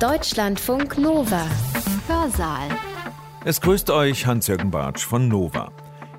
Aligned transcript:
Deutschlandfunk 0.00 0.98
Nova. 0.98 1.46
Hörsaal. 2.08 2.68
Es 3.44 3.60
grüßt 3.60 3.90
euch 3.90 4.26
Hans-Jürgen 4.26 4.72
Bartsch 4.72 5.04
von 5.04 5.28
Nova. 5.28 5.70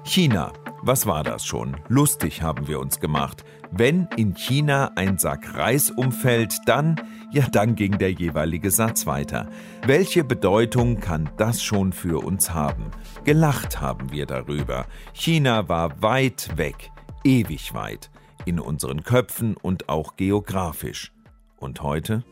China. 0.05 0.53
Was 0.81 1.05
war 1.05 1.23
das 1.23 1.45
schon? 1.45 1.75
Lustig 1.89 2.41
haben 2.41 2.69
wir 2.69 2.79
uns 2.79 3.01
gemacht. 3.01 3.43
Wenn 3.71 4.07
in 4.15 4.33
China 4.33 4.91
ein 4.95 5.17
Sack 5.17 5.55
Reis 5.55 5.91
umfällt, 5.91 6.55
dann, 6.67 6.95
ja, 7.31 7.47
dann 7.51 7.75
ging 7.75 7.97
der 7.97 8.13
jeweilige 8.13 8.71
Satz 8.71 9.05
weiter. 9.05 9.49
Welche 9.85 10.23
Bedeutung 10.23 11.01
kann 11.01 11.29
das 11.35 11.61
schon 11.61 11.91
für 11.91 12.23
uns 12.23 12.53
haben? 12.53 12.91
Gelacht 13.25 13.81
haben 13.81 14.09
wir 14.09 14.25
darüber. 14.25 14.85
China 15.13 15.67
war 15.67 16.01
weit 16.01 16.57
weg, 16.57 16.91
ewig 17.25 17.73
weit, 17.73 18.09
in 18.45 18.59
unseren 18.59 19.03
Köpfen 19.03 19.57
und 19.57 19.89
auch 19.89 20.15
geografisch. 20.15 21.11
Und 21.57 21.83
heute? 21.83 22.23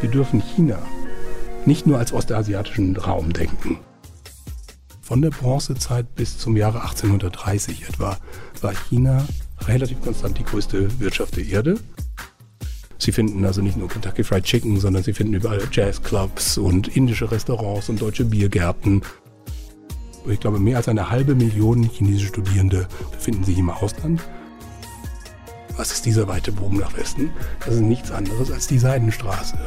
Wir 0.00 0.10
dürfen 0.10 0.40
China 0.40 0.78
nicht 1.66 1.86
nur 1.86 1.98
als 1.98 2.12
ostasiatischen 2.12 2.96
Raum 2.96 3.32
denken. 3.32 3.78
Von 5.00 5.22
der 5.22 5.30
Bronzezeit 5.30 6.14
bis 6.14 6.38
zum 6.38 6.56
Jahre 6.56 6.82
1830 6.82 7.88
etwa 7.88 8.16
war 8.60 8.72
China 8.72 9.26
relativ 9.60 10.00
konstant 10.00 10.38
die 10.38 10.44
größte 10.44 11.00
Wirtschaft 11.00 11.36
der 11.36 11.44
Erde. 11.44 11.78
Sie 12.98 13.12
finden 13.12 13.44
also 13.44 13.62
nicht 13.62 13.76
nur 13.76 13.88
Kentucky 13.88 14.22
Fried 14.22 14.44
Chicken, 14.44 14.78
sondern 14.78 15.02
Sie 15.02 15.12
finden 15.12 15.34
überall 15.34 15.62
Jazzclubs 15.70 16.56
und 16.56 16.88
indische 16.96 17.30
Restaurants 17.30 17.88
und 17.88 18.00
deutsche 18.00 18.24
Biergärten. 18.24 19.02
Ich 20.26 20.38
glaube, 20.38 20.60
mehr 20.60 20.76
als 20.76 20.88
eine 20.88 21.10
halbe 21.10 21.34
Million 21.34 21.82
chinesische 21.82 22.28
Studierende 22.28 22.86
befinden 23.10 23.42
sich 23.42 23.58
im 23.58 23.70
Ausland. 23.70 24.22
Was 25.82 25.90
ist 25.90 26.06
dieser 26.06 26.28
weite 26.28 26.52
Bogen 26.52 26.76
nach 26.76 26.96
Westen? 26.96 27.32
Das 27.58 27.74
ist 27.74 27.80
nichts 27.80 28.12
anderes 28.12 28.52
als 28.52 28.68
die 28.68 28.78
Seidenstraße. 28.78 29.58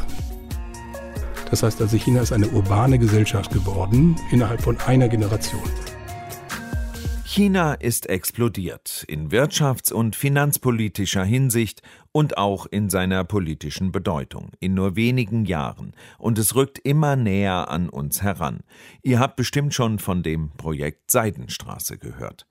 Das 1.50 1.62
heißt 1.62 1.82
also, 1.82 1.98
China 1.98 2.22
ist 2.22 2.32
eine 2.32 2.48
urbane 2.48 2.98
Gesellschaft 2.98 3.52
geworden 3.52 4.16
innerhalb 4.32 4.62
von 4.62 4.80
einer 4.80 5.10
Generation. 5.10 5.70
China 7.26 7.74
ist 7.74 8.08
explodiert 8.08 9.04
in 9.10 9.27
wirtschafts- 9.27 9.91
und 9.91 10.16
finanzpolitischer 10.16 11.26
Hinsicht 11.26 11.82
und 12.13 12.38
auch 12.38 12.66
in 12.66 12.90
seiner 12.90 13.26
politischen 13.26 13.91
Bedeutung 13.91 14.52
in 14.62 14.74
nur 14.74 14.96
wenigen 14.96 15.43
Jahren, 15.43 15.91
und 16.18 16.40
es 16.40 16.55
rückt 16.55 16.80
immer 16.80 17.18
näher 17.18 17.70
an 17.70 17.90
uns 17.90 18.21
heran. 18.21 18.62
Ihr 19.02 19.20
habt 19.20 19.36
bestimmt 19.36 19.74
schon 19.74 19.99
von 19.99 20.24
dem 20.24 20.52
Projekt 20.52 21.12
Seidenstraße 21.12 21.98
gehört. 21.98 22.48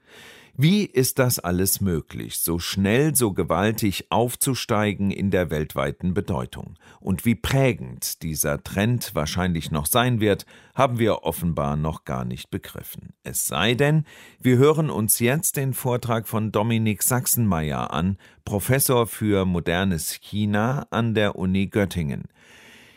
Wie 0.57 0.85
ist 0.85 1.19
das 1.19 1.41
alles 1.41 1.81
möglich, 1.81 2.39
so 2.39 2.61
schnell, 2.61 3.17
so 3.17 3.33
gewaltig 3.33 4.07
aufzusteigen 4.11 5.11
in 5.11 5.33
der 5.33 5.51
weltweiten 5.51 6.15
Bedeutung? 6.15 6.79
Und 7.01 7.25
wie 7.25 7.35
prägend 7.35 8.23
dieser 8.23 8.63
Trend 8.63 9.17
wahrscheinlich 9.17 9.73
noch 9.73 9.87
sein 9.87 10.21
wird, 10.21 10.47
haben 10.77 11.01
wir 11.01 11.25
offenbar 11.25 11.75
noch 11.75 12.05
gar 12.05 12.25
nicht 12.25 12.53
begriffen. 12.53 13.15
Es 13.25 13.47
sei 13.47 13.75
denn, 13.75 14.05
wir 14.39 14.57
hören 14.57 14.91
uns 14.91 15.19
jetzt 15.19 15.57
den 15.57 15.75
Vortrag 15.75 16.29
von 16.29 16.53
Dominik 16.53 17.03
Sachsenmeier 17.03 17.93
an, 17.93 18.17
Professor 18.45 19.09
für 19.09 19.45
modernes 19.47 20.21
China 20.21 20.87
an 20.91 21.15
der 21.15 21.35
Uni 21.35 21.67
Göttingen. 21.67 22.29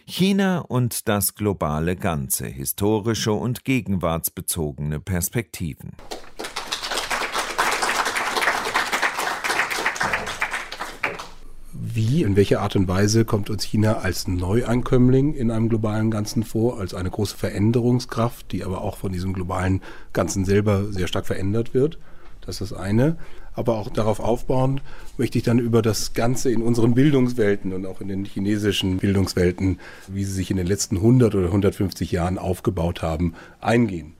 China 0.06 0.60
und 0.60 1.08
das 1.08 1.34
globale 1.34 1.96
Ganze, 1.96 2.46
historische 2.46 3.32
und 3.32 3.66
gegenwartsbezogene 3.66 5.00
Perspektiven. 5.00 5.94
Wie, 11.81 12.23
in 12.23 12.36
welcher 12.36 12.61
Art 12.61 12.75
und 12.75 12.88
Weise 12.88 13.25
kommt 13.25 13.50
uns 13.50 13.64
China 13.64 13.97
als 13.97 14.28
Neuankömmling 14.28 15.33
in 15.33 15.52
einem 15.52 15.70
globalen 15.70 16.11
Ganzen 16.11 16.44
vor, 16.44 16.80
als 16.80 16.94
eine 16.94 17.09
große 17.09 17.38
Veränderungskraft, 17.38 18.52
die 18.52 18.64
aber 18.64 18.81
auch 18.81 18.97
von 18.97 19.11
diesem 19.11 19.33
globalen 19.33 19.81
Ganzen 20.14 20.45
selber 20.45 20.92
sehr 20.92 21.08
stark 21.08 21.25
verändert 21.25 21.73
wird. 21.73 22.00
Das 22.42 22.61
ist 22.61 22.71
das 22.71 22.80
eine. 22.80 23.17
Aber 23.54 23.77
auch 23.77 23.89
darauf 23.89 24.20
aufbauend 24.20 24.83
möchte 25.17 25.39
ich 25.39 25.43
dann 25.43 25.58
über 25.58 25.82
das 25.82 26.14
Ganze 26.14 26.52
in 26.52 26.61
unseren 26.61 26.93
Bildungswelten 26.93 27.73
und 27.73 27.87
auch 27.87 28.02
in 28.02 28.08
den 28.08 28.23
chinesischen 28.23 28.98
Bildungswelten, 28.98 29.80
wie 30.08 30.23
sie 30.23 30.33
sich 30.33 30.52
in 30.52 30.58
den 30.58 30.67
letzten 30.67 30.98
100 30.98 31.33
oder 31.33 31.48
150 31.48 32.11
Jahren 32.11 32.37
aufgebaut 32.37 33.02
haben, 33.02 33.33
eingehen. 33.60 34.14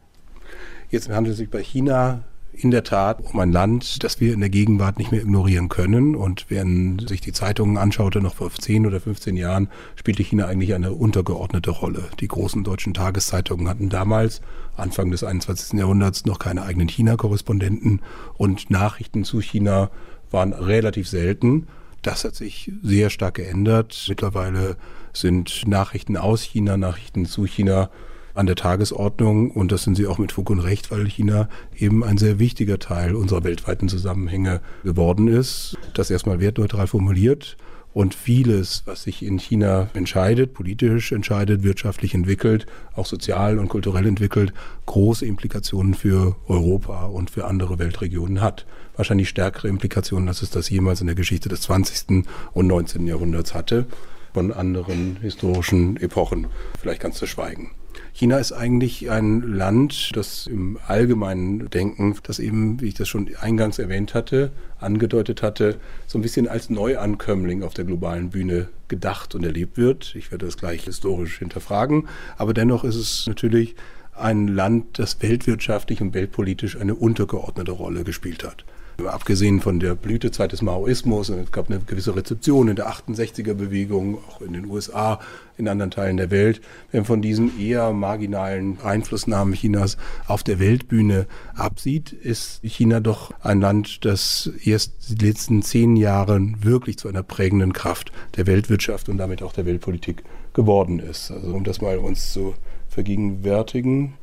Jetzt 0.90 1.10
handelt 1.10 1.34
es 1.34 1.38
sich 1.38 1.52
bei 1.52 1.62
China 1.62 2.24
in 2.60 2.72
der 2.72 2.84
Tat 2.84 3.22
um 3.22 3.40
ein 3.40 3.52
Land, 3.52 4.04
das 4.04 4.20
wir 4.20 4.34
in 4.34 4.40
der 4.40 4.50
Gegenwart 4.50 4.98
nicht 4.98 5.12
mehr 5.12 5.22
ignorieren 5.22 5.70
können. 5.70 6.16
Und 6.16 6.46
wenn 6.50 7.00
sich 7.00 7.22
die 7.22 7.32
Zeitungen 7.32 7.78
anschaute, 7.78 8.20
noch 8.20 8.36
vor 8.36 8.52
10 8.52 8.86
oder 8.86 9.00
15 9.00 9.36
Jahren 9.36 9.70
spielte 9.96 10.24
China 10.24 10.48
eigentlich 10.48 10.74
eine 10.74 10.94
untergeordnete 10.94 11.70
Rolle. 11.70 12.06
Die 12.20 12.28
großen 12.28 12.64
deutschen 12.64 12.94
Tageszeitungen 12.94 13.70
hatten 13.70 13.90
damals, 13.90 14.42
Anfang 14.76 15.12
des 15.12 15.24
21. 15.24 15.80
Jahrhunderts, 15.80 16.26
noch 16.26 16.40
keine 16.40 16.64
eigenen 16.64 16.88
China-Korrespondenten 16.88 18.02
und 18.36 18.70
Nachrichten 18.70 19.24
zu 19.24 19.40
China 19.40 19.92
waren 20.32 20.54
relativ 20.54 21.08
selten. 21.08 21.68
Das 22.02 22.24
hat 22.24 22.36
sich 22.36 22.72
sehr 22.82 23.10
stark 23.10 23.36
geändert. 23.36 24.06
Mittlerweile 24.08 24.78
sind 25.14 25.68
Nachrichten 25.68 26.18
aus 26.18 26.42
China, 26.42 26.78
Nachrichten 26.78 27.26
zu 27.26 27.46
China 27.46 27.90
an 28.38 28.46
der 28.46 28.56
Tagesordnung 28.56 29.52
und 29.52 29.72
das 29.72 29.84
sind 29.84 29.96
sie 29.96 30.08
auch 30.08 30.20
mit 30.20 30.32
Fug 30.32 30.50
und 30.50 30.60
Recht, 30.60 30.92
weil 30.92 31.06
China 31.06 31.50
eben 31.76 32.04
ein 32.04 32.18
sehr 32.18 32.40
wichtiger 32.40 32.80
Teil 32.80 33.16
unserer 33.16 33.44
weltweiten 33.44 33.90
Zusammenhänge 33.90 34.62
geworden 34.84 35.28
ist. 35.28 35.78
Das 35.94 36.12
erstmal 36.12 36.40
wertneutral 36.40 36.88
formuliert 36.88 37.58
und 37.94 38.14
vieles, 38.14 38.84
was 38.86 39.04
sich 39.04 39.24
in 39.24 39.40
China 39.40 39.90
entscheidet, 39.96 40.54
politisch 40.54 41.12
entscheidet, 41.12 41.64
wirtschaftlich 41.64 42.14
entwickelt, 42.14 42.68
auch 42.96 43.08
sozial 43.08 43.58
und 43.58 43.70
kulturell 43.70 44.06
entwickelt, 44.06 44.54
große 44.86 45.26
Implikationen 45.26 45.96
für 45.96 46.36
Europa 46.48 47.06
und 47.06 47.32
für 47.32 47.46
andere 47.46 47.80
Weltregionen 47.80 48.40
hat. 48.40 48.68
Wahrscheinlich 48.96 49.30
stärkere 49.30 49.68
Implikationen, 49.68 50.28
als 50.28 50.44
es 50.44 50.52
das 50.52 50.70
jemals 50.70 51.02
in 51.02 51.08
der 51.08 51.16
Geschichte 51.16 51.50
des 51.50 51.62
20. 51.62 52.24
und 52.54 52.68
19. 52.68 53.08
Jahrhunderts 53.08 53.56
hatte, 53.56 53.88
von 54.32 54.54
anderen 54.54 55.18
historischen 55.20 55.98
Epochen. 55.98 56.46
Vielleicht 56.80 57.02
ganz 57.02 57.18
zu 57.18 57.26
schweigen. 57.26 57.72
China 58.18 58.40
ist 58.40 58.52
eigentlich 58.52 59.12
ein 59.12 59.44
Land, 59.44 60.10
das 60.16 60.48
im 60.48 60.80
allgemeinen 60.88 61.70
Denken, 61.70 62.16
das 62.24 62.40
eben, 62.40 62.82
wie 62.82 62.88
ich 62.88 62.96
das 62.96 63.08
schon 63.08 63.30
eingangs 63.40 63.78
erwähnt 63.78 64.16
hatte, 64.16 64.50
angedeutet 64.80 65.44
hatte, 65.44 65.76
so 66.08 66.18
ein 66.18 66.24
bisschen 66.24 66.48
als 66.48 66.72
Neuankömmling 66.72 67.62
auf 67.62 67.76
der 67.76 67.86
globalen 67.86 68.32
Bühne 68.32 68.70
gedacht 68.88 69.36
und 69.36 69.44
erlebt 69.44 69.78
wird. 69.78 70.16
Ich 70.16 70.32
werde 70.32 70.48
das 70.48 70.58
gleich 70.58 70.86
historisch 70.86 71.38
hinterfragen. 71.38 72.08
Aber 72.40 72.56
dennoch 72.56 72.84
ist 72.84 72.96
es 72.96 73.28
natürlich 73.28 73.76
ein 74.16 74.48
Land, 74.48 74.98
das 74.98 75.22
weltwirtschaftlich 75.22 76.02
und 76.02 76.16
weltpolitisch 76.16 76.76
eine 76.76 76.96
untergeordnete 76.96 77.72
Rolle 77.72 78.04
gespielt 78.04 78.44
hat. 78.44 78.66
Abgesehen 79.06 79.62
von 79.62 79.80
der 79.80 79.94
Blütezeit 79.94 80.52
des 80.52 80.64
Maoismus, 80.64 81.30
es 81.30 81.52
gab 81.52 81.70
eine 81.70 81.80
gewisse 81.80 82.16
Rezeption 82.16 82.68
in 82.68 82.76
der 82.76 82.90
68er-Bewegung, 82.90 84.18
auch 84.28 84.42
in 84.42 84.54
den 84.54 84.66
USA, 84.66 85.20
in 85.56 85.68
anderen 85.68 85.92
Teilen 85.92 86.18
der 86.18 86.32
Welt. 86.32 86.62
Wenn 86.92 87.02
man 87.02 87.06
von 87.06 87.22
diesen 87.22 87.60
eher 87.60 87.94
marginalen 87.94 88.80
Einflussnahmen 88.82 89.54
Chinas 89.54 89.98
auf 90.28 90.44
der 90.44 90.60
Weltbühne 90.60 91.28
absieht, 91.56 92.12
ist 92.12 92.60
China 92.64 93.00
doch 93.00 93.32
ein 93.44 93.62
Land, 93.62 94.04
das 94.04 94.52
erst 94.64 95.20
die 95.20 95.26
letzten 95.26 95.62
zehn 95.62 95.96
Jahre 95.96 96.42
wirklich 96.62 96.98
zu 96.98 97.08
einer 97.08 97.24
prägenden 97.24 97.74
Kraft 97.74 98.12
der 98.36 98.48
Weltwirtschaft 98.48 99.10
und 99.10 99.18
damit 99.18 99.44
auch 99.44 99.54
der 99.54 99.68
Weltpolitik 99.68 100.24
geworden 100.54 101.00
ist. 101.00 101.30
Also 101.30 101.54
um 101.54 101.64
das 101.64 101.82
mal 101.82 102.00
uns 102.00 102.34
zu 102.34 102.56
vergegenwärtigen 102.90 104.16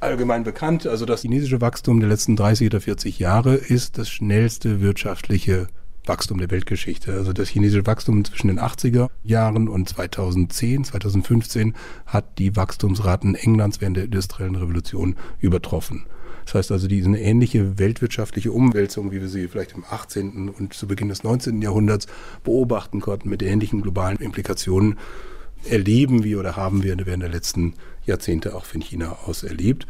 allgemein 0.00 0.44
bekannt. 0.44 0.86
Also 0.86 1.06
das 1.06 1.22
chinesische 1.22 1.60
Wachstum 1.60 2.00
der 2.00 2.08
letzten 2.08 2.36
30 2.36 2.68
oder 2.68 2.80
40 2.80 3.18
Jahre 3.18 3.54
ist 3.54 3.98
das 3.98 4.08
schnellste 4.08 4.80
wirtschaftliche 4.80 5.68
Wachstum 6.06 6.38
der 6.38 6.50
Weltgeschichte. 6.50 7.12
Also 7.12 7.32
das 7.32 7.48
chinesische 7.48 7.86
Wachstum 7.86 8.24
zwischen 8.24 8.48
den 8.48 8.58
80er 8.58 9.08
Jahren 9.22 9.68
und 9.68 9.88
2010, 9.88 10.84
2015 10.84 11.74
hat 12.06 12.38
die 12.38 12.56
Wachstumsraten 12.56 13.34
Englands 13.34 13.80
während 13.80 13.96
der 13.96 14.04
industriellen 14.04 14.56
Revolution 14.56 15.16
übertroffen. 15.40 16.06
Das 16.46 16.54
heißt 16.54 16.72
also, 16.72 16.88
diese 16.88 17.14
ähnliche 17.14 17.78
weltwirtschaftliche 17.78 18.52
Umwälzung, 18.52 19.12
wie 19.12 19.20
wir 19.20 19.28
sie 19.28 19.48
vielleicht 19.48 19.74
im 19.74 19.84
18. 19.84 20.48
und 20.48 20.72
zu 20.72 20.86
Beginn 20.86 21.10
des 21.10 21.22
19. 21.22 21.60
Jahrhunderts 21.60 22.06
beobachten 22.42 23.02
konnten, 23.02 23.28
mit 23.28 23.42
ähnlichen 23.42 23.82
globalen 23.82 24.16
Implikationen, 24.16 24.96
erleben 25.64 26.24
wir 26.24 26.38
oder 26.38 26.56
haben 26.56 26.82
wir 26.82 26.96
während 27.04 27.22
der 27.22 27.28
letzten 27.28 27.74
Jahrzehnte 28.08 28.54
auch 28.56 28.64
von 28.64 28.80
China 28.80 29.18
aus 29.26 29.42
erlebt. 29.42 29.86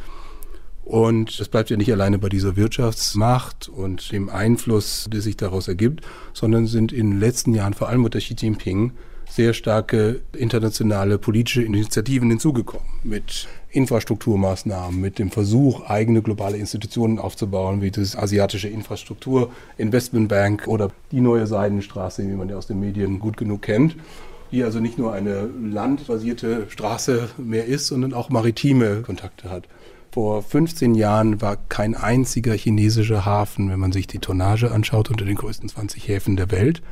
Und 0.85 1.38
das 1.38 1.49
bleibt 1.49 1.69
ja 1.69 1.76
nicht 1.76 1.93
alleine 1.93 2.19
bei 2.19 2.31
dieser 2.31 2.56
Wirtschaftsmacht 2.56 3.69
und 3.69 4.11
dem 4.11 4.31
Einfluss, 4.31 5.06
der 5.12 5.20
sich 5.20 5.37
daraus 5.37 5.69
ergibt, 5.69 6.03
sondern 6.32 6.67
sind 6.67 6.93
in 6.93 7.11
den 7.11 7.20
letzten 7.20 7.55
Jahren 7.55 7.75
vor 7.75 7.91
allem 7.91 8.05
unter 8.05 8.19
Xi 8.20 8.35
Jinping 8.38 8.93
sehr 9.29 9.53
starke 9.53 10.20
internationale 10.35 11.19
politische 11.19 11.62
Initiativen 11.62 12.31
hinzugekommen. 12.31 12.87
Mit 13.03 13.49
Infrastrukturmaßnahmen, 13.70 14.99
mit 14.99 15.19
dem 15.19 15.31
Versuch, 15.31 15.82
eigene 15.82 16.23
globale 16.23 16.56
Institutionen 16.56 17.19
aufzubauen, 17.19 17.82
wie 17.82 17.91
das 17.91 18.17
asiatische 18.17 18.69
Infrastruktur 18.69 19.50
Investment 19.76 20.29
Bank 20.29 20.67
oder 20.67 20.91
die 21.12 21.21
neue 21.21 21.47
Seidenstraße, 21.47 22.23
wie 22.23 22.35
man 22.35 22.49
ja 22.49 22.56
aus 22.56 22.67
den 22.67 22.81
Medien 22.81 23.19
gut 23.19 23.37
genug 23.37 23.62
kennt. 23.62 23.94
Die 24.50 24.65
also 24.65 24.81
nicht 24.81 24.99
nur 24.99 25.12
eine 25.12 25.49
landbasierte 25.62 26.67
Straße 26.69 27.29
mehr 27.37 27.67
ist, 27.67 27.87
sondern 27.87 28.15
auch 28.15 28.31
maritime 28.31 29.03
Kontakte 29.03 29.50
hat. 29.50 29.69
Vor 30.11 30.43
15 30.43 30.95
Jahren 30.95 31.41
war 31.43 31.56
kein 31.56 31.95
einziger 31.95 32.55
chinesischer 32.55 33.25
Hafen, 33.25 33.71
wenn 33.71 33.79
man 33.79 33.93
sich 33.93 34.06
die 34.06 34.19
Tonnage 34.19 34.71
anschaut, 34.71 35.11
unter 35.11 35.25
den 35.25 35.37
größten 35.37 35.69
20 35.69 36.09
Häfen 36.09 36.37
der 36.37 36.50
Welt. 36.50 36.83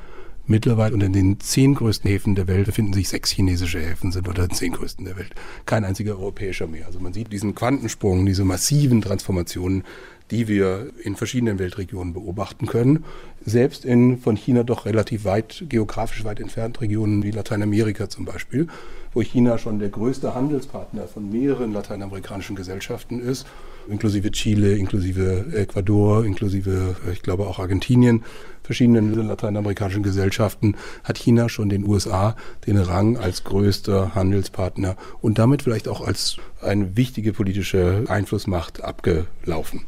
Mittlerweile 0.49 0.95
unter 0.95 1.09
den 1.09 1.41
zehn 1.41 1.75
größten 1.75 2.09
Häfen 2.09 2.37
der 2.37 2.47
Welt 2.47 2.67
befinden 2.67 2.93
sich 2.93 3.09
sechs 3.09 3.31
chinesische 3.31 3.81
Häfen, 3.81 4.13
sind 4.13 4.29
unter 4.29 4.47
den 4.47 4.55
zehn 4.55 4.73
größten 4.73 5.05
der 5.05 5.17
Welt. 5.17 5.35
Kein 5.65 5.85
einziger 5.85 6.13
europäischer 6.13 6.69
mehr. 6.69 6.87
Also 6.87 7.01
man 7.01 7.13
sieht 7.13 7.33
diesen 7.33 7.57
Quantensprung, 7.57 8.25
diese 8.25 8.45
massiven 8.45 9.01
Transformationen, 9.01 9.83
die 10.31 10.49
wir 10.49 10.89
in 11.03 11.17
verschiedenen 11.17 11.59
Weltregionen 11.59 12.13
beobachten 12.13 12.67
können. 12.67 13.05
Selbst 13.45 13.85
in 13.85 14.19
von 14.19 14.37
China 14.37 14.65
doch 14.65 14.87
relativ 14.87 15.25
weit, 15.25 15.65
geografisch 15.69 16.25
weit 16.25 16.41
entfernt 16.41 16.81
Regionen 16.81 17.23
wie 17.23 17.31
Lateinamerika 17.31 18.09
zum 18.09 18.25
Beispiel, 18.25 18.67
wo 19.13 19.23
China 19.23 19.57
schon 19.57 19.79
der 19.79 19.89
größte 19.89 20.35
Handelspartner 20.35 21.07
von 21.07 21.31
mehreren 21.31 21.73
lateinamerikanischen 21.73 22.57
Gesellschaften 22.57 23.21
ist, 23.21 23.47
inklusive 23.89 24.31
Chile, 24.33 24.77
inklusive 24.77 25.47
Ecuador, 25.55 26.25
inklusive, 26.25 26.97
ich 27.13 27.23
glaube 27.23 27.47
auch 27.47 27.59
Argentinien, 27.59 28.25
verschiedenen 28.63 29.15
lateinamerikanischen 29.15 30.03
Gesellschaften, 30.03 30.75
hat 31.05 31.19
China 31.19 31.49
schon 31.49 31.69
den 31.69 31.87
USA 31.87 32.37
den 32.67 32.79
Rang 32.79 33.17
als 33.17 33.45
größter 33.45 34.15
Handelspartner 34.15 34.97
und 35.23 35.39
damit 35.39 35.63
vielleicht 35.63 35.89
auch 35.89 36.07
als 36.07 36.37
eine 36.61 36.97
wichtige 36.97 37.33
politische 37.33 38.05
Einflussmacht 38.09 38.83
abgelaufen. 38.83 39.83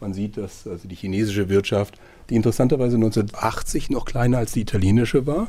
Man 0.00 0.14
sieht, 0.14 0.36
dass 0.36 0.66
also 0.66 0.88
die 0.88 0.94
chinesische 0.94 1.48
Wirtschaft, 1.48 1.98
die 2.30 2.36
interessanterweise 2.36 2.96
1980 2.96 3.90
noch 3.90 4.04
kleiner 4.04 4.38
als 4.38 4.52
die 4.52 4.62
italienische 4.62 5.26
war, 5.26 5.48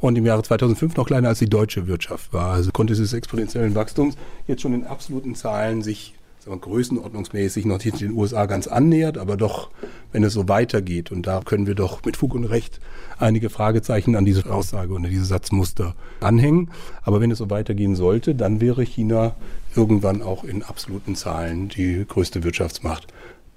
und 0.00 0.16
im 0.18 0.26
Jahre 0.26 0.42
2005 0.42 0.96
noch 0.96 1.06
kleiner 1.06 1.28
als 1.28 1.38
die 1.38 1.48
deutsche 1.48 1.86
Wirtschaft 1.86 2.32
war. 2.32 2.52
Also 2.54 2.72
konnte 2.72 2.92
dieses 2.92 3.12
exponentiellen 3.12 3.76
Wachstums 3.76 4.16
jetzt 4.48 4.62
schon 4.62 4.74
in 4.74 4.84
absoluten 4.84 5.36
Zahlen 5.36 5.82
sich 5.82 6.14
sagen 6.40 6.56
wir, 6.56 6.60
größenordnungsmäßig 6.60 7.64
noch 7.66 7.84
nicht 7.84 8.00
den 8.00 8.12
USA 8.12 8.46
ganz 8.46 8.66
annähert, 8.66 9.16
aber 9.16 9.36
doch, 9.36 9.70
wenn 10.10 10.24
es 10.24 10.32
so 10.32 10.48
weitergeht, 10.48 11.12
und 11.12 11.26
da 11.26 11.40
können 11.40 11.68
wir 11.68 11.76
doch 11.76 12.04
mit 12.04 12.16
Fug 12.16 12.34
und 12.34 12.44
Recht 12.44 12.80
einige 13.18 13.48
Fragezeichen 13.48 14.16
an 14.16 14.24
diese 14.24 14.50
Aussage 14.50 14.92
und 14.92 15.04
an 15.04 15.10
diese 15.10 15.24
Satzmuster 15.24 15.94
anhängen. 16.20 16.70
Aber 17.02 17.20
wenn 17.20 17.30
es 17.30 17.38
so 17.38 17.48
weitergehen 17.48 17.94
sollte, 17.94 18.34
dann 18.34 18.60
wäre 18.60 18.82
China 18.82 19.36
irgendwann 19.76 20.20
auch 20.20 20.42
in 20.42 20.64
absoluten 20.64 21.14
Zahlen 21.14 21.68
die 21.68 22.04
größte 22.08 22.42
Wirtschaftsmacht 22.42 23.06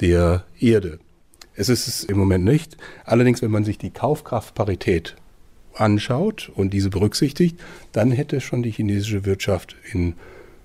der 0.01 0.45
Erde. 0.59 1.00
Es 1.56 1.69
ist 1.69 1.88
es 1.88 2.03
im 2.03 2.18
Moment 2.18 2.44
nicht. 2.44 2.77
Allerdings, 3.06 3.42
wenn 3.42 3.51
man 3.51 3.63
sich 3.63 3.77
die 3.77 3.92
Kaufkraftparität 3.92 5.15
anschaut 5.74 6.51
und 6.53 6.71
diese 6.71 6.89
berücksichtigt, 6.89 7.59
dann 7.92 8.12
hätte 8.12 8.42
schon 8.42 8.63
die 8.63 8.71
chinesische 8.71 9.25
Wirtschaft 9.25 9.75
in 9.92 10.15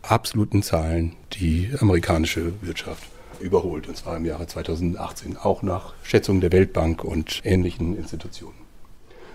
absoluten 0.03 0.63
Zahlen 0.63 1.15
die 1.33 1.71
amerikanische 1.79 2.53
Wirtschaft 2.63 3.05
überholt, 3.41 3.89
und 3.89 3.97
zwar 3.97 4.17
im 4.17 4.25
Jahre 4.25 4.47
2018, 4.47 5.37
auch 5.37 5.63
nach 5.63 5.95
Schätzungen 6.03 6.41
der 6.41 6.53
Weltbank 6.53 7.05
und 7.05 7.41
ähnlichen 7.45 7.97
Institutionen. 7.97 8.60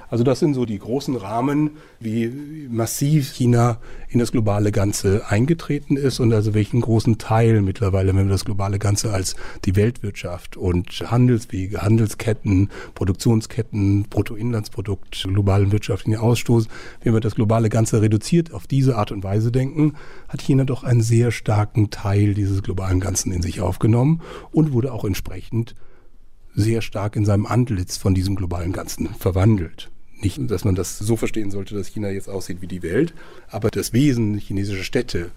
Also 0.09 0.23
das 0.23 0.39
sind 0.39 0.53
so 0.53 0.65
die 0.65 0.79
großen 0.79 1.15
Rahmen, 1.15 1.71
wie 1.99 2.67
massiv 2.69 3.33
China 3.33 3.79
in 4.09 4.19
das 4.19 4.31
globale 4.31 4.71
Ganze 4.71 5.23
eingetreten 5.29 5.97
ist 5.97 6.19
und 6.19 6.31
also 6.33 6.53
welchen 6.53 6.81
großen 6.81 7.17
Teil 7.17 7.61
mittlerweile, 7.61 8.15
wenn 8.15 8.27
wir 8.27 8.31
das 8.31 8.45
globale 8.45 8.79
Ganze 8.79 9.11
als 9.11 9.35
die 9.65 9.75
Weltwirtschaft 9.75 10.57
und 10.57 10.89
Handelswege, 11.11 11.81
Handelsketten, 11.81 12.69
Produktionsketten, 12.93 14.03
Bruttoinlandsprodukt, 14.03 15.23
globalen 15.23 15.71
wirtschaftlichen 15.71 16.19
Ausstoß, 16.19 16.67
wenn 17.03 17.13
wir 17.13 17.19
das 17.19 17.35
globale 17.35 17.69
Ganze 17.69 18.01
reduziert 18.01 18.53
auf 18.53 18.67
diese 18.67 18.97
Art 18.97 19.11
und 19.11 19.23
Weise 19.23 19.51
denken, 19.51 19.93
hat 20.27 20.41
China 20.41 20.63
doch 20.63 20.83
einen 20.83 21.01
sehr 21.01 21.31
starken 21.31 21.89
Teil 21.89 22.33
dieses 22.33 22.63
globalen 22.63 22.99
Ganzen 22.99 23.31
in 23.31 23.41
sich 23.41 23.61
aufgenommen 23.61 24.21
und 24.51 24.71
wurde 24.71 24.93
auch 24.93 25.05
entsprechend 25.05 25.75
sehr 26.53 26.81
stark 26.81 27.15
in 27.15 27.25
seinem 27.25 27.45
Antlitz 27.45 27.97
von 27.97 28.15
diesem 28.15 28.35
globalen 28.35 28.71
Ganzen 28.71 29.13
verwandelt. 29.13 29.91
Nicht, 30.25 30.39
dass 30.49 30.65
man 30.65 30.73
das 30.73 30.97
so 30.97 31.17
verstehen 31.17 31.51
sollte, 31.51 31.75
dass 31.75 31.85
China 31.85 32.09
jetzt 32.09 32.29
aussieht 32.29 32.59
wie 32.59 32.67
die 32.67 32.81
Welt, 32.81 33.13
aber 33.47 33.69
das 33.69 33.93
Wesen 33.93 34.39
chinesischer 34.39 34.83
Städte, 34.83 35.29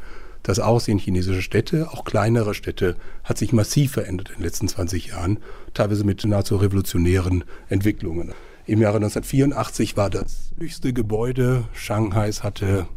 das 0.42 0.60
Aussehen 0.60 0.98
chinesischer 0.98 1.42
Städte, 1.42 1.90
auch 1.92 2.06
kleinerer 2.06 2.54
Städte, 2.54 2.96
hat 3.22 3.36
sich 3.36 3.52
massiv 3.52 3.92
verändert 3.92 4.30
in 4.30 4.36
den 4.36 4.44
letzten 4.44 4.66
20 4.66 5.08
Jahren, 5.08 5.40
teilweise 5.74 6.04
mit 6.04 6.24
nahezu 6.24 6.56
revolutionären 6.56 7.44
Entwicklungen. 7.68 8.32
Im 8.64 8.80
Jahre 8.80 8.96
1984 8.96 9.98
war 9.98 10.08
das 10.08 10.52
höchste 10.58 10.94
Gebäude 10.94 11.64
Shanghais 11.74 12.42
hatte 12.42 12.88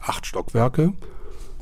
acht 0.00 0.24
Stockwerke. 0.24 0.94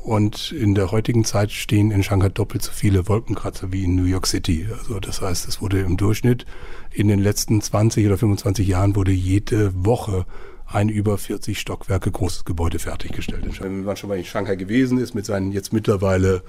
Und 0.03 0.51
in 0.51 0.75
der 0.75 0.91
heutigen 0.91 1.23
Zeit 1.23 1.53
stehen 1.53 1.89
in 1.89 2.03
Shanghai 2.03 2.27
doppelt 2.27 2.61
so 2.61 2.73
viele 2.73 3.07
Wolkenkratzer 3.07 3.71
wie 3.71 3.85
in 3.85 3.95
New 3.95 4.03
York 4.03 4.27
City. 4.27 4.67
Also 4.77 4.99
das 4.99 5.21
heißt, 5.21 5.47
es 5.47 5.61
wurde 5.61 5.79
im 5.79 5.95
Durchschnitt 5.95 6.45
in 6.91 7.07
den 7.07 7.19
letzten 7.19 7.61
20 7.61 8.05
oder 8.05 8.17
25 8.17 8.67
Jahren 8.67 8.97
wurde 8.97 9.13
jede 9.13 9.71
Woche 9.85 10.25
ein 10.65 10.89
über 10.89 11.17
40 11.17 11.57
Stockwerke 11.57 12.11
großes 12.11 12.43
Gebäude 12.43 12.79
fertiggestellt. 12.79 13.45
Wenn 13.61 13.85
man 13.85 13.95
schon 13.95 14.09
mal 14.09 14.17
in 14.17 14.25
Shanghai 14.25 14.55
gewesen 14.55 14.97
ist 14.97 15.13
mit 15.13 15.25
seinen 15.25 15.53
jetzt 15.53 15.71
mittlerweile 15.71 16.43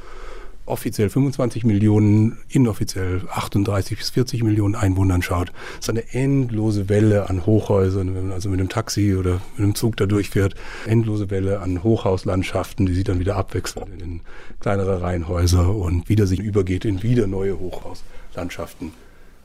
offiziell 0.66 1.10
25 1.10 1.64
Millionen, 1.64 2.38
inoffiziell 2.48 3.22
38 3.30 3.98
bis 3.98 4.10
40 4.10 4.42
Millionen 4.42 4.74
Einwohnern 4.74 5.22
schaut, 5.22 5.52
ist 5.78 5.90
eine 5.90 6.12
endlose 6.12 6.88
Welle 6.88 7.28
an 7.28 7.46
Hochhäusern, 7.46 8.14
wenn 8.14 8.24
man 8.24 8.32
also 8.32 8.48
mit 8.48 8.60
einem 8.60 8.68
Taxi 8.68 9.14
oder 9.14 9.40
mit 9.56 9.64
einem 9.64 9.74
Zug 9.74 9.96
da 9.96 10.06
durchfährt, 10.06 10.54
endlose 10.86 11.30
Welle 11.30 11.60
an 11.60 11.82
Hochhauslandschaften, 11.82 12.86
die 12.86 12.94
sich 12.94 13.04
dann 13.04 13.18
wieder 13.18 13.36
abwechseln 13.36 14.00
in 14.00 14.20
kleinere 14.60 15.02
Reihenhäuser 15.02 15.74
und 15.74 16.08
wieder 16.08 16.26
sich 16.26 16.40
übergeht 16.40 16.84
in 16.84 17.02
wieder 17.02 17.26
neue 17.26 17.58
Hochhauslandschaften. 17.58 18.92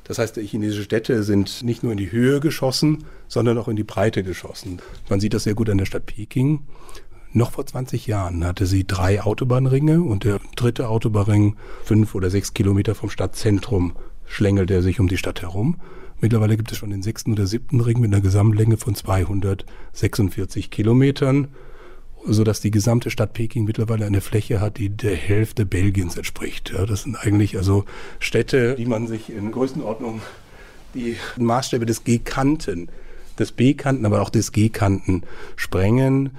Das 0.10 0.18
heißt, 0.18 0.38
die 0.38 0.48
chinesischen 0.48 0.86
Städte 0.86 1.21
sind 1.21 1.62
nicht 1.62 1.83
nur 1.83 1.92
in 1.92 2.00
die 2.00 2.12
Höhe 2.12 2.39
geschossen, 2.39 3.06
sondern 3.27 3.60
auch 3.60 3.68
in 3.68 3.75
die 3.75 3.83
Breite 3.83 4.24
geschossen. 4.24 4.81
Man 5.07 5.19
sieht 5.19 5.36
das 5.36 5.44
sehr 5.44 5.54
gut 5.54 5.69
an 5.69 5.77
der 5.77 5.86
Stadt 5.86 6.07
Peking. 6.07 6.62
Noch 7.31 7.51
vor 7.51 7.65
20 7.65 8.07
Jahren 8.07 8.43
hatte 8.43 8.65
sie 8.65 8.85
drei 8.87 9.21
Autobahnringe 9.21 10.01
und 10.01 10.23
der 10.23 10.39
dritte 10.55 10.89
Autobahnring, 10.89 11.55
fünf 11.83 12.15
oder 12.15 12.29
sechs 12.29 12.53
Kilometer 12.53 12.95
vom 12.95 13.09
Stadtzentrum, 13.09 13.93
schlängelt 14.25 14.71
er 14.71 14.81
sich 14.81 14.99
um 14.99 15.07
die 15.07 15.17
Stadt 15.17 15.41
herum. 15.41 15.77
Mittlerweile 16.21 16.57
gibt 16.57 16.71
es 16.71 16.77
schon 16.77 16.89
den 16.89 17.03
sechsten 17.03 17.33
oder 17.33 17.45
siebten 17.45 17.81
Ring 17.81 17.99
mit 17.99 18.11
einer 18.11 18.21
Gesamtlänge 18.21 18.77
von 18.77 18.95
246 18.95 20.71
Kilometern 20.71 21.49
sodass 22.25 22.61
die 22.61 22.71
gesamte 22.71 23.09
Stadt 23.09 23.33
Peking 23.33 23.65
mittlerweile 23.65 24.06
eine 24.06 24.21
Fläche 24.21 24.59
hat, 24.59 24.77
die 24.77 24.89
der 24.89 25.15
Hälfte 25.15 25.65
Belgiens 25.65 26.18
entspricht. 26.18 26.71
Ja, 26.71 26.85
das 26.85 27.04
sind 27.04 27.15
eigentlich 27.15 27.57
also 27.57 27.85
Städte, 28.19 28.75
die 28.75 28.85
man 28.85 29.07
sich 29.07 29.30
in 29.30 29.51
Größenordnung 29.51 30.21
die 30.94 31.18
Maßstäbe 31.37 31.85
des 31.85 32.04
G-Kanten, 32.04 32.89
des 33.37 33.51
B-Kanten, 33.51 34.06
aber 34.06 34.21
auch 34.21 34.30
des 34.30 34.51
G-Kanten 34.51 35.23
sprengen, 35.56 36.31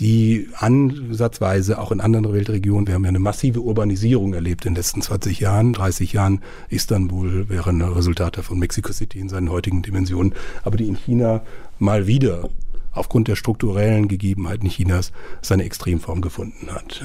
die 0.00 0.48
ansatzweise 0.56 1.78
auch 1.78 1.92
in 1.92 2.00
anderen 2.00 2.32
Weltregionen, 2.32 2.86
wir 2.86 2.94
haben 2.94 3.04
ja 3.04 3.10
eine 3.10 3.18
massive 3.18 3.60
Urbanisierung 3.60 4.34
erlebt 4.34 4.64
in 4.64 4.72
den 4.72 4.76
letzten 4.76 5.02
20 5.02 5.40
Jahren, 5.40 5.72
30 5.72 6.12
Jahren. 6.14 6.40
Istanbul 6.70 7.48
wäre 7.48 7.70
ein 7.70 7.82
Resultat 7.82 8.38
davon, 8.38 8.58
Mexico 8.58 8.92
City 8.92 9.18
in 9.18 9.28
seinen 9.28 9.50
heutigen 9.50 9.82
Dimensionen, 9.82 10.34
aber 10.64 10.76
die 10.76 10.88
in 10.88 10.96
China 10.96 11.42
mal 11.78 12.06
wieder 12.06 12.48
aufgrund 12.92 13.28
der 13.28 13.36
strukturellen 13.36 14.08
Gegebenheiten 14.08 14.68
Chinas 14.68 15.12
seine 15.40 15.64
Extremform 15.64 16.20
gefunden 16.20 16.70
hat. 16.70 17.04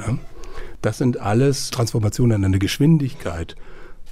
Das 0.81 0.97
sind 0.97 1.19
alles 1.19 1.71
Transformationen 1.71 2.35
an 2.35 2.45
eine 2.45 2.59
Geschwindigkeit, 2.59 3.55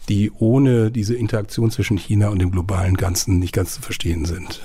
die 0.09 0.31
ohne 0.31 0.91
diese 0.91 1.15
Interaktion 1.15 1.71
zwischen 1.71 1.97
China 1.97 2.29
und 2.29 2.39
dem 2.39 2.51
globalen 2.51 2.95
Ganzen 2.95 3.39
nicht 3.39 3.53
ganz 3.53 3.73
zu 3.73 3.81
verstehen 3.81 4.25
sind. 4.25 4.61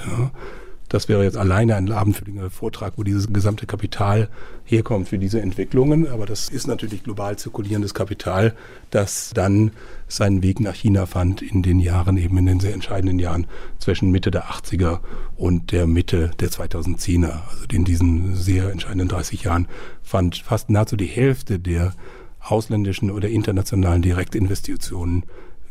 Das 0.91 1.09
wäre 1.09 1.23
jetzt 1.23 1.37
alleine 1.37 1.77
ein 1.77 1.91
abendfülliger 1.93 2.51
Vortrag, 2.51 2.95
wo 2.97 3.05
dieses 3.05 3.33
gesamte 3.33 3.65
Kapital 3.65 4.29
herkommt 4.65 5.09
für 5.09 5.19
diese 5.19 5.41
Entwicklungen. 5.41 6.09
Aber 6.09 6.27
das 6.27 6.49
ist 6.49 6.67
natürlich 6.67 7.05
global 7.05 7.39
zirkulierendes 7.39 7.95
Kapital, 7.95 8.57
das 8.91 9.31
dann 9.33 9.71
seinen 10.09 10.43
Weg 10.43 10.59
nach 10.59 10.75
China 10.75 11.07
fand 11.07 11.43
in 11.43 11.63
den 11.63 11.79
Jahren, 11.79 12.17
eben 12.17 12.37
in 12.39 12.47
den 12.47 12.59
sehr 12.59 12.75
entscheidenden 12.75 13.21
Jahren 13.21 13.47
zwischen 13.79 14.11
Mitte 14.11 14.33
der 14.33 14.47
80er 14.47 14.99
und 15.37 15.71
der 15.71 15.87
Mitte 15.87 16.33
der 16.41 16.51
2010er. 16.51 17.49
Also 17.49 17.67
in 17.73 17.85
diesen 17.85 18.35
sehr 18.35 18.73
entscheidenden 18.73 19.07
30 19.07 19.45
Jahren 19.45 19.69
fand 20.03 20.39
fast 20.39 20.71
nahezu 20.71 20.97
die 20.97 21.07
Hälfte 21.07 21.61
der 21.61 21.95
ausländischen 22.41 23.13
oder 23.13 23.29
internationalen 23.29 24.03
Direktinvestitionen 24.03 25.25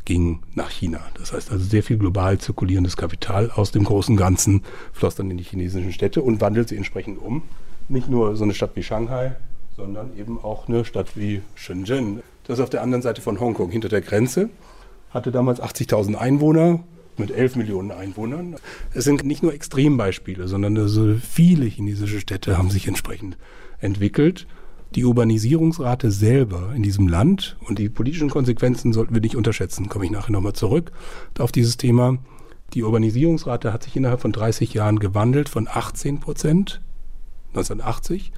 ging 0.09 0.39
nach 0.55 0.71
China. 0.71 1.01
Das 1.13 1.33
heißt 1.33 1.51
also 1.51 1.63
sehr 1.63 1.83
viel 1.83 1.99
global 1.99 2.39
zirkulierendes 2.39 2.97
Kapital 2.97 3.51
aus 3.51 3.71
dem 3.71 3.83
großen 3.83 4.17
Ganzen 4.17 4.63
floss 4.91 5.13
dann 5.13 5.29
in 5.29 5.37
die 5.37 5.43
chinesischen 5.43 5.93
Städte 5.93 6.23
und 6.23 6.41
wandelt 6.41 6.67
sie 6.67 6.77
entsprechend 6.77 7.21
um. 7.21 7.43
Nicht 7.89 8.09
nur 8.09 8.35
so 8.35 8.43
eine 8.43 8.55
Stadt 8.55 8.71
wie 8.73 8.81
Shanghai, 8.81 9.35
sondern 9.77 10.17
eben 10.17 10.39
auch 10.39 10.67
eine 10.67 10.83
Stadt 10.83 11.15
wie 11.15 11.43
Shenzhen. 11.53 12.23
Das 12.45 12.57
ist 12.57 12.63
auf 12.63 12.71
der 12.71 12.81
anderen 12.81 13.03
Seite 13.03 13.21
von 13.21 13.39
Hongkong, 13.39 13.69
hinter 13.69 13.87
der 13.87 14.01
Grenze. 14.01 14.49
Hatte 15.11 15.31
damals 15.31 15.61
80.000 15.61 16.15
Einwohner, 16.15 16.79
mit 17.17 17.29
11 17.29 17.57
Millionen 17.57 17.91
Einwohnern. 17.91 18.55
Es 18.95 19.03
sind 19.03 19.23
nicht 19.23 19.43
nur 19.43 19.53
Extrembeispiele, 19.53 20.47
sondern 20.47 20.75
also 20.75 21.17
viele 21.17 21.65
chinesische 21.65 22.19
Städte 22.19 22.57
haben 22.57 22.71
sich 22.71 22.87
entsprechend 22.87 23.37
entwickelt. 23.79 24.47
Die 24.95 25.05
Urbanisierungsrate 25.05 26.09
selber 26.09 26.73
in 26.75 26.81
diesem 26.81 27.07
Land 27.07 27.57
und 27.67 27.77
die 27.77 27.89
politischen 27.89 28.29
Konsequenzen 28.29 28.91
sollten 28.91 29.13
wir 29.13 29.21
nicht 29.21 29.35
unterschätzen, 29.35 29.87
komme 29.87 30.05
ich 30.05 30.11
nachher 30.11 30.31
nochmal 30.31 30.53
zurück 30.53 30.91
auf 31.37 31.51
dieses 31.51 31.77
Thema. 31.77 32.17
Die 32.73 32.83
Urbanisierungsrate 32.83 33.71
hat 33.71 33.83
sich 33.83 33.95
innerhalb 33.95 34.21
von 34.21 34.31
30 34.31 34.73
Jahren 34.73 34.99
gewandelt 34.99 35.47
von 35.47 35.67
18 35.67 36.19
Prozent 36.19 36.81
1980 37.49 38.31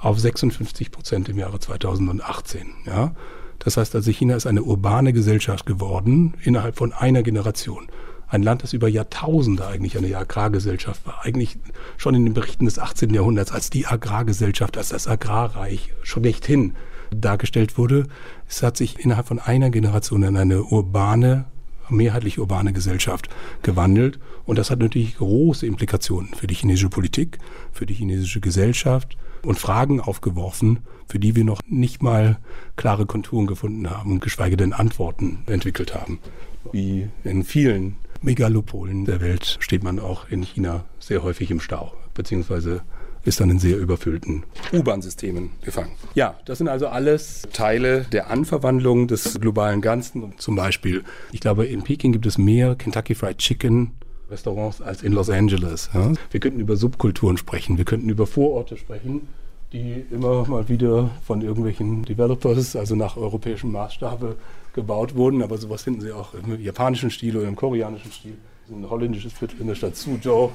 auf 0.00 0.18
56 0.18 0.90
Prozent 0.90 1.28
im 1.28 1.38
Jahre 1.38 1.58
2018. 1.58 2.66
Ja? 2.86 3.14
Das 3.58 3.76
heißt 3.76 3.94
also, 3.94 4.10
China 4.10 4.36
ist 4.36 4.46
eine 4.46 4.62
urbane 4.62 5.12
Gesellschaft 5.12 5.66
geworden 5.66 6.34
innerhalb 6.42 6.76
von 6.76 6.92
einer 6.92 7.22
Generation. 7.22 7.88
Ein 8.28 8.42
Land, 8.42 8.62
das 8.62 8.74
über 8.74 8.88
Jahrtausende 8.88 9.66
eigentlich 9.66 9.96
eine 9.96 10.14
Agrargesellschaft 10.16 11.06
war. 11.06 11.24
Eigentlich 11.24 11.58
schon 11.96 12.14
in 12.14 12.24
den 12.24 12.34
Berichten 12.34 12.66
des 12.66 12.78
18. 12.78 13.14
Jahrhunderts 13.14 13.52
als 13.52 13.70
die 13.70 13.86
Agrargesellschaft, 13.86 14.76
als 14.76 14.90
das 14.90 15.08
Agrarreich 15.08 15.94
schlechthin 16.02 16.74
dargestellt 17.10 17.78
wurde. 17.78 18.04
Es 18.46 18.62
hat 18.62 18.76
sich 18.76 18.98
innerhalb 19.02 19.28
von 19.28 19.38
einer 19.38 19.70
Generation 19.70 20.22
in 20.22 20.36
eine 20.36 20.62
urbane, 20.62 21.46
mehrheitlich 21.88 22.38
urbane 22.38 22.74
Gesellschaft 22.74 23.30
gewandelt. 23.62 24.18
Und 24.44 24.58
das 24.58 24.70
hat 24.70 24.78
natürlich 24.78 25.16
große 25.16 25.66
Implikationen 25.66 26.34
für 26.34 26.46
die 26.46 26.54
chinesische 26.54 26.90
Politik, 26.90 27.38
für 27.72 27.86
die 27.86 27.94
chinesische 27.94 28.40
Gesellschaft 28.40 29.16
und 29.42 29.58
Fragen 29.58 30.00
aufgeworfen, 30.00 30.80
für 31.06 31.18
die 31.18 31.34
wir 31.34 31.44
noch 31.44 31.62
nicht 31.66 32.02
mal 32.02 32.38
klare 32.76 33.06
Konturen 33.06 33.46
gefunden 33.46 33.88
haben 33.88 34.20
geschweige 34.20 34.56
denn 34.56 34.74
Antworten 34.74 35.40
entwickelt 35.46 35.94
haben. 35.94 36.18
Wie 36.72 37.08
in 37.24 37.44
vielen 37.44 37.96
Megalopolen 38.22 39.04
der 39.04 39.20
Welt 39.20 39.58
steht 39.60 39.84
man 39.84 39.98
auch 39.98 40.28
in 40.28 40.42
China 40.42 40.84
sehr 40.98 41.22
häufig 41.22 41.50
im 41.50 41.60
Stau, 41.60 41.92
beziehungsweise 42.14 42.82
ist 43.24 43.40
dann 43.40 43.50
in 43.50 43.58
sehr 43.58 43.76
überfüllten 43.76 44.44
U-Bahn-Systemen 44.72 45.50
gefangen. 45.62 45.90
Ja, 46.14 46.38
das 46.46 46.58
sind 46.58 46.68
also 46.68 46.88
alles 46.88 47.42
Teile 47.52 48.06
der 48.12 48.30
Anverwandlung 48.30 49.08
des 49.08 49.38
globalen 49.40 49.80
Ganzen. 49.80 50.32
Zum 50.38 50.56
Beispiel, 50.56 51.04
ich 51.32 51.40
glaube, 51.40 51.66
in 51.66 51.82
Peking 51.82 52.12
gibt 52.12 52.26
es 52.26 52.38
mehr 52.38 52.74
Kentucky 52.74 53.14
Fried 53.14 53.38
Chicken 53.38 53.92
Restaurants 54.30 54.80
als 54.80 55.02
in 55.02 55.12
Los 55.12 55.30
Angeles. 55.30 55.90
Ja? 55.94 56.12
Wir 56.30 56.40
könnten 56.40 56.60
über 56.60 56.76
Subkulturen 56.76 57.36
sprechen, 57.36 57.78
wir 57.78 57.84
könnten 57.84 58.08
über 58.08 58.26
Vororte 58.26 58.76
sprechen, 58.76 59.28
die 59.72 60.04
immer 60.10 60.46
mal 60.46 60.68
wieder 60.68 61.10
von 61.26 61.42
irgendwelchen 61.42 62.04
Developers, 62.04 62.76
also 62.76 62.94
nach 62.94 63.16
europäischem 63.16 63.72
Maßstabe, 63.72 64.36
gebaut 64.78 65.16
wurden, 65.16 65.42
aber 65.42 65.58
sowas 65.58 65.82
finden 65.82 66.00
Sie 66.00 66.12
auch 66.12 66.34
im 66.34 66.60
japanischen 66.60 67.10
Stil 67.10 67.36
oder 67.36 67.48
im 67.48 67.56
koreanischen 67.56 68.12
Stil. 68.12 68.36
Ein 68.70 68.88
holländisches 68.88 69.32
Viertel 69.32 69.60
in 69.60 69.66
der 69.66 69.74
Stadt 69.74 69.96
Suzhou. 69.96 70.52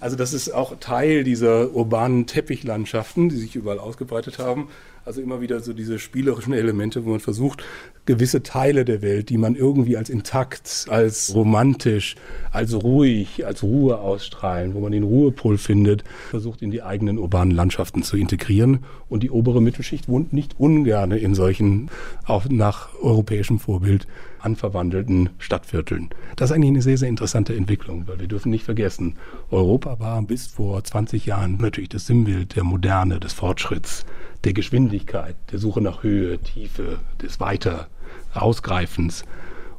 Also 0.00 0.16
das 0.16 0.32
ist 0.32 0.54
auch 0.54 0.76
Teil 0.78 1.24
dieser 1.24 1.74
urbanen 1.74 2.26
Teppichlandschaften, 2.26 3.28
die 3.28 3.36
sich 3.36 3.56
überall 3.56 3.78
ausgebreitet 3.78 4.38
haben. 4.38 4.68
Also 5.04 5.22
immer 5.22 5.40
wieder 5.40 5.60
so 5.60 5.72
diese 5.72 5.98
spielerischen 5.98 6.52
Elemente, 6.52 7.06
wo 7.06 7.10
man 7.10 7.20
versucht, 7.20 7.64
gewisse 8.04 8.42
Teile 8.42 8.84
der 8.84 9.00
Welt, 9.00 9.30
die 9.30 9.38
man 9.38 9.54
irgendwie 9.54 9.96
als 9.96 10.10
intakt, 10.10 10.86
als 10.90 11.34
romantisch, 11.34 12.16
als 12.50 12.74
ruhig, 12.74 13.46
als 13.46 13.62
Ruhe 13.62 13.98
ausstrahlen, 14.00 14.74
wo 14.74 14.80
man 14.80 14.92
den 14.92 15.04
Ruhepol 15.04 15.56
findet, 15.56 16.04
versucht 16.30 16.60
in 16.60 16.70
die 16.70 16.82
eigenen 16.82 17.18
urbanen 17.18 17.54
Landschaften 17.54 18.02
zu 18.02 18.18
integrieren. 18.18 18.80
Und 19.08 19.22
die 19.22 19.30
obere 19.30 19.62
Mittelschicht 19.62 20.08
wohnt 20.08 20.34
nicht 20.34 20.56
ungerne 20.58 21.18
in 21.18 21.34
solchen, 21.34 21.90
auch 22.26 22.46
nach 22.48 22.94
europäischem 23.00 23.58
Vorbild, 23.58 24.06
anverwandelten 24.40 25.30
Stadtvierteln. 25.38 26.10
Das 26.36 26.50
ist 26.50 26.54
eigentlich 26.54 26.70
eine 26.70 26.82
sehr, 26.82 26.98
sehr 26.98 27.08
interessante 27.08 27.54
Entwicklung, 27.54 28.04
weil 28.06 28.20
wir 28.20 28.28
dürfen 28.28 28.50
nicht 28.50 28.64
vergessen, 28.64 29.16
Europa 29.50 29.67
war 29.68 30.22
bis 30.22 30.46
vor 30.46 30.82
20 30.82 31.26
Jahren 31.26 31.58
natürlich 31.60 31.90
das 31.90 32.06
Sinnbild 32.06 32.56
der 32.56 32.64
Moderne, 32.64 33.20
des 33.20 33.34
Fortschritts, 33.34 34.06
der 34.44 34.54
Geschwindigkeit, 34.54 35.36
der 35.52 35.58
Suche 35.58 35.82
nach 35.82 36.02
Höhe, 36.02 36.38
Tiefe, 36.38 37.00
des 37.20 37.38
Weiter 37.38 37.88
Ausgreifens. 38.32 39.24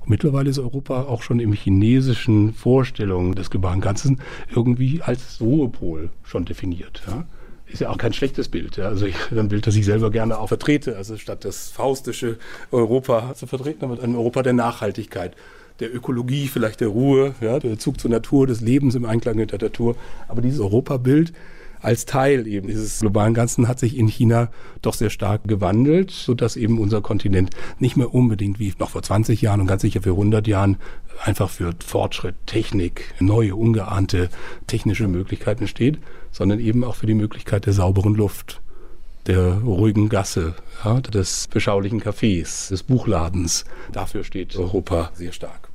Und 0.02 0.12
mittlerweile 0.12 0.52
ist 0.52 0.60
Europa 0.60 1.04
auch 1.04 1.24
schon 1.24 1.40
im 1.40 1.54
chinesischen 1.54 2.54
Vorstellungen 2.54 3.34
des 3.34 3.50
globalen 3.50 3.82
Ganzen 3.82 4.22
irgendwie 4.54 5.02
als 5.02 5.42
Ruhepol 5.42 6.12
schon 6.24 6.46
definiert. 6.46 7.02
Ja? 7.08 7.26
Ist 7.66 7.82
ja 7.82 7.90
auch 7.90 7.98
kein 7.98 8.14
schlechtes 8.14 8.48
Bild. 8.48 8.78
Ja? 8.78 8.90
Also 8.90 9.08
ich, 9.08 9.16
ein 9.32 9.48
Bild, 9.48 9.66
das 9.66 9.76
ich 9.76 9.86
selber 9.86 10.12
gerne 10.12 10.38
auch 10.38 10.50
vertrete. 10.50 10.98
Also 10.98 11.18
statt 11.18 11.46
das 11.46 11.70
faustische 11.70 12.38
Europa 12.70 13.34
zu 13.34 13.48
vertreten, 13.48 13.80
damit 13.82 14.02
ein 14.02 14.16
Europa 14.16 14.44
der 14.44 14.54
Nachhaltigkeit 14.54 15.36
der 15.80 15.94
Ökologie, 15.94 16.48
vielleicht 16.48 16.82
der 16.82 16.90
Ruhe, 16.90 17.34
ja, 17.42 17.60
der 17.60 17.70
Bezug 17.70 18.00
zur 18.00 18.12
Natur, 18.12 18.48
des 18.48 18.62
Lebens 18.62 18.96
im 18.96 19.06
Einklang 19.06 19.36
mit 19.36 19.52
der 19.52 19.60
Natur. 19.60 19.96
Aber 20.28 20.42
dieses 20.42 20.60
Europabild 20.60 21.34
als 21.82 22.06
Teil 22.06 22.46
eben 22.48 22.68
dieses 22.68 23.00
globalen 23.00 23.34
Ganzen 23.34 23.68
hat 23.68 23.80
sich 23.80 23.98
in 23.98 24.08
China 24.08 24.50
doch 24.82 24.94
sehr 24.94 25.10
stark 25.10 25.46
gewandelt, 25.46 26.12
sodass 26.12 26.58
eben 26.58 26.80
unser 26.80 27.02
Kontinent 27.02 27.52
nicht 27.80 27.96
mehr 27.96 28.14
unbedingt 28.14 28.60
wie 28.60 28.74
noch 28.80 28.90
vor 28.90 29.02
20 29.02 29.42
Jahren 29.42 29.62
und 29.62 29.68
ganz 29.68 29.82
sicher 29.82 30.02
für 30.02 30.12
100 30.12 30.46
Jahren 30.48 30.78
einfach 31.24 31.50
für 31.50 31.74
Fortschritt, 31.86 32.36
Technik, 32.46 33.14
neue, 33.20 33.56
ungeahnte 33.56 34.30
technische 34.68 35.08
Möglichkeiten 35.08 35.68
steht, 35.68 36.00
sondern 36.32 36.60
eben 36.60 36.84
auch 36.84 36.96
für 36.96 37.08
die 37.08 37.14
Möglichkeit 37.14 37.66
der 37.66 37.74
sauberen 37.74 38.16
Luft, 38.16 38.62
der 39.28 39.60
ruhigen 39.60 40.10
Gasse, 40.10 40.56
ja, 40.84 41.00
des 41.02 41.48
beschaulichen 41.48 42.02
Cafés, 42.02 42.70
des 42.70 42.84
Buchladens. 42.84 43.66
Dafür 43.92 44.24
steht 44.24 44.56
Europa 44.58 45.12
sehr 45.14 45.32
stark. 45.32 45.69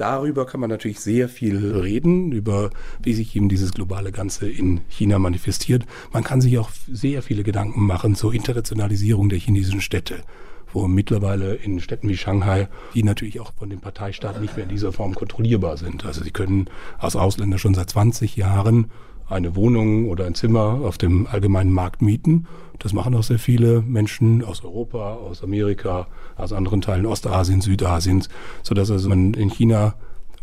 Darüber 0.00 0.46
kann 0.46 0.60
man 0.60 0.70
natürlich 0.70 0.98
sehr 0.98 1.28
viel 1.28 1.58
reden, 1.76 2.32
über 2.32 2.70
wie 3.02 3.12
sich 3.12 3.36
eben 3.36 3.50
dieses 3.50 3.72
globale 3.72 4.12
Ganze 4.12 4.48
in 4.48 4.80
China 4.88 5.18
manifestiert. 5.18 5.84
Man 6.10 6.24
kann 6.24 6.40
sich 6.40 6.58
auch 6.58 6.70
sehr 6.90 7.20
viele 7.20 7.42
Gedanken 7.42 7.84
machen 7.84 8.14
zur 8.14 8.32
Internationalisierung 8.32 9.28
der 9.28 9.38
chinesischen 9.38 9.82
Städte 9.82 10.22
wo 10.72 10.86
mittlerweile 10.86 11.54
in 11.56 11.80
Städten 11.80 12.08
wie 12.08 12.16
Shanghai, 12.16 12.68
die 12.94 13.02
natürlich 13.02 13.40
auch 13.40 13.52
von 13.54 13.68
dem 13.68 13.80
Parteistaat 13.80 14.40
nicht 14.40 14.54
mehr 14.54 14.62
in 14.62 14.70
dieser 14.70 14.92
Form 14.92 15.16
kontrollierbar 15.16 15.76
sind. 15.76 16.06
Also 16.06 16.22
sie 16.22 16.30
können 16.30 16.70
als 16.96 17.16
Ausländer 17.16 17.58
schon 17.58 17.74
seit 17.74 17.90
20 17.90 18.36
Jahren 18.36 18.88
eine 19.30 19.56
Wohnung 19.56 20.08
oder 20.08 20.26
ein 20.26 20.34
Zimmer 20.34 20.80
auf 20.82 20.98
dem 20.98 21.26
allgemeinen 21.26 21.72
Markt 21.72 22.02
mieten. 22.02 22.46
Das 22.78 22.92
machen 22.92 23.14
auch 23.14 23.22
sehr 23.22 23.38
viele 23.38 23.82
Menschen 23.82 24.44
aus 24.44 24.64
Europa, 24.64 25.14
aus 25.14 25.42
Amerika, 25.42 26.08
aus 26.36 26.52
anderen 26.52 26.80
Teilen 26.80 27.06
Ostasiens, 27.06 27.64
Südasiens, 27.64 28.28
sodass 28.62 28.90
also 28.90 29.08
man 29.08 29.34
in 29.34 29.50
China 29.50 29.94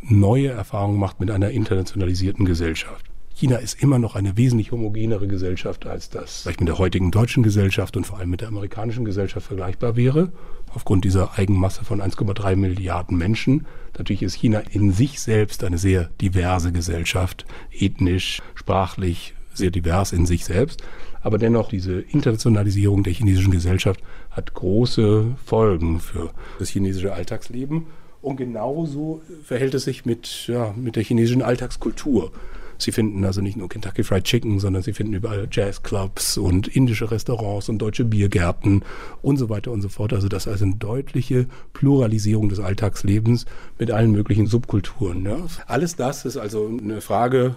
neue 0.02 0.50
Erfahrungen 0.50 1.00
macht 1.00 1.20
mit 1.20 1.32
einer 1.32 1.50
internationalisierten 1.50 2.46
Gesellschaft. 2.46 3.06
China 3.38 3.58
ist 3.58 3.84
immer 3.84 4.00
noch 4.00 4.16
eine 4.16 4.36
wesentlich 4.36 4.72
homogenere 4.72 5.28
Gesellschaft, 5.28 5.86
als 5.86 6.10
das 6.10 6.42
vielleicht 6.42 6.60
mit 6.60 6.70
der 6.70 6.80
heutigen 6.80 7.12
deutschen 7.12 7.44
Gesellschaft 7.44 7.96
und 7.96 8.04
vor 8.04 8.18
allem 8.18 8.32
mit 8.32 8.42
der 8.42 8.48
amerikanischen 8.48 9.06
Gesellschaft 9.06 9.46
vergleichbar 9.46 9.96
wäre, 9.96 10.32
aufgrund 10.74 11.06
dieser 11.06 11.38
Eigenmasse 11.38 11.86
von 11.86 12.02
1,3 12.02 12.56
Milliarden 12.56 13.16
Menschen. 13.16 13.68
Natürlich 13.96 14.24
ist 14.24 14.34
China 14.34 14.64
in 14.72 14.92
sich 14.92 15.20
selbst 15.20 15.64
eine 15.64 15.78
sehr 15.78 16.10
diverse 16.20 16.72
Gesellschaft, 16.72 17.46
ethnisch, 17.72 18.42
sprachlich 18.56 19.36
sehr 19.54 19.70
divers 19.70 20.14
in 20.14 20.26
sich 20.26 20.44
selbst. 20.44 20.82
Aber 21.22 21.38
dennoch, 21.38 21.70
diese 21.70 22.00
Internationalisierung 22.02 23.04
der 23.04 23.14
chinesischen 23.14 23.52
Gesellschaft 23.52 24.02
hat 24.32 24.56
große 24.56 25.36
Folgen 25.46 26.00
für 26.00 26.32
das 26.58 26.70
chinesische 26.70 27.14
Alltagsleben. 27.14 27.86
Und 28.24 28.38
genauso 28.38 29.22
verhält 29.44 29.76
es 29.76 29.84
sich 29.84 30.06
mit, 30.06 30.48
ja, 30.48 30.74
mit 30.76 30.96
der 30.96 31.04
chinesischen 31.04 31.44
Alltagskultur. 31.44 32.32
Sie 32.78 32.92
finden 32.92 33.24
also 33.26 33.42
nicht 33.42 33.58
nur 33.58 33.70
Kentucky 33.70 34.04
Fried 34.04 34.24
Chicken, 34.24 34.60
sondern 34.60 34.84
Sie 34.84 34.94
finden 34.94 35.14
überall 35.14 35.48
Jazzclubs 35.52 36.38
und 36.38 36.68
indische 36.68 37.10
Restaurants 37.10 37.70
und 37.70 37.80
deutsche 37.80 38.06
Biergärten 38.06 38.84
und 39.22 39.38
so 39.38 39.50
weiter 39.50 39.72
und 39.72 39.82
so 39.82 39.90
fort. 39.90 40.14
Also 40.14 40.28
das 40.28 40.46
ist 40.46 40.52
also 40.52 40.66
eine 40.66 40.76
deutliche 40.76 41.48
Pluralisierung 41.74 42.50
des 42.50 42.60
Alltagslebens 42.60 43.46
mit 43.80 43.92
allen 43.92 44.12
möglichen 44.12 44.48
Subkulturen. 44.48 45.26
Ja. 45.26 45.38
Alles 45.66 45.96
das 45.96 46.26
ist 46.26 46.38
also 46.38 46.68
eine 46.68 47.02
Frage, 47.02 47.56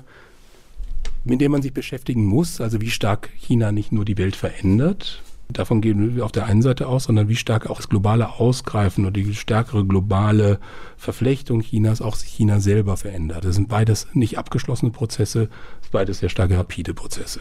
mit 1.25 1.41
der 1.41 1.51
man 1.51 1.63
sich 1.63 1.73
beschäftigen 1.73 2.25
muss. 2.25 2.61
Also 2.61 2.81
wie 2.81 2.91
stark 2.91 3.31
China 3.37 3.73
nicht 3.73 3.93
nur 3.93 4.05
die 4.05 4.19
Welt 4.19 4.37
verändert, 4.37 5.23
Davon 5.53 5.81
gehen 5.81 6.17
wir 6.17 6.25
auf 6.25 6.33
der 6.33 6.47
einen 6.47 6.63
Seite 6.63 6.87
aus, 6.87 7.05
sondern 7.05 7.29
wie 7.29 7.37
stark 7.37 7.69
auch 7.69 7.77
das 7.77 7.89
globale 7.89 8.35
Ausgreifen 8.35 9.05
und 9.05 9.17
die 9.17 9.35
stärkere 9.35 9.85
globale 9.85 10.59
Verflechtung 10.97 11.61
Chinas 11.61 12.01
auch 12.01 12.15
sich 12.15 12.31
China 12.31 12.61
selber 12.61 12.97
verändert. 12.97 13.45
Das 13.45 13.57
sind 13.57 13.69
beides 13.69 14.07
nicht 14.13 14.39
abgeschlossene 14.39 14.91
Prozesse, 14.91 15.49
beides 15.91 16.19
sehr 16.19 16.29
starke 16.29 16.57
rapide 16.57 16.95
Prozesse. 16.95 17.41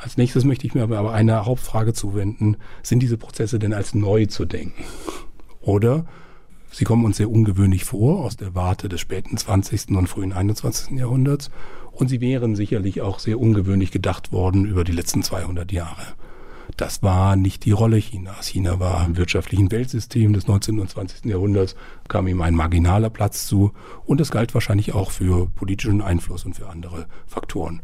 Als 0.00 0.16
nächstes 0.16 0.44
möchte 0.44 0.66
ich 0.66 0.74
mir 0.74 0.82
aber 0.82 1.12
einer 1.12 1.46
Hauptfrage 1.46 1.92
zuwenden. 1.92 2.56
Sind 2.82 3.00
diese 3.00 3.16
Prozesse 3.16 3.58
denn 3.58 3.72
als 3.72 3.94
neu 3.94 4.26
zu 4.26 4.44
denken? 4.44 4.84
Oder 5.60 6.04
sie 6.70 6.84
kommen 6.84 7.04
uns 7.04 7.16
sehr 7.16 7.30
ungewöhnlich 7.30 7.84
vor 7.84 8.24
aus 8.24 8.36
der 8.36 8.54
Warte 8.54 8.88
des 8.88 9.00
späten 9.00 9.36
20. 9.36 9.90
und 9.96 10.06
frühen 10.06 10.32
21. 10.32 10.98
Jahrhunderts 10.98 11.50
und 11.92 12.08
sie 12.08 12.20
wären 12.20 12.54
sicherlich 12.54 13.00
auch 13.00 13.18
sehr 13.18 13.40
ungewöhnlich 13.40 13.90
gedacht 13.90 14.32
worden 14.32 14.66
über 14.66 14.84
die 14.84 14.92
letzten 14.92 15.22
200 15.22 15.72
Jahre. 15.72 16.14
Das 16.76 17.02
war 17.02 17.36
nicht 17.36 17.64
die 17.64 17.72
Rolle 17.72 17.98
Chinas. 17.98 18.48
China 18.48 18.80
war 18.80 19.06
im 19.06 19.16
wirtschaftlichen 19.16 19.70
Weltsystem 19.70 20.32
des 20.32 20.46
19. 20.46 20.80
und 20.80 20.90
20. 20.90 21.24
Jahrhunderts, 21.24 21.76
kam 22.08 22.26
ihm 22.28 22.42
ein 22.42 22.54
marginaler 22.54 23.10
Platz 23.10 23.46
zu 23.46 23.72
und 24.04 24.20
das 24.20 24.30
galt 24.30 24.52
wahrscheinlich 24.54 24.94
auch 24.94 25.10
für 25.10 25.46
politischen 25.46 26.02
Einfluss 26.02 26.44
und 26.44 26.54
für 26.54 26.68
andere 26.68 27.06
Faktoren. 27.26 27.80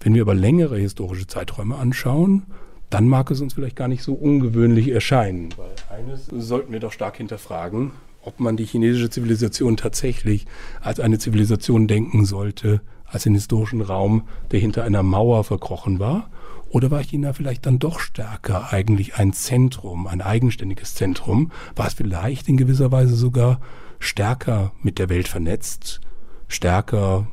Wenn 0.00 0.14
wir 0.14 0.22
aber 0.22 0.34
längere 0.34 0.78
historische 0.78 1.26
Zeiträume 1.26 1.76
anschauen, 1.76 2.46
dann 2.90 3.08
mag 3.08 3.30
es 3.30 3.40
uns 3.40 3.54
vielleicht 3.54 3.76
gar 3.76 3.88
nicht 3.88 4.02
so 4.02 4.14
ungewöhnlich 4.14 4.88
erscheinen. 4.88 5.50
Weil 5.56 5.98
eines 5.98 6.26
sollten 6.26 6.72
wir 6.72 6.80
doch 6.80 6.92
stark 6.92 7.16
hinterfragen, 7.16 7.90
ob 8.22 8.40
man 8.40 8.56
die 8.56 8.64
chinesische 8.64 9.10
Zivilisation 9.10 9.76
tatsächlich 9.76 10.46
als 10.80 11.00
eine 11.00 11.18
Zivilisation 11.18 11.86
denken 11.86 12.24
sollte, 12.24 12.80
als 13.06 13.24
den 13.24 13.34
historischen 13.34 13.80
Raum, 13.80 14.24
der 14.50 14.60
hinter 14.60 14.84
einer 14.84 15.02
Mauer 15.02 15.44
verkrochen 15.44 15.98
war, 15.98 16.30
oder 16.70 16.90
war 16.90 17.02
China 17.02 17.32
vielleicht 17.32 17.66
dann 17.66 17.78
doch 17.78 18.00
stärker 18.00 18.72
eigentlich 18.72 19.16
ein 19.16 19.32
Zentrum, 19.32 20.06
ein 20.06 20.20
eigenständiges 20.20 20.94
Zentrum? 20.94 21.50
War 21.76 21.86
es 21.86 21.94
vielleicht 21.94 22.48
in 22.48 22.56
gewisser 22.56 22.92
Weise 22.92 23.14
sogar 23.14 23.60
stärker 23.98 24.72
mit 24.82 24.98
der 24.98 25.08
Welt 25.08 25.28
vernetzt, 25.28 26.00
stärker 26.46 27.28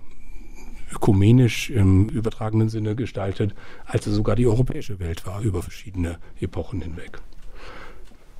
ökumenisch 0.94 1.70
im 1.70 2.08
übertragenen 2.10 2.70
Sinne 2.70 2.96
gestaltet, 2.96 3.54
als 3.86 4.08
es 4.08 4.16
sogar 4.16 4.36
die 4.36 4.48
europäische 4.48 5.00
Welt 5.00 5.26
war 5.26 5.42
über 5.42 5.62
verschiedene 5.62 6.18
Epochen 6.40 6.82
hinweg? 6.82 7.22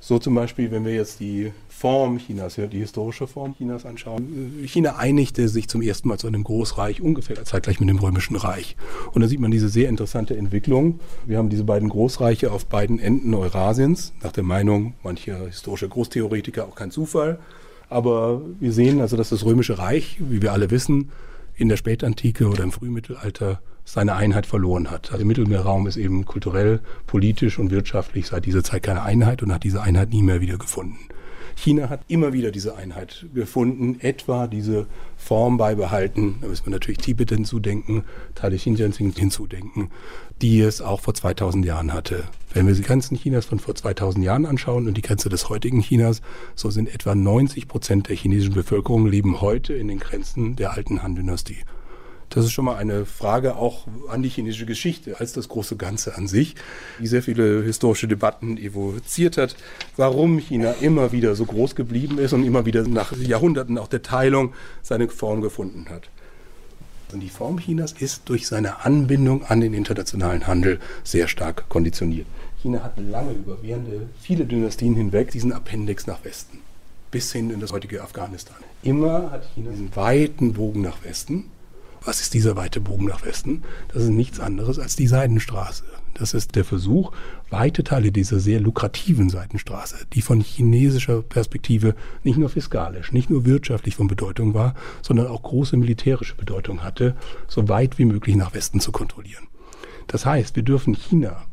So 0.06 0.20
zum 0.20 0.36
Beispiel, 0.36 0.70
wenn 0.70 0.84
wir 0.84 0.94
jetzt 0.94 1.18
die 1.18 1.52
Form 1.68 2.18
Chinas, 2.18 2.54
die 2.54 2.78
historische 2.78 3.26
Form 3.26 3.56
Chinas 3.56 3.84
anschauen. 3.84 4.62
China 4.64 4.98
einigte 4.98 5.48
sich 5.48 5.66
zum 5.66 5.82
ersten 5.82 6.06
Mal 6.06 6.16
zu 6.16 6.28
einem 6.28 6.44
Großreich, 6.44 7.02
ungefähr 7.02 7.44
zeitgleich 7.44 7.80
mit 7.80 7.88
dem 7.88 7.98
Römischen 7.98 8.36
Reich. 8.36 8.76
Und 9.12 9.22
da 9.22 9.26
sieht 9.26 9.40
man 9.40 9.50
diese 9.50 9.68
sehr 9.68 9.88
interessante 9.88 10.36
Entwicklung. 10.36 11.00
Wir 11.26 11.38
haben 11.38 11.48
diese 11.48 11.64
beiden 11.64 11.88
Großreiche 11.88 12.52
auf 12.52 12.66
beiden 12.66 13.00
Enden 13.00 13.34
Eurasiens, 13.34 14.12
nach 14.22 14.30
der 14.30 14.44
Meinung 14.44 14.94
mancher 15.02 15.46
historischer 15.46 15.88
Großtheoretiker 15.88 16.68
auch 16.68 16.76
kein 16.76 16.92
Zufall. 16.92 17.40
Aber 17.88 18.42
wir 18.60 18.72
sehen 18.72 19.00
also, 19.00 19.16
dass 19.16 19.30
das 19.30 19.44
Römische 19.44 19.76
Reich, 19.76 20.18
wie 20.20 20.40
wir 20.40 20.52
alle 20.52 20.70
wissen, 20.70 21.10
in 21.56 21.68
der 21.68 21.78
Spätantike 21.78 22.46
oder 22.46 22.62
im 22.62 22.70
Frühmittelalter 22.70 23.60
seine 23.86 24.16
Einheit 24.16 24.44
verloren 24.44 24.90
hat. 24.90 25.06
Also 25.06 25.18
der 25.18 25.26
Mittelmeerraum 25.26 25.86
ist 25.86 25.96
eben 25.96 26.26
kulturell, 26.26 26.80
politisch 27.06 27.58
und 27.58 27.70
wirtschaftlich 27.70 28.26
seit 28.26 28.44
dieser 28.44 28.62
Zeit 28.62 28.82
keine 28.82 29.02
Einheit 29.02 29.42
und 29.42 29.54
hat 29.54 29.64
diese 29.64 29.80
Einheit 29.80 30.10
nie 30.10 30.22
mehr 30.22 30.42
wieder 30.42 30.58
gefunden. 30.58 30.98
China 31.58 31.88
hat 31.88 32.00
immer 32.08 32.34
wieder 32.34 32.50
diese 32.50 32.76
Einheit 32.76 33.26
gefunden, 33.32 33.98
etwa 34.00 34.46
diese 34.46 34.86
Form 35.16 35.56
beibehalten. 35.56 36.36
Da 36.40 36.48
müssen 36.48 36.66
wir 36.66 36.72
natürlich 36.72 36.98
Tibet 36.98 37.30
hinzudenken, 37.30 38.04
Teile 38.34 38.56
Xinjiang 38.56 38.92
hinzudenken, 38.92 39.88
die 40.42 40.60
es 40.60 40.82
auch 40.82 41.00
vor 41.00 41.14
2000 41.14 41.64
Jahren 41.64 41.94
hatte. 41.94 42.24
Wenn 42.52 42.66
wir 42.66 42.74
die 42.74 42.82
Grenzen 42.82 43.16
Chinas 43.16 43.46
von 43.46 43.58
vor 43.58 43.74
2000 43.74 44.22
Jahren 44.24 44.44
anschauen 44.44 44.86
und 44.86 44.96
die 44.96 45.02
Grenze 45.02 45.30
des 45.30 45.48
heutigen 45.48 45.80
Chinas, 45.80 46.20
so 46.54 46.70
sind 46.70 46.92
etwa 46.94 47.14
90 47.14 47.68
Prozent 47.68 48.08
der 48.08 48.16
chinesischen 48.16 48.54
Bevölkerung 48.54 49.06
leben 49.06 49.40
heute 49.40 49.72
in 49.74 49.88
den 49.88 49.98
Grenzen 49.98 50.56
der 50.56 50.72
alten 50.72 51.02
Han-Dynastie. 51.02 51.64
Das 52.30 52.44
ist 52.44 52.52
schon 52.52 52.64
mal 52.64 52.76
eine 52.76 53.06
Frage 53.06 53.56
auch 53.56 53.86
an 54.08 54.22
die 54.22 54.28
chinesische 54.28 54.66
Geschichte 54.66 55.20
als 55.20 55.32
das 55.32 55.48
große 55.48 55.76
Ganze 55.76 56.16
an 56.16 56.26
sich, 56.26 56.54
die 57.00 57.06
sehr 57.06 57.22
viele 57.22 57.62
historische 57.62 58.08
Debatten 58.08 58.58
evoziert 58.58 59.36
hat, 59.36 59.56
warum 59.96 60.38
China 60.38 60.74
immer 60.80 61.12
wieder 61.12 61.34
so 61.34 61.46
groß 61.46 61.74
geblieben 61.74 62.18
ist 62.18 62.32
und 62.32 62.44
immer 62.44 62.66
wieder 62.66 62.86
nach 62.86 63.16
Jahrhunderten 63.16 63.78
auch 63.78 63.88
der 63.88 64.02
Teilung 64.02 64.54
seine 64.82 65.08
Form 65.08 65.40
gefunden 65.40 65.86
hat. 65.88 66.08
Und 67.12 67.20
die 67.20 67.28
Form 67.28 67.58
Chinas 67.58 67.92
ist 67.92 68.22
durch 68.28 68.48
seine 68.48 68.84
Anbindung 68.84 69.44
an 69.44 69.60
den 69.60 69.72
internationalen 69.74 70.48
Handel 70.48 70.80
sehr 71.04 71.28
stark 71.28 71.68
konditioniert. 71.68 72.26
China 72.60 72.82
hat 72.82 72.98
lange 72.98 73.32
über 73.32 73.62
währende 73.62 74.08
viele 74.20 74.44
Dynastien 74.44 74.96
hinweg 74.96 75.30
diesen 75.30 75.52
Appendix 75.52 76.08
nach 76.08 76.24
Westen 76.24 76.58
bis 77.10 77.32
hin 77.32 77.50
in 77.50 77.60
das 77.60 77.72
heutige 77.72 78.02
Afghanistan. 78.02 78.56
Immer 78.82 79.30
hat 79.30 79.48
China 79.54 79.70
diesen 79.70 79.94
weiten 79.94 80.52
Bogen 80.52 80.82
nach 80.82 81.02
Westen 81.04 81.44
was 82.06 82.20
ist 82.20 82.34
dieser 82.34 82.56
weite 82.56 82.80
Bogen 82.80 83.06
nach 83.06 83.24
Westen? 83.24 83.62
Das 83.92 84.04
ist 84.04 84.10
nichts 84.10 84.40
anderes 84.40 84.78
als 84.78 84.96
die 84.96 85.08
Seidenstraße. 85.08 85.84
Das 86.14 86.34
ist 86.34 86.54
der 86.54 86.64
Versuch, 86.64 87.12
weite 87.50 87.84
Teile 87.84 88.12
dieser 88.12 88.40
sehr 88.40 88.60
lukrativen 88.60 89.28
Seitenstraße, 89.28 90.06
die 90.12 90.22
von 90.22 90.40
chinesischer 90.40 91.20
Perspektive 91.20 91.94
nicht 92.22 92.38
nur 92.38 92.48
fiskalisch, 92.48 93.12
nicht 93.12 93.28
nur 93.28 93.44
wirtschaftlich 93.44 93.96
von 93.96 94.06
Bedeutung 94.06 94.54
war, 94.54 94.74
sondern 95.02 95.26
auch 95.26 95.42
große 95.42 95.76
militärische 95.76 96.36
Bedeutung 96.36 96.82
hatte, 96.82 97.16
so 97.48 97.68
weit 97.68 97.98
wie 97.98 98.06
möglich 98.06 98.36
nach 98.36 98.54
Westen 98.54 98.80
zu 98.80 98.92
kontrollieren. 98.92 99.48
Das 100.06 100.24
heißt, 100.24 100.56
wir 100.56 100.62
dürfen 100.62 100.94
China 100.94 101.44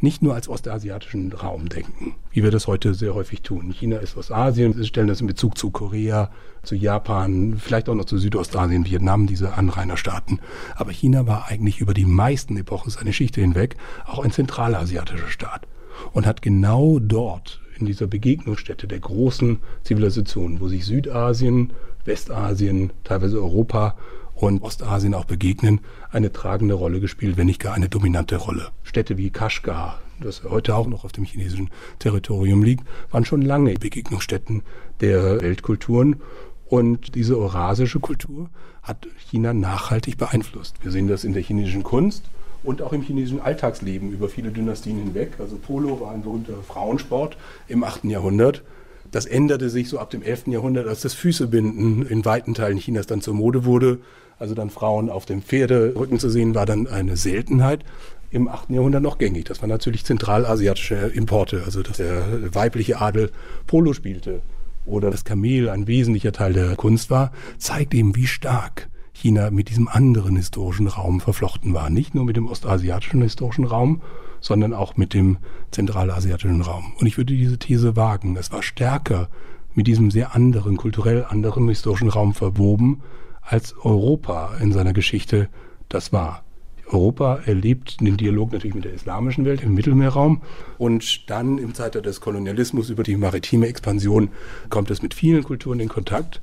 nicht 0.00 0.22
nur 0.22 0.34
als 0.34 0.48
ostasiatischen 0.48 1.32
Raum 1.32 1.68
denken, 1.68 2.14
wie 2.30 2.42
wir 2.42 2.50
das 2.50 2.66
heute 2.66 2.94
sehr 2.94 3.14
häufig 3.14 3.42
tun. 3.42 3.70
China 3.72 3.98
ist 3.98 4.16
Ostasien, 4.16 4.76
wir 4.76 4.84
stellen 4.84 5.08
das 5.08 5.20
in 5.20 5.26
Bezug 5.26 5.58
zu 5.58 5.70
Korea, 5.70 6.30
zu 6.62 6.74
Japan, 6.74 7.56
vielleicht 7.58 7.88
auch 7.88 7.94
noch 7.94 8.04
zu 8.04 8.18
Südostasien, 8.18 8.86
Vietnam, 8.86 9.26
diese 9.26 9.54
Anrainerstaaten. 9.54 10.40
Aber 10.76 10.92
China 10.92 11.26
war 11.26 11.48
eigentlich 11.48 11.80
über 11.80 11.94
die 11.94 12.04
meisten 12.06 12.56
Epochen 12.56 12.90
seiner 12.90 13.06
Geschichte 13.06 13.40
hinweg 13.40 13.76
auch 14.06 14.20
ein 14.20 14.32
zentralasiatischer 14.32 15.28
Staat 15.28 15.66
und 16.12 16.26
hat 16.26 16.42
genau 16.42 16.98
dort 16.98 17.60
in 17.78 17.86
dieser 17.86 18.06
Begegnungsstätte 18.06 18.86
der 18.88 19.00
großen 19.00 19.58
Zivilisationen, 19.82 20.60
wo 20.60 20.68
sich 20.68 20.84
Südasien, 20.84 21.72
Westasien, 22.04 22.92
teilweise 23.04 23.38
Europa 23.38 23.96
und 24.40 24.62
Ostasien 24.62 25.14
auch 25.14 25.24
begegnen, 25.24 25.80
eine 26.10 26.32
tragende 26.32 26.74
Rolle 26.74 27.00
gespielt, 27.00 27.36
wenn 27.36 27.46
nicht 27.46 27.60
gar 27.60 27.74
eine 27.74 27.88
dominante 27.88 28.36
Rolle. 28.36 28.68
Städte 28.84 29.16
wie 29.16 29.30
Kashgar, 29.30 30.00
das 30.20 30.44
heute 30.44 30.76
auch 30.76 30.86
noch 30.86 31.04
auf 31.04 31.12
dem 31.12 31.24
chinesischen 31.24 31.70
Territorium 31.98 32.62
liegt, 32.62 32.86
waren 33.10 33.24
schon 33.24 33.42
lange 33.42 33.74
Begegnungsstätten 33.74 34.62
der 35.00 35.42
Weltkulturen. 35.42 36.16
Und 36.66 37.14
diese 37.14 37.38
eurasische 37.38 37.98
Kultur 37.98 38.50
hat 38.82 39.08
China 39.30 39.54
nachhaltig 39.54 40.18
beeinflusst. 40.18 40.76
Wir 40.82 40.92
sehen 40.92 41.08
das 41.08 41.24
in 41.24 41.32
der 41.32 41.42
chinesischen 41.42 41.82
Kunst 41.82 42.24
und 42.62 42.82
auch 42.82 42.92
im 42.92 43.02
chinesischen 43.02 43.40
Alltagsleben 43.40 44.12
über 44.12 44.28
viele 44.28 44.50
Dynastien 44.50 44.98
hinweg. 44.98 45.32
Also 45.38 45.56
Polo 45.56 46.00
war 46.00 46.12
ein 46.12 46.22
berühmter 46.22 46.62
Frauensport 46.66 47.36
im 47.68 47.84
8. 47.84 48.04
Jahrhundert. 48.04 48.62
Das 49.10 49.24
änderte 49.24 49.70
sich 49.70 49.88
so 49.88 49.98
ab 49.98 50.10
dem 50.10 50.22
11. 50.22 50.48
Jahrhundert, 50.48 50.86
als 50.86 51.00
das 51.00 51.14
Füßebinden 51.14 52.06
in 52.06 52.24
weiten 52.24 52.52
Teilen 52.52 52.78
Chinas 52.78 53.06
dann 53.06 53.22
zur 53.22 53.34
Mode 53.34 53.64
wurde. 53.64 54.00
Also 54.38 54.54
dann 54.54 54.70
Frauen 54.70 55.10
auf 55.10 55.26
dem 55.26 55.42
Pferderücken 55.42 56.18
zu 56.18 56.30
sehen, 56.30 56.54
war 56.54 56.66
dann 56.66 56.86
eine 56.86 57.16
Seltenheit. 57.16 57.84
Im 58.30 58.46
8. 58.46 58.70
Jahrhundert 58.70 59.02
noch 59.02 59.18
gängig. 59.18 59.46
Das 59.46 59.62
waren 59.62 59.70
natürlich 59.70 60.04
zentralasiatische 60.04 60.94
Importe, 60.94 61.62
also 61.64 61.82
dass 61.82 61.96
der 61.96 62.54
weibliche 62.54 63.00
Adel 63.00 63.30
Polo 63.66 63.94
spielte 63.94 64.42
oder 64.84 65.10
das 65.10 65.24
Kamel 65.24 65.68
ein 65.68 65.86
wesentlicher 65.86 66.32
Teil 66.32 66.52
der 66.52 66.76
Kunst 66.76 67.10
war, 67.10 67.32
zeigt 67.58 67.94
eben, 67.94 68.16
wie 68.16 68.26
stark 68.26 68.88
China 69.12 69.50
mit 69.50 69.70
diesem 69.70 69.88
anderen 69.88 70.36
historischen 70.36 70.86
Raum 70.86 71.20
verflochten 71.20 71.74
war. 71.74 71.90
Nicht 71.90 72.14
nur 72.14 72.24
mit 72.24 72.36
dem 72.36 72.48
ostasiatischen 72.48 73.22
historischen 73.22 73.64
Raum, 73.64 74.02
sondern 74.40 74.72
auch 74.72 74.96
mit 74.96 75.14
dem 75.14 75.38
zentralasiatischen 75.70 76.62
Raum. 76.62 76.92
Und 77.00 77.06
ich 77.06 77.16
würde 77.16 77.34
diese 77.34 77.58
These 77.58 77.96
wagen, 77.96 78.36
es 78.36 78.52
war 78.52 78.62
stärker 78.62 79.28
mit 79.74 79.86
diesem 79.86 80.10
sehr 80.10 80.34
anderen, 80.34 80.76
kulturell 80.76 81.24
anderen 81.28 81.68
historischen 81.68 82.08
Raum 82.08 82.34
verwoben, 82.34 83.02
als 83.48 83.74
Europa 83.82 84.56
in 84.60 84.72
seiner 84.72 84.92
Geschichte 84.92 85.48
das 85.88 86.12
war. 86.12 86.44
Europa 86.86 87.40
erlebt 87.44 88.00
den 88.00 88.16
Dialog 88.16 88.52
natürlich 88.52 88.74
mit 88.74 88.84
der 88.84 88.94
islamischen 88.94 89.44
Welt 89.44 89.62
im 89.62 89.74
Mittelmeerraum 89.74 90.42
und 90.78 91.28
dann 91.30 91.58
im 91.58 91.74
Zeitalter 91.74 92.02
des 92.02 92.20
Kolonialismus 92.20 92.88
über 92.90 93.02
die 93.02 93.16
maritime 93.16 93.66
Expansion 93.66 94.30
kommt 94.70 94.90
es 94.90 95.02
mit 95.02 95.14
vielen 95.14 95.44
Kulturen 95.44 95.80
in 95.80 95.88
Kontakt, 95.88 96.40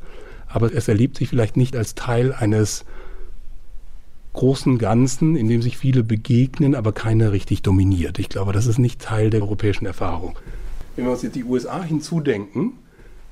aber 0.48 0.74
es 0.74 0.88
erlebt 0.88 1.18
sich 1.18 1.30
vielleicht 1.30 1.58
nicht 1.58 1.76
als 1.76 1.96
Teil 1.96 2.32
eines 2.34 2.86
großen 4.34 4.78
Ganzen, 4.78 5.36
in 5.36 5.48
dem 5.48 5.62
sich 5.62 5.78
viele 5.78 6.04
begegnen, 6.04 6.76
aber 6.76 6.92
keiner 6.92 7.32
richtig 7.32 7.62
dominiert. 7.62 8.20
Ich 8.20 8.30
glaube, 8.30 8.52
das 8.52 8.68
ist 8.68 8.78
nicht 8.78 9.02
Teil 9.02 9.30
der 9.30 9.42
europäischen 9.42 9.86
Erfahrung. 9.86 10.38
Wenn 10.96 11.06
wir 11.06 11.12
uns 11.12 11.24
jetzt 11.24 11.36
die 11.36 11.44
USA 11.44 11.82
hinzudenken, 11.82 12.74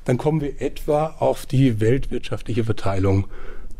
dann 0.05 0.17
kommen 0.17 0.41
wir 0.41 0.61
etwa 0.61 1.15
auf 1.19 1.45
die 1.45 1.79
weltwirtschaftliche 1.79 2.63
Verteilung 2.63 3.25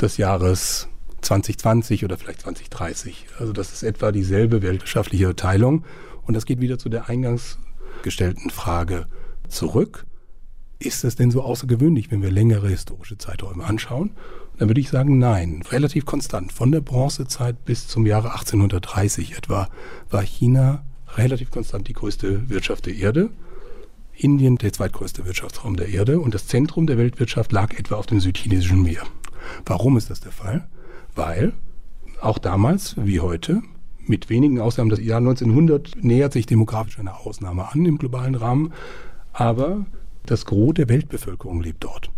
des 0.01 0.17
Jahres 0.17 0.87
2020 1.21 2.03
oder 2.03 2.17
vielleicht 2.17 2.41
2030. 2.41 3.27
Also 3.39 3.53
das 3.53 3.71
ist 3.73 3.83
etwa 3.83 4.11
dieselbe 4.11 4.61
weltwirtschaftliche 4.61 5.35
Teilung. 5.35 5.85
Und 6.25 6.35
das 6.35 6.45
geht 6.45 6.61
wieder 6.61 6.77
zu 6.77 6.89
der 6.89 7.09
eingangs 7.09 7.57
gestellten 8.01 8.49
Frage 8.49 9.07
zurück. 9.47 10.05
Ist 10.79 11.03
es 11.03 11.15
denn 11.15 11.31
so 11.31 11.41
außergewöhnlich, 11.41 12.11
wenn 12.11 12.21
wir 12.21 12.31
längere 12.31 12.67
historische 12.67 13.17
Zeiträume 13.17 13.63
anschauen? 13.63 14.11
Dann 14.57 14.67
würde 14.67 14.81
ich 14.81 14.89
sagen, 14.89 15.17
nein. 15.17 15.63
Relativ 15.71 16.05
konstant. 16.05 16.51
Von 16.51 16.71
der 16.71 16.81
Bronzezeit 16.81 17.63
bis 17.65 17.87
zum 17.87 18.05
Jahre 18.05 18.33
1830 18.33 19.37
etwa 19.37 19.69
war 20.09 20.21
China 20.21 20.83
relativ 21.15 21.51
konstant 21.51 21.87
die 21.87 21.93
größte 21.93 22.49
Wirtschaft 22.49 22.85
der 22.85 22.95
Erde. 22.95 23.29
Indien 24.15 24.57
der 24.57 24.73
zweitgrößte 24.73 25.25
Wirtschaftsraum 25.25 25.75
der 25.75 25.89
Erde 25.89 26.19
und 26.19 26.35
das 26.35 26.47
Zentrum 26.47 26.85
der 26.85 26.97
Weltwirtschaft 26.97 27.51
lag 27.51 27.73
etwa 27.73 27.95
auf 27.95 28.05
dem 28.05 28.19
südchinesischen 28.19 28.83
Meer. 28.83 29.03
Warum 29.65 29.97
ist 29.97 30.09
das 30.09 30.19
der 30.19 30.31
Fall? 30.31 30.67
weil 31.15 31.53
auch 32.21 32.37
damals 32.37 32.95
wie 32.97 33.19
heute 33.19 33.61
mit 34.05 34.29
wenigen 34.29 34.59
Ausnahmen. 34.59 34.89
Das 34.89 35.01
Jahr 35.01 35.19
1900 35.19 36.03
nähert 36.03 36.33
sich 36.33 36.45
demografisch 36.45 36.99
einer 36.99 37.21
Ausnahme 37.25 37.71
an 37.71 37.85
im 37.85 37.97
globalen 37.97 38.35
Rahmen, 38.35 38.73
aber 39.31 39.85
das 40.25 40.45
Gros 40.45 40.73
der 40.73 40.89
Weltbevölkerung 40.89 41.61
lebt 41.61 41.83
dort. 41.83 42.11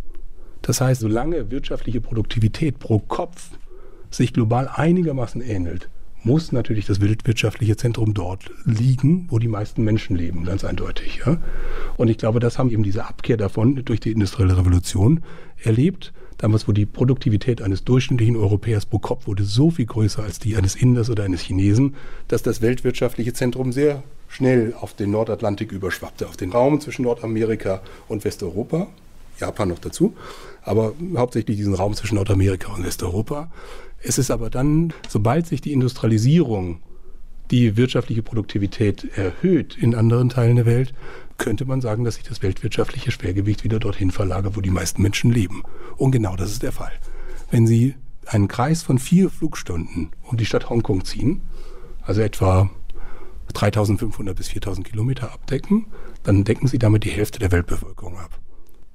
Das 0.61 0.81
heißt, 0.81 1.01
solange 1.01 1.51
wirtschaftliche 1.51 2.01
Produktivität 2.01 2.79
pro 2.79 2.99
Kopf 2.99 3.51
sich 4.09 4.33
global 4.33 4.67
einigermaßen 4.67 5.41
ähnelt, 5.41 5.89
muss 6.23 6.51
natürlich 6.51 6.87
das 6.87 7.01
weltwirtschaftliche 7.01 7.77
Zentrum 7.77 8.15
dort 8.15 8.49
liegen, 8.63 9.27
wo 9.29 9.37
die 9.37 9.47
meisten 9.47 9.83
Menschen 9.83 10.15
leben, 10.15 10.43
ganz 10.43 10.63
eindeutig. 10.63 11.21
Ja? 11.23 11.37
Und 11.97 12.09
ich 12.09 12.17
glaube, 12.17 12.39
das 12.39 12.57
haben 12.57 12.71
eben 12.71 12.81
diese 12.81 13.05
Abkehr 13.05 13.37
davon 13.37 13.85
durch 13.85 13.99
die 13.99 14.11
industrielle 14.11 14.57
Revolution 14.57 15.21
erlebt. 15.63 16.13
Damals, 16.37 16.67
wo 16.67 16.73
die 16.73 16.85
Produktivität 16.85 17.61
eines 17.61 17.83
durchschnittlichen 17.83 18.35
Europäers 18.35 18.85
pro 18.85 18.99
Kopf 18.99 19.27
wurde 19.27 19.43
so 19.43 19.71
viel 19.71 19.85
größer 19.85 20.23
als 20.23 20.39
die 20.39 20.57
eines 20.57 20.75
Inders 20.75 21.09
oder 21.09 21.23
eines 21.23 21.41
Chinesen, 21.41 21.95
dass 22.27 22.43
das 22.43 22.61
weltwirtschaftliche 22.61 23.33
Zentrum 23.33 23.71
sehr 23.71 24.03
schnell 24.27 24.73
auf 24.79 24.93
den 24.93 25.11
Nordatlantik 25.11 25.71
überschwappte, 25.71 26.27
auf 26.27 26.35
den 26.35 26.51
Raum 26.51 26.81
zwischen 26.81 27.03
Nordamerika 27.03 27.81
und 28.07 28.25
Westeuropa, 28.25 28.87
Japan 29.39 29.69
noch 29.69 29.79
dazu, 29.79 30.13
aber 30.63 30.93
hauptsächlich 31.15 31.57
diesen 31.57 31.73
Raum 31.73 31.93
zwischen 31.93 32.15
Nordamerika 32.15 32.73
und 32.73 32.85
Westeuropa. 32.85 33.51
Es 34.01 34.17
ist 34.17 34.31
aber 34.31 34.49
dann, 34.49 34.93
sobald 35.07 35.47
sich 35.47 35.61
die 35.61 35.73
Industrialisierung 35.73 36.79
die 37.51 37.77
wirtschaftliche 37.77 38.23
Produktivität 38.23 39.07
erhöht 39.15 39.77
in 39.77 39.95
anderen 39.95 40.29
Teilen 40.29 40.55
der 40.55 40.65
Welt, 40.65 40.93
könnte 41.37 41.65
man 41.65 41.81
sagen, 41.81 42.03
dass 42.03 42.15
sich 42.15 42.23
das 42.23 42.41
weltwirtschaftliche 42.41 43.11
Schwergewicht 43.11 43.63
wieder 43.63 43.79
dorthin 43.79 44.11
verlagert, 44.11 44.55
wo 44.55 44.61
die 44.61 44.69
meisten 44.69 45.01
Menschen 45.01 45.31
leben. 45.31 45.63
Und 45.97 46.11
genau 46.11 46.35
das 46.35 46.51
ist 46.51 46.63
der 46.63 46.71
Fall. 46.71 46.93
Wenn 47.51 47.67
Sie 47.67 47.95
einen 48.25 48.47
Kreis 48.47 48.83
von 48.83 48.97
vier 48.97 49.29
Flugstunden 49.29 50.11
um 50.23 50.37
die 50.37 50.45
Stadt 50.45 50.69
Hongkong 50.69 51.03
ziehen, 51.05 51.41
also 52.01 52.21
etwa 52.21 52.69
3500 53.53 54.35
bis 54.35 54.47
4000 54.49 54.87
Kilometer 54.87 55.31
abdecken, 55.31 55.87
dann 56.23 56.43
decken 56.43 56.67
Sie 56.67 56.79
damit 56.79 57.03
die 57.03 57.11
Hälfte 57.11 57.39
der 57.39 57.51
Weltbevölkerung 57.51 58.17
ab. 58.17 58.39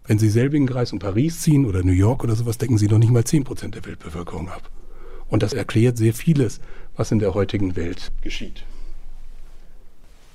Wenn 0.05 0.19
Sie 0.19 0.29
selbigen 0.29 0.67
Kreis 0.67 0.93
um 0.93 0.99
Paris 0.99 1.41
ziehen 1.41 1.67
oder 1.67 1.85
New 1.85 1.93
York 1.93 2.25
oder 2.25 2.35
sowas, 2.35 2.59
decken 2.59 2.79
Sie 2.79 2.89
noch 2.89 2.99
nicht 2.99 3.13
mal 3.13 3.25
10 3.25 3.45
Prozent 3.45 3.75
der 3.75 3.85
Weltbevölkerung 3.85 4.49
ab. 4.49 4.71
Und 5.29 5.43
das 5.45 5.53
erklärt 5.53 5.97
sehr 5.97 6.13
vieles, 6.13 6.61
was 6.97 7.13
in 7.13 7.21
der 7.21 7.35
heutigen 7.35 7.77
Welt 7.77 8.11
geschieht. 8.21 8.65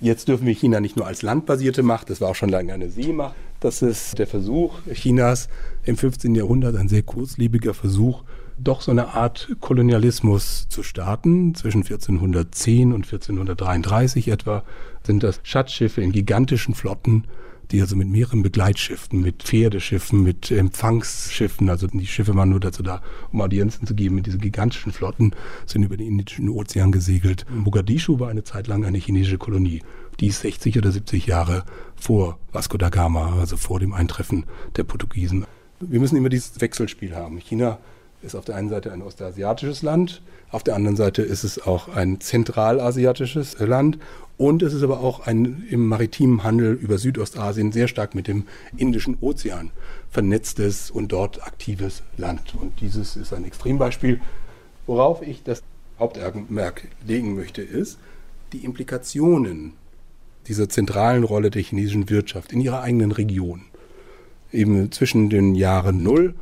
Jetzt 0.06 0.28
dürfen 0.28 0.46
wir 0.46 0.54
China 0.54 0.82
nicht 0.82 0.98
nur 0.98 1.08
als 1.08 1.24
landbasierte 1.24 1.82
Macht, 1.82 2.12
das 2.12 2.22
war 2.22 2.30
auch 2.30 2.36
schon 2.36 2.50
lange 2.50 2.72
eine 2.72 2.92
Seemacht. 2.92 3.34
Das 3.60 3.82
ist 3.82 4.20
der 4.20 4.28
Versuch 4.28 4.78
Chinas 4.94 5.50
im 5.84 5.98
15. 5.98 6.36
Jahrhundert, 6.36 6.76
ein 6.76 6.88
sehr 6.88 7.02
kurzlebiger 7.02 7.74
Versuch, 7.74 8.22
doch 8.60 8.82
so 8.82 8.92
eine 8.92 9.16
Art 9.16 9.56
Kolonialismus 9.62 10.68
zu 10.70 10.84
starten. 10.84 11.56
Zwischen 11.56 11.82
1410 11.82 12.94
und 12.94 13.06
1433 13.06 14.28
etwa 14.28 14.64
sind 15.02 15.24
das 15.24 15.40
Schatzschiffe 15.42 16.02
in 16.02 16.12
gigantischen 16.12 16.76
Flotten 16.76 17.24
die 17.72 17.82
also 17.82 17.96
mit 17.96 18.08
mehreren 18.08 18.44
Begleitschiffen, 18.44 19.22
mit 19.22 19.44
Pferdeschiffen, 19.44 20.24
mit 20.24 20.52
Empfangsschiffen, 20.52 21.70
also 21.70 21.88
die 21.88 22.08
Schiffe 22.08 22.36
waren 22.36 22.50
nur 22.50 22.60
dazu 22.60 22.84
da, 22.84 23.02
um 23.32 23.42
Audienzen 23.42 23.88
zu 23.88 23.96
geben, 23.96 24.16
mit 24.16 24.26
diesen 24.26 24.42
gigantischen 24.42 24.92
Flotten 24.92 25.32
sind 25.66 25.84
über 25.84 25.98
den 25.98 26.08
Indischen 26.08 26.50
Ozean 26.50 26.92
gesegelt. 26.92 27.46
Mogadischu 27.50 28.20
war 28.20 28.30
eine 28.30 28.44
Zeit 28.44 28.68
lang 28.68 28.86
eine 28.86 28.98
chinesische 28.98 29.38
Kolonie. 29.38 29.82
Die 30.20 30.28
ist 30.28 30.42
60 30.42 30.78
oder 30.78 30.92
70 30.92 31.26
Jahre 31.26 31.66
vor 31.96 32.38
Vasco 32.52 32.78
da 32.78 32.90
Gama, 32.90 33.38
also 33.40 33.58
vor 33.58 33.80
dem 33.80 33.94
Eintreffen 33.94 34.46
der 34.76 34.84
Portugiesen. 34.84 35.46
Wir 35.80 36.00
müssen 36.00 36.16
immer 36.16 36.30
dieses 36.30 36.62
Wechselspiel 36.62 37.16
haben. 37.16 37.38
China 37.40 37.80
ist 38.22 38.36
auf 38.36 38.46
der 38.46 38.56
einen 38.56 38.70
Seite 38.70 38.92
ein 38.92 39.02
ostasiatisches 39.02 39.82
Land, 39.82 40.22
auf 40.52 40.64
der 40.64 40.76
anderen 40.76 40.96
Seite 40.96 41.22
ist 41.22 41.44
es 41.44 41.62
auch 41.66 41.90
ein 41.90 42.22
zentralasiatisches 42.22 43.60
Land 43.60 43.98
und 44.38 44.64
es 44.64 44.74
ist 44.74 44.84
aber 44.84 45.00
auch 45.00 45.22
ein 45.26 45.66
im 45.70 45.88
maritimen 45.88 46.44
Handel 46.44 46.74
über 46.74 46.98
Südostasien 46.98 47.72
sehr 47.72 47.88
stark 47.88 48.16
mit 48.16 48.28
dem 48.28 48.46
Indischen 48.76 49.18
Ozean 49.22 49.72
vernetztes 50.10 50.92
und 50.92 51.12
dort 51.12 51.46
aktives 51.46 52.04
Land. 52.18 52.54
Und 52.60 52.82
dieses 52.82 53.16
ist 53.16 53.34
ein 53.34 53.46
Extrembeispiel. 53.46 54.20
Worauf 54.88 55.22
ich 55.22 55.44
das 55.44 55.64
Hauptaugenmerk 56.00 56.88
legen 57.08 57.36
möchte, 57.36 57.62
ist 57.62 57.98
die 58.52 58.66
Implikationen 58.66 59.74
dieser 60.48 60.70
zentralen 60.70 61.24
Rolle 61.24 61.50
der 61.50 61.62
chinesischen 61.62 62.10
Wirtschaft 62.10 62.52
in 62.52 62.62
ihrer 62.62 62.82
eigenen 62.82 63.12
Region. 63.12 63.62
Eben 64.52 64.92
zwischen 64.92 65.30
den 65.30 65.56
Jahren 65.56 66.04
Null 66.04 66.36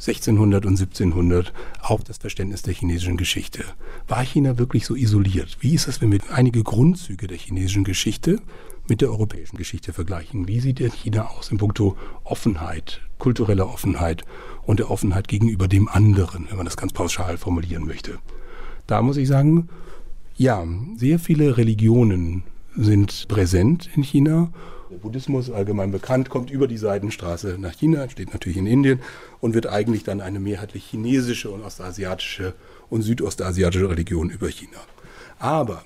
1600 0.00 0.64
und 0.64 0.72
1700 0.80 1.52
auf 1.82 2.02
das 2.04 2.16
Verständnis 2.16 2.62
der 2.62 2.72
chinesischen 2.72 3.18
Geschichte. 3.18 3.64
War 4.08 4.24
China 4.24 4.56
wirklich 4.56 4.86
so 4.86 4.96
isoliert? 4.96 5.58
Wie 5.60 5.74
ist 5.74 5.88
es, 5.88 6.00
wenn 6.00 6.10
wir 6.10 6.20
einige 6.32 6.62
Grundzüge 6.62 7.26
der 7.26 7.36
chinesischen 7.36 7.84
Geschichte 7.84 8.40
mit 8.88 9.02
der 9.02 9.10
europäischen 9.10 9.58
Geschichte 9.58 9.92
vergleichen? 9.92 10.48
Wie 10.48 10.60
sieht 10.60 10.78
denn 10.78 10.90
China 10.90 11.28
aus 11.28 11.50
in 11.50 11.58
puncto 11.58 11.98
Offenheit, 12.24 13.02
kultureller 13.18 13.68
Offenheit 13.68 14.24
und 14.62 14.78
der 14.78 14.90
Offenheit 14.90 15.28
gegenüber 15.28 15.68
dem 15.68 15.86
anderen, 15.86 16.46
wenn 16.48 16.56
man 16.56 16.64
das 16.64 16.78
ganz 16.78 16.94
pauschal 16.94 17.36
formulieren 17.36 17.86
möchte? 17.86 18.18
Da 18.86 19.02
muss 19.02 19.18
ich 19.18 19.28
sagen, 19.28 19.68
ja, 20.36 20.66
sehr 20.96 21.18
viele 21.18 21.58
Religionen 21.58 22.44
sind 22.74 23.28
präsent 23.28 23.90
in 23.94 24.02
China 24.02 24.50
der 24.90 24.96
Buddhismus, 24.96 25.50
allgemein 25.50 25.92
bekannt, 25.92 26.30
kommt 26.30 26.50
über 26.50 26.66
die 26.66 26.76
Seidenstraße 26.76 27.56
nach 27.60 27.72
China, 27.72 28.08
steht 28.08 28.32
natürlich 28.32 28.58
in 28.58 28.66
Indien 28.66 29.00
und 29.40 29.54
wird 29.54 29.68
eigentlich 29.68 30.02
dann 30.02 30.20
eine 30.20 30.40
mehrheitlich 30.40 30.84
chinesische 30.84 31.48
und 31.50 31.62
ostasiatische 31.62 32.54
und 32.88 33.02
südostasiatische 33.02 33.88
Religion 33.88 34.30
über 34.30 34.48
China. 34.48 34.78
Aber 35.38 35.84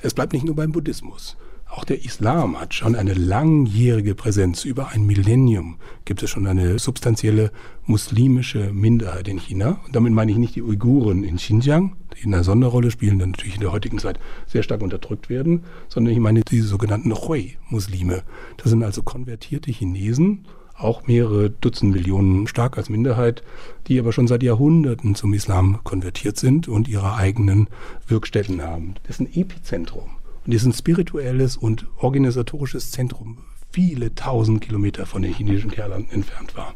es 0.00 0.14
bleibt 0.14 0.32
nicht 0.32 0.46
nur 0.46 0.56
beim 0.56 0.72
Buddhismus. 0.72 1.36
Auch 1.70 1.84
der 1.84 2.02
Islam 2.02 2.58
hat 2.58 2.72
schon 2.72 2.94
eine 2.94 3.12
langjährige 3.12 4.14
Präsenz. 4.14 4.64
Über 4.64 4.88
ein 4.88 5.04
Millennium 5.04 5.76
gibt 6.06 6.22
es 6.22 6.30
schon 6.30 6.46
eine 6.46 6.78
substanzielle 6.78 7.52
muslimische 7.84 8.72
Minderheit 8.72 9.28
in 9.28 9.38
China. 9.38 9.78
Und 9.84 9.94
damit 9.94 10.14
meine 10.14 10.32
ich 10.32 10.38
nicht 10.38 10.56
die 10.56 10.62
Uiguren 10.62 11.24
in 11.24 11.36
Xinjiang, 11.36 11.94
die 12.16 12.24
in 12.24 12.32
einer 12.32 12.42
Sonderrolle 12.42 12.90
spielen, 12.90 13.18
dann 13.18 13.32
natürlich 13.32 13.56
in 13.56 13.60
der 13.60 13.72
heutigen 13.72 13.98
Zeit 13.98 14.18
sehr 14.46 14.62
stark 14.62 14.80
unterdrückt 14.80 15.28
werden, 15.28 15.64
sondern 15.88 16.14
ich 16.14 16.20
meine 16.20 16.40
die 16.40 16.62
sogenannten 16.62 17.12
Hui-Muslime. 17.12 18.22
Das 18.56 18.70
sind 18.70 18.82
also 18.82 19.02
konvertierte 19.02 19.70
Chinesen, 19.70 20.46
auch 20.74 21.06
mehrere 21.06 21.50
Dutzend 21.50 21.92
Millionen 21.92 22.46
stark 22.46 22.78
als 22.78 22.88
Minderheit, 22.88 23.42
die 23.88 23.98
aber 23.98 24.12
schon 24.12 24.26
seit 24.26 24.42
Jahrhunderten 24.42 25.14
zum 25.14 25.34
Islam 25.34 25.80
konvertiert 25.84 26.38
sind 26.38 26.66
und 26.66 26.88
ihre 26.88 27.14
eigenen 27.14 27.68
Wirkstätten 28.06 28.62
haben. 28.62 28.94
Das 29.02 29.16
ist 29.16 29.20
ein 29.20 29.34
Epizentrum 29.34 30.17
und 30.48 30.54
ist 30.54 30.64
ein 30.64 30.72
spirituelles 30.72 31.58
und 31.58 31.84
organisatorisches 31.98 32.90
Zentrum 32.90 33.36
viele 33.70 34.14
tausend 34.14 34.62
Kilometer 34.62 35.04
von 35.04 35.20
den 35.20 35.34
chinesischen 35.34 35.70
Kehrlanden 35.70 36.10
entfernt 36.10 36.56
war. 36.56 36.72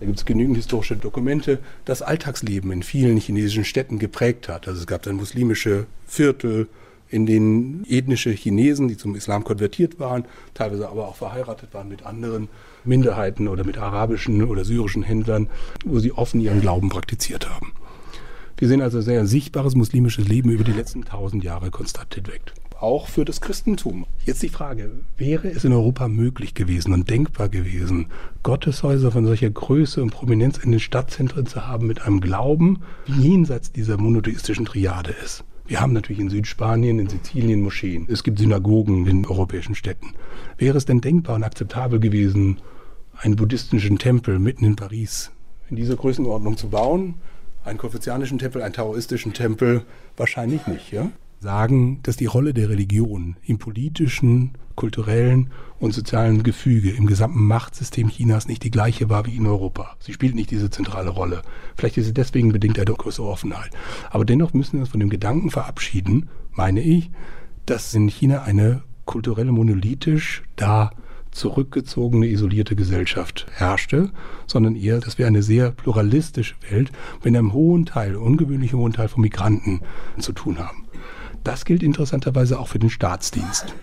Da 0.00 0.06
gibt 0.06 0.18
es 0.18 0.24
genügend 0.24 0.56
historische 0.56 0.96
Dokumente, 0.96 1.60
das 1.84 2.02
Alltagsleben 2.02 2.72
in 2.72 2.82
vielen 2.82 3.18
chinesischen 3.18 3.64
Städten 3.64 4.00
geprägt 4.00 4.48
hat. 4.48 4.66
Also 4.66 4.80
es 4.80 4.88
gab 4.88 5.02
dann 5.02 5.14
muslimische 5.14 5.86
Viertel, 6.04 6.66
in 7.08 7.26
denen 7.26 7.86
ethnische 7.88 8.30
Chinesen, 8.30 8.88
die 8.88 8.96
zum 8.96 9.14
Islam 9.14 9.44
konvertiert 9.44 10.00
waren, 10.00 10.24
teilweise 10.54 10.88
aber 10.88 11.06
auch 11.06 11.16
verheiratet 11.16 11.72
waren 11.74 11.88
mit 11.88 12.04
anderen 12.04 12.48
Minderheiten 12.84 13.46
oder 13.46 13.62
mit 13.62 13.78
arabischen 13.78 14.42
oder 14.42 14.64
syrischen 14.64 15.04
Händlern, 15.04 15.48
wo 15.84 16.00
sie 16.00 16.10
offen 16.10 16.40
ihren 16.40 16.60
Glauben 16.60 16.88
praktiziert 16.88 17.48
haben. 17.48 17.72
Wir 18.60 18.66
sehen 18.66 18.82
also 18.82 19.00
sehr 19.00 19.24
sichtbares 19.24 19.76
muslimisches 19.76 20.26
Leben 20.26 20.50
über 20.50 20.64
die 20.64 20.72
letzten 20.72 21.04
tausend 21.04 21.44
Jahre 21.44 21.70
konstant 21.70 22.12
hinweg. 22.16 22.42
Auch 22.80 23.06
für 23.06 23.24
das 23.24 23.40
Christentum. 23.40 24.04
Jetzt 24.24 24.42
die 24.42 24.48
Frage, 24.48 24.90
wäre 25.16 25.48
es 25.48 25.64
in 25.64 25.72
Europa 25.72 26.08
möglich 26.08 26.54
gewesen 26.54 26.92
und 26.92 27.08
denkbar 27.08 27.48
gewesen, 27.48 28.06
Gotteshäuser 28.42 29.12
von 29.12 29.24
solcher 29.26 29.50
Größe 29.50 30.02
und 30.02 30.10
Prominenz 30.10 30.58
in 30.58 30.72
den 30.72 30.80
Stadtzentren 30.80 31.46
zu 31.46 31.68
haben 31.68 31.86
mit 31.86 32.02
einem 32.02 32.20
Glauben, 32.20 32.80
wie 33.06 33.28
jenseits 33.28 33.70
dieser 33.70 33.96
monotheistischen 33.96 34.64
Triade 34.64 35.14
ist? 35.24 35.44
Wir 35.68 35.80
haben 35.80 35.92
natürlich 35.92 36.20
in 36.20 36.30
Südspanien, 36.30 36.98
in 36.98 37.08
Sizilien 37.08 37.62
Moscheen. 37.62 38.08
Es 38.10 38.24
gibt 38.24 38.40
Synagogen 38.40 39.06
in 39.06 39.24
europäischen 39.24 39.76
Städten. 39.76 40.14
Wäre 40.56 40.78
es 40.78 40.84
denn 40.84 41.00
denkbar 41.00 41.36
und 41.36 41.44
akzeptabel 41.44 42.00
gewesen, 42.00 42.58
einen 43.18 43.36
buddhistischen 43.36 43.98
Tempel 43.98 44.40
mitten 44.40 44.64
in 44.64 44.74
Paris 44.74 45.30
in 45.70 45.76
dieser 45.76 45.94
Größenordnung 45.94 46.56
zu 46.56 46.70
bauen? 46.70 47.14
Einen 47.68 47.78
konfuzianischen 47.78 48.38
Tempel, 48.38 48.62
einen 48.62 48.74
taoistischen 48.74 49.32
Tempel? 49.32 49.82
Wahrscheinlich 50.16 50.66
nicht, 50.66 50.92
ja? 50.92 51.10
Sagen, 51.40 52.00
dass 52.02 52.16
die 52.16 52.26
Rolle 52.26 52.52
der 52.52 52.68
Religion 52.68 53.36
im 53.44 53.58
politischen, 53.58 54.54
kulturellen 54.74 55.50
und 55.78 55.92
sozialen 55.92 56.42
Gefüge 56.42 56.90
im 56.90 57.06
gesamten 57.06 57.46
Machtsystem 57.46 58.08
Chinas 58.08 58.48
nicht 58.48 58.64
die 58.64 58.70
gleiche 58.70 59.08
war 59.08 59.26
wie 59.26 59.36
in 59.36 59.46
Europa. 59.46 59.96
Sie 60.00 60.12
spielt 60.12 60.34
nicht 60.34 60.50
diese 60.50 60.70
zentrale 60.70 61.10
Rolle. 61.10 61.42
Vielleicht 61.76 61.96
ist 61.96 62.06
sie 62.06 62.14
deswegen 62.14 62.52
bedingt 62.52 62.78
eine 62.78 62.92
größere 62.92 63.26
Offenheit. 63.26 63.70
Aber 64.10 64.24
dennoch 64.24 64.52
müssen 64.52 64.74
wir 64.74 64.80
uns 64.80 64.88
von 64.88 65.00
dem 65.00 65.10
Gedanken 65.10 65.50
verabschieden, 65.50 66.28
meine 66.52 66.80
ich, 66.80 67.10
dass 67.66 67.94
in 67.94 68.08
China 68.08 68.42
eine 68.42 68.82
kulturelle 69.04 69.52
monolithisch 69.52 70.42
da 70.56 70.90
zurückgezogene, 71.38 72.26
isolierte 72.26 72.76
Gesellschaft 72.76 73.46
herrschte, 73.52 74.10
sondern 74.46 74.76
eher, 74.76 75.00
dass 75.00 75.18
wir 75.18 75.26
eine 75.26 75.42
sehr 75.42 75.70
pluralistische 75.70 76.56
Welt 76.68 76.90
mit 77.24 77.34
einem 77.34 77.52
hohen 77.52 77.86
Teil, 77.86 78.16
ungewöhnlich 78.16 78.74
hohen 78.74 78.92
Teil 78.92 79.08
von 79.08 79.22
Migranten 79.22 79.80
zu 80.18 80.32
tun 80.32 80.58
haben. 80.58 80.84
Das 81.44 81.64
gilt 81.64 81.82
interessanterweise 81.82 82.58
auch 82.58 82.68
für 82.68 82.78
den 82.78 82.90
Staatsdienst. 82.90 83.74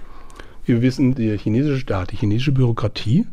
Wir 0.66 0.82
wissen, 0.82 1.16
der 1.16 1.38
chinesische 1.38 1.80
Staat, 1.80 2.12
die 2.12 2.18
chinesische 2.18 2.52
Bürokratie 2.52 3.26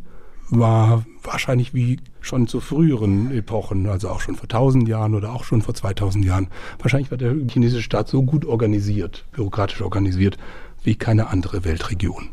war 0.49 1.05
wahrscheinlich 1.23 1.73
wie 1.73 1.99
schon 2.21 2.47
zu 2.47 2.59
früheren 2.59 3.31
Epochen, 3.31 3.87
also 3.87 4.09
auch 4.09 4.21
schon 4.21 4.35
vor 4.35 4.43
1000 4.43 4.87
Jahren 4.87 5.15
oder 5.15 5.33
auch 5.33 5.43
schon 5.43 5.61
vor 5.61 5.73
2000 5.73 6.23
Jahren, 6.23 6.47
wahrscheinlich 6.79 7.11
war 7.11 7.17
der 7.17 7.35
chinesische 7.49 7.83
Staat 7.83 8.07
so 8.07 8.23
gut 8.23 8.45
organisiert, 8.45 9.25
bürokratisch 9.31 9.81
organisiert, 9.81 10.37
wie 10.83 10.95
keine 10.95 11.27
andere 11.27 11.63
Weltregion. 11.65 12.29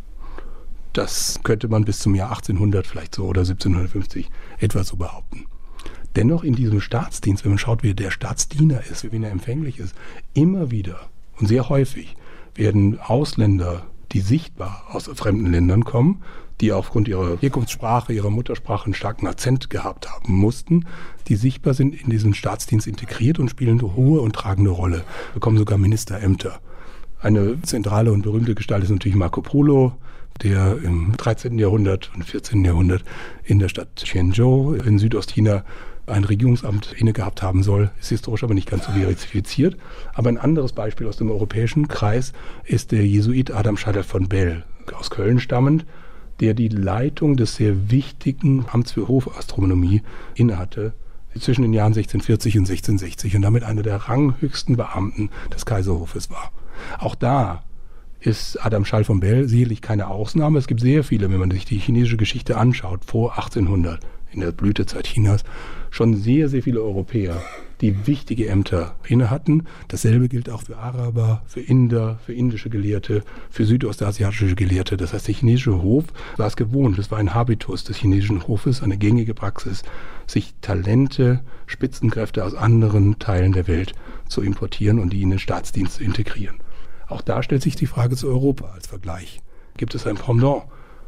Das 0.93 1.41
könnte 1.45 1.69
man 1.69 1.85
bis 1.85 2.01
zum 2.01 2.15
Jahr 2.15 2.31
1800 2.31 2.87
vielleicht 2.87 3.15
so 3.15 3.25
oder 3.25 3.43
1750 3.43 4.29
etwa 4.59 4.83
so 4.83 4.97
behaupten. 4.97 5.47
Dennoch 6.17 6.43
in 6.43 6.55
diesem 6.55 6.81
Staatsdienst, 6.81 7.45
wenn 7.45 7.53
man 7.53 7.59
schaut, 7.59 7.83
wie 7.83 7.95
der 7.95 8.11
Staatsdiener 8.11 8.83
ist, 8.91 9.05
wie 9.05 9.13
wen 9.13 9.23
er 9.23 9.31
empfänglich 9.31 9.79
ist, 9.79 9.95
immer 10.35 10.71
wieder 10.71 11.09
und 11.39 11.47
sehr 11.47 11.69
häufig 11.69 12.17
werden 12.57 12.99
Ausländer, 13.01 13.87
die 14.13 14.21
sichtbar 14.21 14.85
aus 14.91 15.05
fremden 15.15 15.53
Ländern 15.53 15.85
kommen, 15.85 16.23
die 16.61 16.73
aufgrund 16.73 17.09
ihrer 17.09 17.39
Herkunftssprache, 17.39 18.13
ihrer 18.13 18.31
Muttersprache 18.31 18.87
einen 18.87 18.95
starken 18.95 19.29
Akzent 19.29 19.71
gehabt 19.71 20.11
haben 20.11 20.35
mussten, 20.35 20.87
die 21.29 21.37
sichtbar 21.37 21.75
sind 21.75 21.95
in 21.95 22.11
diesen 22.11 22.35
Staatsdienst 22.35 22.89
integriert 22.89 23.39
und 23.39 23.49
spielen 23.49 23.79
eine 23.79 23.95
hohe 23.95 24.21
und 24.21 24.35
tragende 24.35 24.71
Rolle, 24.71 25.05
bekommen 25.33 25.59
sogar 25.59 25.79
Ministerämter. 25.79 26.61
Eine 27.21 27.63
zentrale 27.63 28.13
und 28.13 28.23
berühmte 28.23 28.55
Gestalt 28.55 28.83
ist 28.83 28.91
natürlich 28.91 29.17
Marco 29.17 29.43
Polo, 29.43 29.95
der 30.43 30.79
im 30.83 31.17
13. 31.17 31.59
Jahrhundert 31.59 32.11
und 32.15 32.25
14. 32.25 32.65
Jahrhundert 32.65 33.05
in 33.45 33.59
der 33.59 33.69
Stadt 33.69 33.97
Tianzhou 33.97 34.75
in 34.75 34.99
Südostchina 34.99 35.65
ein 36.07 36.25
Regierungsamt 36.25 36.93
inne 36.93 37.13
gehabt 37.13 37.43
haben 37.43 37.63
soll, 37.63 37.91
ist 38.01 38.09
historisch 38.09 38.43
aber 38.43 38.55
nicht 38.55 38.69
ganz 38.69 38.87
so 38.87 38.93
verifiziert. 38.93 39.77
Aber 40.13 40.29
ein 40.29 40.39
anderes 40.39 40.73
Beispiel 40.73 41.07
aus 41.07 41.17
dem 41.17 41.31
europäischen 41.31 41.89
Kreis 41.89 42.33
ist 42.65 42.93
der 42.93 43.07
Jesuit 43.07 43.51
Adam 43.53 43.77
Scheider 43.77 44.05
von 44.05 44.29
Bell, 44.29 44.65
aus 44.95 45.11
Köln 45.11 45.41
stammend, 45.41 45.87
der 46.41 46.55
die 46.55 46.69
Leitung 46.69 47.37
des 47.37 47.57
sehr 47.57 47.91
wichtigen 47.91 48.65
Amts 48.73 48.93
für 48.93 49.09
Hofastronomie 49.09 50.03
innehatte 50.35 50.95
zwischen 51.39 51.63
den 51.63 51.73
Jahren 51.73 51.93
1640 51.93 52.59
und 52.59 52.63
1660 52.63 53.37
und 53.37 53.43
damit 53.43 53.63
einer 53.63 53.83
der 53.83 53.97
ranghöchsten 53.97 54.77
Beamten 54.77 55.31
des 55.55 55.65
Kaiserhofes 55.65 56.31
war. 56.31 56.51
Auch 56.99 57.15
da 57.15 57.63
ist 58.21 58.65
Adam 58.65 58.85
Schall 58.85 59.05
von 59.05 59.21
Bell 59.21 59.49
sicherlich 59.49 59.81
keine 59.81 60.09
Ausnahme. 60.09 60.59
Es 60.59 60.67
gibt 60.67 60.81
sehr 60.81 61.05
viele, 61.05 61.31
wenn 61.31 61.41
man 61.41 61.51
sich 61.51 61.65
die 61.65 61.79
chinesische 61.79 62.19
Geschichte 62.19 62.59
anschaut, 62.59 63.05
vor 63.05 63.37
1800, 63.37 64.01
in 64.33 64.41
der 64.41 64.53
Blütezeit 64.53 65.07
Chinas, 65.07 65.43
schon 65.91 66.15
sehr, 66.15 66.49
sehr 66.49 66.63
viele 66.63 66.83
Europäer, 66.83 67.43
die 67.81 68.07
wichtige 68.07 68.49
Ämter 68.49 68.97
inne 69.09 69.31
hatten. 69.31 69.65
Dasselbe 69.89 70.29
gilt 70.29 70.51
auch 70.51 70.63
für 70.63 70.77
Araber, 70.77 71.43
für 71.47 71.61
Inder, 71.61 72.19
für 72.25 72.35
indische 72.35 72.69
Gelehrte, 72.69 73.25
für 73.49 73.65
südostasiatische 73.65 74.55
Gelehrte. 74.55 74.99
Das 74.99 75.15
heißt, 75.15 75.27
der 75.27 75.35
chinesische 75.35 75.83
Hof 75.83 76.05
war 76.37 76.47
es 76.47 76.57
gewohnt. 76.57 76.99
Es 76.99 77.11
war 77.11 77.19
ein 77.19 77.35
Habitus 77.35 77.85
des 77.85 77.97
chinesischen 77.97 78.47
Hofes, 78.47 78.83
eine 78.83 78.99
gängige 78.99 79.33
Praxis, 79.33 79.83
sich 80.27 80.55
Talente, 80.61 81.41
Spitzenkräfte 81.67 82.45
aus 82.45 82.55
anderen 82.55 83.19
Teilen 83.19 83.53
der 83.53 83.67
Welt 83.67 83.95
zu 84.29 84.43
importieren 84.43 84.99
und 84.99 85.13
die 85.13 85.23
in 85.23 85.31
den 85.31 85.39
Staatsdienst 85.39 85.95
zu 85.95 86.05
integrieren. 86.05 86.59
Auch 87.11 87.23
da 87.23 87.43
stellt 87.43 87.63
sich 87.63 87.75
die 87.77 87.87
Frage 87.87 88.17
zu 88.17 88.29
Europa 88.29 88.71
als 88.73 88.87
Vergleich. 88.87 89.43
Gibt 89.77 89.95
es 89.95 90.07
ein 90.07 90.17
Pendant 90.17 90.63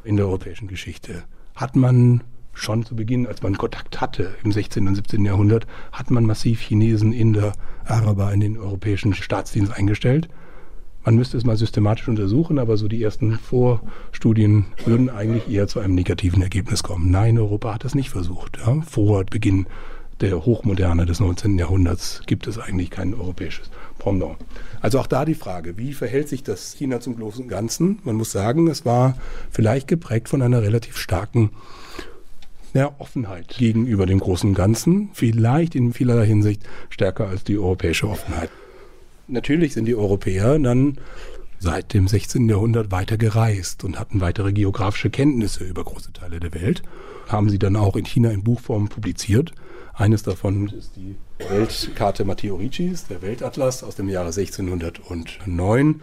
in 0.05 0.17
der 0.17 0.27
europäischen 0.27 0.67
Geschichte? 0.67 1.23
Hat 1.55 1.77
man 1.77 2.25
schon 2.53 2.85
zu 2.85 2.97
Beginn, 2.97 3.27
als 3.27 3.43
man 3.43 3.57
Kontakt 3.57 4.01
hatte 4.01 4.35
im 4.43 4.53
16. 4.53 4.89
und 4.89 4.97
17. 4.97 5.25
Jahrhundert, 5.25 5.67
hat 5.93 6.11
man 6.11 6.27
massiv 6.27 6.61
Chinesen, 6.61 7.13
Inder, 7.13 7.53
Araber 7.85 8.33
in 8.33 8.41
den 8.41 8.59
europäischen 8.59 9.15
Staatsdienst 9.15 9.73
eingestellt? 9.73 10.29
Man 11.05 11.15
müsste 11.15 11.37
es 11.37 11.45
mal 11.45 11.57
systematisch 11.57 12.09
untersuchen, 12.09 12.59
aber 12.59 12.77
so 12.77 12.89
die 12.89 13.03
ersten 13.03 13.39
Vorstudien 13.39 14.67
würden 14.85 15.09
eigentlich 15.09 15.49
eher 15.49 15.67
zu 15.67 15.81
einem 15.81 15.95
negativen 15.95 16.43
Ergebnis 16.43 16.83
kommen. 16.83 17.11
Nein, 17.11 17.39
Europa 17.39 17.75
hat 17.75 17.85
das 17.85 17.95
nicht 17.95 18.11
versucht. 18.11 18.59
Ja? 18.59 18.81
Vor 18.83 19.25
Beginn 19.25 19.67
der 20.21 20.45
Hochmoderne 20.45 21.05
des 21.05 21.21
19. 21.21 21.59
Jahrhunderts 21.59 22.23
gibt 22.27 22.47
es 22.47 22.59
eigentlich 22.59 22.91
kein 22.91 23.15
europäisches 23.15 23.71
Pendant. 24.03 24.37
Also 24.81 24.99
auch 24.99 25.07
da 25.07 25.25
die 25.25 25.35
Frage, 25.35 25.79
wie 25.79 25.95
verhält 25.95 26.29
sich 26.29 26.43
das 26.43 26.73
China 26.73 27.01
zum 27.01 27.17
großen 27.17 27.47
Ganzen? 27.47 28.01
Man 28.05 28.17
muss 28.17 28.33
sagen, 28.33 28.67
es 28.69 28.85
war 28.85 29.17
vielleicht 29.51 29.87
geprägt 29.87 30.29
von 30.29 30.43
einer 30.43 30.63
relativ 30.63 30.97
starken 30.97 31.51
ja, 32.75 32.93
Offenheit 32.99 33.49
gegenüber 33.49 34.07
dem 34.07 34.19
großen 34.19 34.55
Ganzen, 34.55 35.11
vielleicht 35.13 35.75
in 35.75 35.93
vielerlei 35.93 36.27
Hinsicht 36.27 36.63
stärker 36.91 37.29
als 37.29 37.45
die 37.45 37.59
europäische 37.59 38.09
Offenheit. 38.09 38.51
Natürlich 39.29 39.75
sind 39.75 39.85
die 39.85 39.95
Europäer 39.95 40.59
dann 40.59 40.99
seit 41.59 41.95
dem 41.95 42.09
16. 42.09 42.49
Jahrhundert 42.49 42.91
weiter 42.91 43.17
gereist 43.17 43.85
und 43.85 44.01
hatten 44.01 44.21
weitere 44.21 44.53
geografische 44.53 45.11
Kenntnisse 45.11 45.65
über 45.65 45.85
große 45.85 46.13
Teile 46.13 46.41
der 46.41 46.55
Welt, 46.55 46.83
haben 47.29 47.51
sie 47.51 47.59
dann 47.59 47.77
auch 47.77 47.95
in 47.95 48.05
China 48.05 48.31
in 48.31 48.43
Buchform 48.43 48.89
publiziert 48.89 49.55
eines 49.95 50.23
davon 50.23 50.69
ist 50.69 50.97
die 50.97 51.17
Weltkarte 51.49 52.25
Matteo 52.25 52.57
Riccis, 52.57 53.07
der 53.07 53.23
Weltatlas 53.23 53.83
aus 53.83 53.97
dem 53.97 54.09
Jahre 54.09 54.29
1609, 54.29 56.01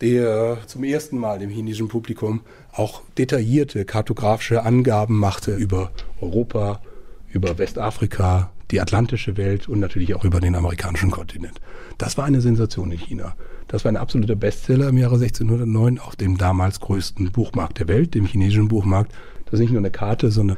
der 0.00 0.58
zum 0.66 0.84
ersten 0.84 1.18
Mal 1.18 1.38
dem 1.38 1.50
chinesischen 1.50 1.88
Publikum 1.88 2.40
auch 2.72 3.02
detaillierte 3.18 3.84
kartografische 3.84 4.62
Angaben 4.62 5.18
machte 5.18 5.54
über 5.54 5.90
Europa, 6.20 6.80
über 7.28 7.58
Westafrika, 7.58 8.50
die 8.70 8.80
atlantische 8.80 9.36
Welt 9.36 9.68
und 9.68 9.80
natürlich 9.80 10.14
auch 10.14 10.24
über 10.24 10.40
den 10.40 10.54
amerikanischen 10.54 11.10
Kontinent. 11.10 11.60
Das 11.98 12.16
war 12.16 12.24
eine 12.24 12.40
Sensation 12.40 12.92
in 12.92 12.98
China. 12.98 13.36
Das 13.68 13.84
war 13.84 13.92
ein 13.92 13.96
absoluter 13.96 14.36
Bestseller 14.36 14.88
im 14.88 14.96
Jahre 14.96 15.16
1609 15.16 15.98
auf 15.98 16.16
dem 16.16 16.38
damals 16.38 16.80
größten 16.80 17.30
Buchmarkt 17.32 17.78
der 17.78 17.88
Welt, 17.88 18.14
dem 18.14 18.24
chinesischen 18.24 18.68
Buchmarkt. 18.68 19.12
Das 19.44 19.54
ist 19.54 19.60
nicht 19.60 19.72
nur 19.72 19.80
eine 19.80 19.90
Karte, 19.90 20.30
sondern 20.30 20.56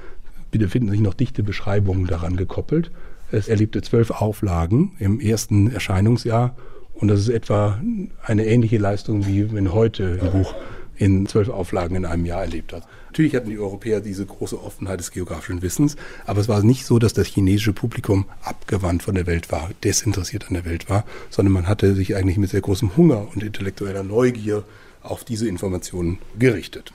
Bitte 0.53 0.69
finden 0.69 0.91
sich 0.91 1.01
noch 1.01 1.15
dichte 1.15 1.43
Beschreibungen 1.43 2.07
daran 2.07 2.37
gekoppelt. 2.37 2.91
Es 3.33 3.49
erlebte 3.49 3.81
zwölf 3.81 4.11
Auflagen 4.11 4.93
im 4.99 5.19
ersten 5.19 5.73
Erscheinungsjahr 5.73 6.55
und 6.95 7.09
das 7.09 7.21
ist 7.21 7.31
etwa 7.31 7.81
eine 8.23 8.47
ähnliche 8.47 8.77
Leistung, 8.77 9.27
wie 9.27 9.51
wenn 9.53 9.73
heute 9.73 10.21
ein 10.23 10.31
Buch 10.31 10.55
in 10.95 11.27
zwölf 11.27 11.49
Auflagen 11.49 11.97
in 11.97 12.05
einem 12.05 12.27
Jahr 12.27 12.43
erlebt 12.43 12.75
hat. 12.75 12.87
Natürlich 13.07 13.35
hatten 13.35 13.49
die 13.49 13.59
Europäer 13.59 14.03
diese 14.03 14.27
große 14.27 14.63
Offenheit 14.63 15.01
des 15.01 15.11
geografischen 15.11 15.63
Wissens, 15.63 15.97
aber 16.27 16.43
es 16.43 16.49
war 16.49 16.63
nicht 16.63 16.85
so, 16.85 16.99
dass 16.99 17.15
das 17.15 17.29
chinesische 17.29 17.73
Publikum 17.73 18.27
abgewandt 18.43 19.03
von 19.03 19.15
der 19.15 19.27
Welt 19.27 19.51
war, 19.51 19.71
desinteressiert 19.83 20.49
an 20.49 20.55
der 20.55 20.67
Welt 20.67 20.91
war, 20.91 21.07
sondern 21.31 21.55
man 21.55 21.67
hatte 21.67 21.95
sich 21.95 22.15
eigentlich 22.15 22.37
mit 22.37 22.51
sehr 22.51 22.61
großem 22.61 22.95
Hunger 22.99 23.27
und 23.35 23.43
intellektueller 23.43 24.03
Neugier 24.03 24.65
auf 25.03 25.25
diese 25.25 25.49
Informationen 25.49 26.19
gerichtet 26.39 26.93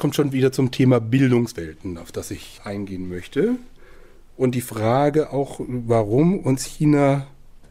kommt 0.00 0.16
schon 0.16 0.32
wieder 0.32 0.50
zum 0.50 0.72
Thema 0.72 0.98
Bildungswelten, 0.98 1.98
auf 1.98 2.10
das 2.10 2.32
ich 2.32 2.60
eingehen 2.64 3.08
möchte. 3.08 3.56
Und 4.36 4.54
die 4.54 4.62
Frage 4.62 5.32
auch, 5.32 5.60
warum 5.68 6.40
uns 6.40 6.64
China 6.64 7.26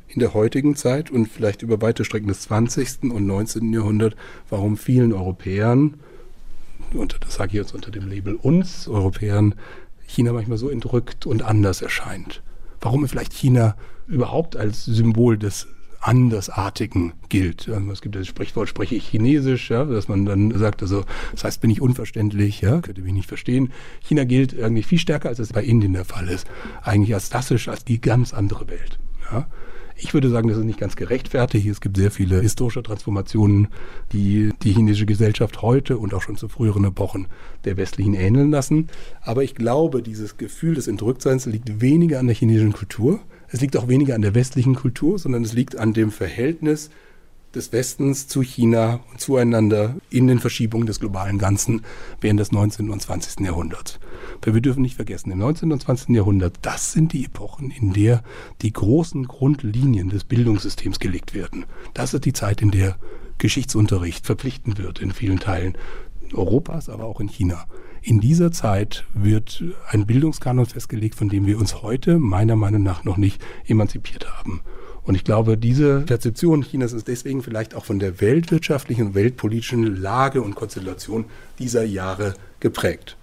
in 0.07 0.19
der 0.19 0.33
heutigen 0.33 0.75
Zeit 0.75 1.11
und 1.11 1.27
vielleicht 1.27 1.61
über 1.61 1.81
weite 1.81 2.05
Strecken 2.05 2.27
des 2.27 2.41
20. 2.41 3.11
und 3.11 3.25
19. 3.25 3.73
Jahrhunderts, 3.73 4.15
warum 4.49 4.77
vielen 4.77 5.11
Europäern, 5.11 5.95
und 6.93 7.17
das 7.21 7.35
sage 7.35 7.49
ich 7.49 7.55
jetzt 7.55 7.73
unter 7.73 7.91
dem 7.91 8.07
Label 8.07 8.35
uns 8.35 8.87
Europäern, 8.87 9.55
China 10.05 10.31
manchmal 10.33 10.57
so 10.57 10.69
entrückt 10.69 11.25
und 11.25 11.43
anders 11.43 11.81
erscheint. 11.81 12.41
Warum 12.81 13.07
vielleicht 13.07 13.33
China 13.33 13.75
überhaupt 14.07 14.55
als 14.55 14.85
Symbol 14.85 15.37
des 15.37 15.67
Andersartigen 16.01 17.13
gilt. 17.29 17.67
Es 17.67 18.01
gibt 18.01 18.15
das 18.15 18.27
Sprichwort, 18.27 18.69
spreche 18.69 18.95
ich 18.95 19.07
Chinesisch, 19.07 19.69
ja, 19.69 19.85
dass 19.85 20.07
man 20.07 20.25
dann 20.25 20.57
sagt, 20.57 20.81
also 20.81 21.03
das 21.31 21.43
heißt, 21.43 21.61
bin 21.61 21.69
ich 21.69 21.81
unverständlich, 21.81 22.61
ja, 22.61 22.81
könnte 22.81 23.01
mich 23.01 23.13
nicht 23.13 23.27
verstehen. 23.27 23.71
China 24.01 24.23
gilt 24.23 24.53
irgendwie 24.53 24.83
viel 24.83 24.99
stärker, 24.99 25.29
als 25.29 25.39
es 25.39 25.53
bei 25.53 25.63
Indien 25.63 25.93
der 25.93 26.05
Fall 26.05 26.29
ist. 26.29 26.47
Eigentlich 26.81 27.13
als 27.13 27.29
klassisch, 27.29 27.67
als 27.67 27.83
die 27.85 27.99
ganz 28.01 28.33
andere 28.33 28.67
Welt. 28.69 28.99
Ja. 29.31 29.47
Ich 30.01 30.13
würde 30.13 30.29
sagen, 30.29 30.47
das 30.47 30.57
ist 30.57 30.63
nicht 30.63 30.79
ganz 30.79 30.95
gerechtfertigt. 30.95 31.67
Es 31.67 31.81
gibt 31.81 31.97
sehr 31.97 32.09
viele 32.09 32.39
historische 32.39 32.81
Transformationen, 32.81 33.67
die 34.13 34.51
die 34.63 34.71
chinesische 34.71 35.05
Gesellschaft 35.05 35.61
heute 35.61 35.97
und 35.97 36.13
auch 36.13 36.21
schon 36.21 36.37
zu 36.37 36.47
früheren 36.47 36.85
Epochen 36.85 37.27
der 37.65 37.75
westlichen 37.75 38.13
ähneln 38.13 38.49
lassen. 38.49 38.87
Aber 39.21 39.43
ich 39.43 39.55
glaube, 39.55 40.01
dieses 40.01 40.37
Gefühl 40.37 40.75
des 40.75 40.87
Entrücktseins 40.87 41.47
liegt 41.47 41.81
weniger 41.81 42.19
an 42.19 42.27
der 42.27 42.35
chinesischen 42.35 42.71
Kultur, 42.71 43.19
es 43.51 43.61
liegt 43.61 43.77
auch 43.77 43.87
weniger 43.87 44.15
an 44.15 44.21
der 44.21 44.35
westlichen 44.35 44.75
Kultur, 44.75 45.19
sondern 45.19 45.43
es 45.43 45.53
liegt 45.53 45.75
an 45.75 45.93
dem 45.93 46.11
Verhältnis 46.11 46.89
des 47.55 47.71
Westens 47.73 48.27
zu 48.27 48.41
China 48.41 48.99
und 49.11 49.19
zueinander 49.19 49.95
in 50.11 50.27
den 50.27 50.39
Verschiebungen 50.39 50.85
des 50.85 50.99
globalen 50.99 51.39
Ganzen 51.39 51.81
während 52.21 52.39
des 52.39 52.51
19. 52.51 52.91
und 52.91 53.01
20. 53.01 53.39
Jahrhunderts. 53.39 53.99
Weil 54.41 54.53
wir 54.53 54.61
dürfen 54.61 54.83
nicht 54.83 54.95
vergessen, 54.95 55.31
im 55.31 55.39
19. 55.39 55.71
und 55.71 55.81
20. 55.81 56.09
Jahrhundert, 56.09 56.57
das 56.61 56.91
sind 56.91 57.11
die 57.13 57.25
Epochen, 57.25 57.71
in 57.71 57.93
der 57.93 58.23
die 58.61 58.71
großen 58.71 59.27
Grundlinien 59.27 60.09
des 60.09 60.25
Bildungssystems 60.25 60.99
gelegt 60.99 61.33
werden. 61.33 61.65
Das 61.93 62.13
ist 62.13 62.25
die 62.25 62.33
Zeit, 62.33 62.61
in 62.61 62.71
der 62.71 62.97
Geschichtsunterricht 63.39 64.25
verpflichtend 64.25 64.77
wird 64.77 64.99
in 64.99 65.11
vielen 65.11 65.39
Teilen 65.39 65.75
Europas, 66.33 66.89
aber 66.89 67.05
auch 67.05 67.19
in 67.19 67.29
China. 67.29 67.65
In 68.01 68.19
dieser 68.19 68.51
Zeit 68.51 69.05
wird 69.13 69.63
ein 69.89 70.05
Bildungskanon 70.05 70.65
festgelegt, 70.65 71.15
von 71.15 71.29
dem 71.29 71.45
wir 71.45 71.59
uns 71.59 71.81
heute 71.81 72.17
meiner 72.17 72.55
Meinung 72.55 72.83
nach 72.83 73.03
noch 73.03 73.17
nicht 73.17 73.41
emanzipiert 73.67 74.31
haben. 74.31 74.61
Und 75.03 75.15
ich 75.15 75.23
glaube, 75.23 75.57
diese 75.57 76.01
Perzeption 76.01 76.61
Chinas 76.61 76.93
ist 76.93 77.07
deswegen 77.07 77.41
vielleicht 77.41 77.73
auch 77.75 77.83
von 77.83 77.99
der 77.99 78.21
weltwirtschaftlichen 78.21 79.07
und 79.07 79.15
weltpolitischen 79.15 79.95
Lage 79.95 80.41
und 80.41 80.55
Konstellation 80.55 81.25
dieser 81.57 81.83
Jahre 81.83 82.35
geprägt. 82.59 83.17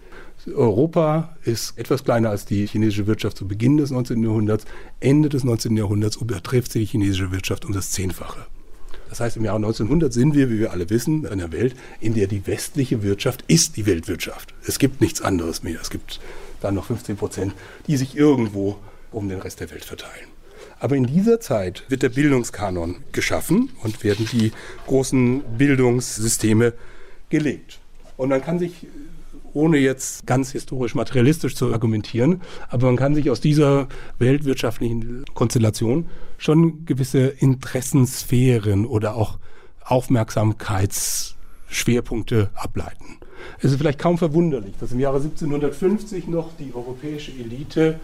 Europa 0.54 1.36
ist 1.44 1.76
etwas 1.78 2.04
kleiner 2.04 2.30
als 2.30 2.44
die 2.44 2.66
chinesische 2.66 3.06
Wirtschaft 3.06 3.36
zu 3.36 3.48
Beginn 3.48 3.76
des 3.78 3.90
19. 3.90 4.22
Jahrhunderts. 4.22 4.64
Ende 5.00 5.28
des 5.28 5.44
19. 5.44 5.76
Jahrhunderts 5.76 6.16
übertrifft 6.16 6.72
sie 6.72 6.80
die 6.80 6.86
chinesische 6.86 7.32
Wirtschaft 7.32 7.64
um 7.64 7.72
das 7.72 7.90
Zehnfache. 7.90 8.46
Das 9.08 9.20
heißt, 9.20 9.36
im 9.36 9.44
Jahr 9.44 9.56
1900 9.56 10.12
sind 10.12 10.34
wir, 10.34 10.50
wie 10.50 10.58
wir 10.58 10.72
alle 10.72 10.90
wissen, 10.90 11.24
in 11.24 11.26
einer 11.28 11.52
Welt, 11.52 11.74
in 12.00 12.14
der 12.14 12.26
die 12.26 12.46
westliche 12.46 13.02
Wirtschaft 13.02 13.44
ist 13.48 13.76
die 13.76 13.86
Weltwirtschaft. 13.86 14.54
Es 14.66 14.78
gibt 14.78 15.00
nichts 15.00 15.22
anderes 15.22 15.62
mehr. 15.62 15.80
Es 15.80 15.90
gibt 15.90 16.20
dann 16.60 16.74
noch 16.74 16.86
15 16.86 17.16
Prozent, 17.16 17.54
die 17.86 17.96
sich 17.96 18.16
irgendwo 18.16 18.76
um 19.12 19.28
den 19.28 19.40
Rest 19.40 19.60
der 19.60 19.70
Welt 19.70 19.84
verteilen. 19.84 20.28
Aber 20.78 20.96
in 20.96 21.06
dieser 21.06 21.40
Zeit 21.40 21.84
wird 21.88 22.02
der 22.02 22.10
Bildungskanon 22.10 22.96
geschaffen 23.12 23.70
und 23.82 24.04
werden 24.04 24.28
die 24.30 24.52
großen 24.86 25.42
Bildungssysteme 25.56 26.74
gelegt. 27.30 27.78
Und 28.16 28.28
man 28.30 28.42
kann 28.42 28.58
sich 28.58 28.86
ohne 29.56 29.78
jetzt 29.78 30.26
ganz 30.26 30.52
historisch 30.52 30.94
materialistisch 30.94 31.56
zu 31.56 31.72
argumentieren, 31.72 32.42
aber 32.68 32.86
man 32.86 32.96
kann 32.96 33.14
sich 33.14 33.30
aus 33.30 33.40
dieser 33.40 33.88
weltwirtschaftlichen 34.18 35.24
Konstellation 35.34 36.06
schon 36.38 36.84
gewisse 36.84 37.28
Interessensphären 37.28 38.84
oder 38.86 39.16
auch 39.16 39.38
Aufmerksamkeitsschwerpunkte 39.82 42.50
ableiten. 42.54 43.16
Es 43.58 43.72
ist 43.72 43.78
vielleicht 43.78 43.98
kaum 43.98 44.18
verwunderlich, 44.18 44.74
dass 44.78 44.92
im 44.92 45.00
Jahre 45.00 45.16
1750 45.16 46.28
noch 46.28 46.50
die 46.58 46.74
europäische 46.74 47.32
Elite 47.32 47.98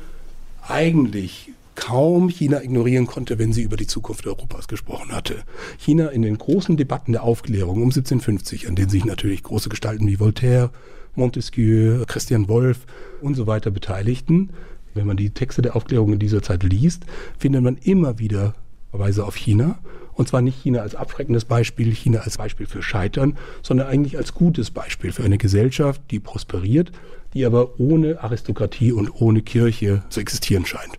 eigentlich 0.67 1.53
kaum 1.75 2.29
China 2.29 2.63
ignorieren 2.63 3.07
konnte, 3.07 3.39
wenn 3.39 3.53
sie 3.53 3.63
über 3.63 3.77
die 3.77 3.87
Zukunft 3.87 4.27
Europas 4.27 4.69
gesprochen 4.69 5.13
hatte. 5.13 5.43
China 5.79 6.09
in 6.09 6.23
den 6.23 6.39
großen 6.39 6.77
Debatten 6.77 7.13
der 7.13 7.23
Aufklärung 7.23 7.77
um 7.77 7.89
1750, 7.89 8.69
an 8.69 8.77
denen 8.77 8.91
sich 8.91 9.05
natürlich 9.05 9.43
große 9.43 9.69
Gestalten 9.69 10.07
wie 10.07 10.21
Voltaire, 10.21 10.71
Montesquieu, 11.15 12.05
Christian 12.07 12.49
Wolff 12.49 12.81
und 13.21 13.35
so 13.35 13.47
weiter 13.47 13.71
beteiligten. 13.71 14.51
Wenn 14.95 15.07
man 15.07 15.17
die 15.17 15.31
Texte 15.31 15.63
der 15.63 15.77
Aufklärung 15.77 16.13
in 16.13 16.19
dieser 16.19 16.43
Zeit 16.43 16.63
liest, 16.63 17.05
findet 17.39 17.63
man 17.63 17.77
immer 17.79 18.19
wieder 18.19 18.55
Verweise 18.91 19.25
auf 19.25 19.37
China. 19.37 19.79
Und 20.15 20.29
zwar 20.29 20.43
nicht 20.43 20.63
China 20.63 20.81
als 20.81 20.95
abschreckendes 20.95 21.47
Beispiel, 21.47 21.91
China 21.95 22.21
als 22.21 22.37
Beispiel 22.37 22.67
für 22.67 22.83
Scheitern, 22.83 23.39
sondern 23.63 23.87
eigentlich 23.87 24.19
als 24.19 24.35
gutes 24.35 24.71
Beispiel 24.71 25.13
für 25.13 25.25
eine 25.25 25.39
Gesellschaft, 25.39 26.03
die 26.11 26.21
prosperiert, 26.21 26.93
die 27.33 27.47
aber 27.47 27.81
ohne 27.81 28.23
Aristokratie 28.23 28.93
und 28.93 29.09
ohne 29.09 29.41
Kirche 29.41 30.03
zu 30.11 30.21
existieren 30.21 30.67
scheint. 30.67 30.99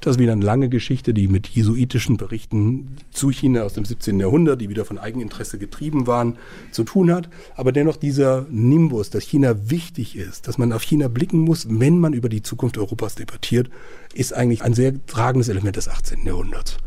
Das 0.00 0.16
ist 0.16 0.20
wieder 0.20 0.32
eine 0.32 0.44
lange 0.44 0.68
Geschichte, 0.68 1.12
die 1.12 1.28
mit 1.28 1.46
jesuitischen 1.48 2.16
Berichten 2.16 2.96
zu 3.10 3.30
China 3.30 3.62
aus 3.62 3.74
dem 3.74 3.84
17. 3.84 4.18
Jahrhundert, 4.18 4.60
die 4.60 4.68
wieder 4.68 4.84
von 4.84 4.98
Eigeninteresse 4.98 5.58
getrieben 5.58 6.06
waren, 6.06 6.36
zu 6.70 6.84
tun 6.84 7.12
hat. 7.12 7.28
Aber 7.56 7.72
dennoch 7.72 7.96
dieser 7.96 8.46
Nimbus, 8.50 9.10
dass 9.10 9.24
China 9.24 9.70
wichtig 9.70 10.16
ist, 10.16 10.48
dass 10.48 10.58
man 10.58 10.72
auf 10.72 10.82
China 10.82 11.08
blicken 11.08 11.40
muss, 11.40 11.66
wenn 11.68 11.98
man 11.98 12.12
über 12.12 12.28
die 12.28 12.42
Zukunft 12.42 12.78
Europas 12.78 13.14
debattiert, 13.14 13.70
ist 14.14 14.32
eigentlich 14.32 14.62
ein 14.62 14.74
sehr 14.74 14.94
tragendes 15.06 15.48
Element 15.48 15.76
des 15.76 15.88
18. 15.88 16.24
Jahrhunderts. 16.24 16.78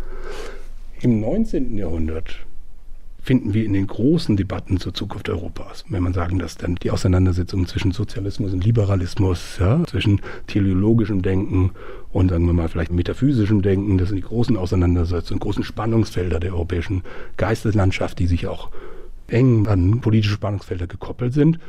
Im 1.02 1.20
19. 1.20 1.78
Jahrhundert 1.78 2.46
finden 3.24 3.54
wir 3.54 3.64
in 3.64 3.72
den 3.72 3.88
großen 3.88 4.36
Debatten 4.36 4.80
zur 4.80 4.94
Zukunft 4.94 5.30
Europas. 5.30 5.86
Wenn 5.88 6.04
man 6.04 6.14
sagen, 6.14 6.40
dass 6.40 6.58
dann 6.58 6.76
die 6.76 6.92
Auseinandersetzung 6.92 7.66
zwischen 7.68 7.94
Sozialismus 7.94 8.52
und 8.52 8.66
Liberalismus, 8.66 9.58
ja, 9.60 9.82
zwischen 9.88 10.20
teleologischem 10.48 11.22
Denken 11.22 11.72
und 12.12 12.30
sagen 12.30 12.46
wir 12.46 12.54
mal 12.54 12.68
vielleicht 12.68 12.92
metaphysischem 12.92 13.62
Denken, 13.62 13.98
das 13.98 14.10
sind 14.10 14.18
die 14.18 14.24
großen 14.24 14.58
Auseinandersetzungen, 14.58 15.40
großen 15.40 15.64
Spannungsfelder 15.64 16.42
der 16.42 16.52
europäischen 16.54 17.04
Geisteslandschaft, 17.38 18.20
die 18.20 18.28
sich 18.28 18.46
auch 18.46 18.70
eng 19.28 19.68
an 19.68 20.02
politische 20.02 20.36
Spannungsfelder 20.36 20.88
gekoppelt 20.88 21.34
sind. 21.34 21.60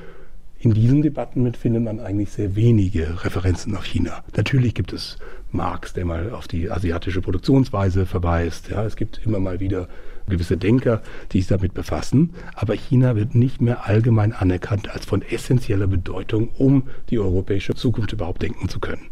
In 0.59 0.75
diesen 0.75 1.03
Debatten 1.03 1.45
mit 1.45 1.57
findet 1.57 1.85
man 1.85 2.01
eigentlich 2.01 2.31
sehr 2.31 2.57
wenige 2.57 3.23
Referenzen 3.23 3.77
auf 3.77 3.85
China. 3.85 4.25
Natürlich 4.37 4.75
gibt 4.75 4.93
es 4.93 5.19
Marx, 5.53 5.93
der 5.93 6.05
mal 6.05 6.33
auf 6.33 6.49
die 6.49 6.69
asiatische 6.69 7.21
Produktionsweise 7.21 8.07
verweist. 8.07 8.71
Ja, 8.71 8.85
es 8.85 8.97
gibt 8.97 9.21
immer 9.25 9.39
mal 9.39 9.61
wieder 9.61 9.89
gewisse 10.29 10.57
Denker, 10.57 11.03
die 11.33 11.39
sich 11.39 11.49
damit 11.49 11.75
befassen. 11.75 12.35
Aber 12.55 12.75
China 12.75 13.17
wird 13.17 13.35
nicht 13.35 13.61
mehr 13.61 13.87
allgemein 13.87 14.33
anerkannt 14.33 14.89
als 14.91 15.05
von 15.05 15.23
essentieller 15.23 15.87
Bedeutung, 15.87 16.49
um 16.59 16.89
die 17.11 17.19
europäische 17.19 17.75
Zukunft 17.75 18.13
überhaupt 18.13 18.43
denken 18.43 18.69
zu 18.69 18.81
können. 18.81 19.07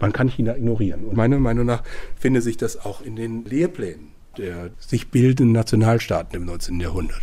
Man 0.00 0.12
kann 0.12 0.28
China 0.28 0.56
ignorieren. 0.56 1.04
Und 1.04 1.16
meiner 1.16 1.38
Meinung 1.38 1.66
nach 1.66 1.82
findet 2.16 2.44
sich 2.44 2.56
das 2.56 2.84
auch 2.84 3.02
in 3.02 3.16
den 3.16 3.44
Lehrplänen 3.44 4.18
der 4.38 4.70
sich 4.78 5.08
bildenden 5.08 5.52
Nationalstaaten 5.52 6.36
im 6.36 6.46
19. 6.46 6.80
Jahrhundert. 6.80 7.20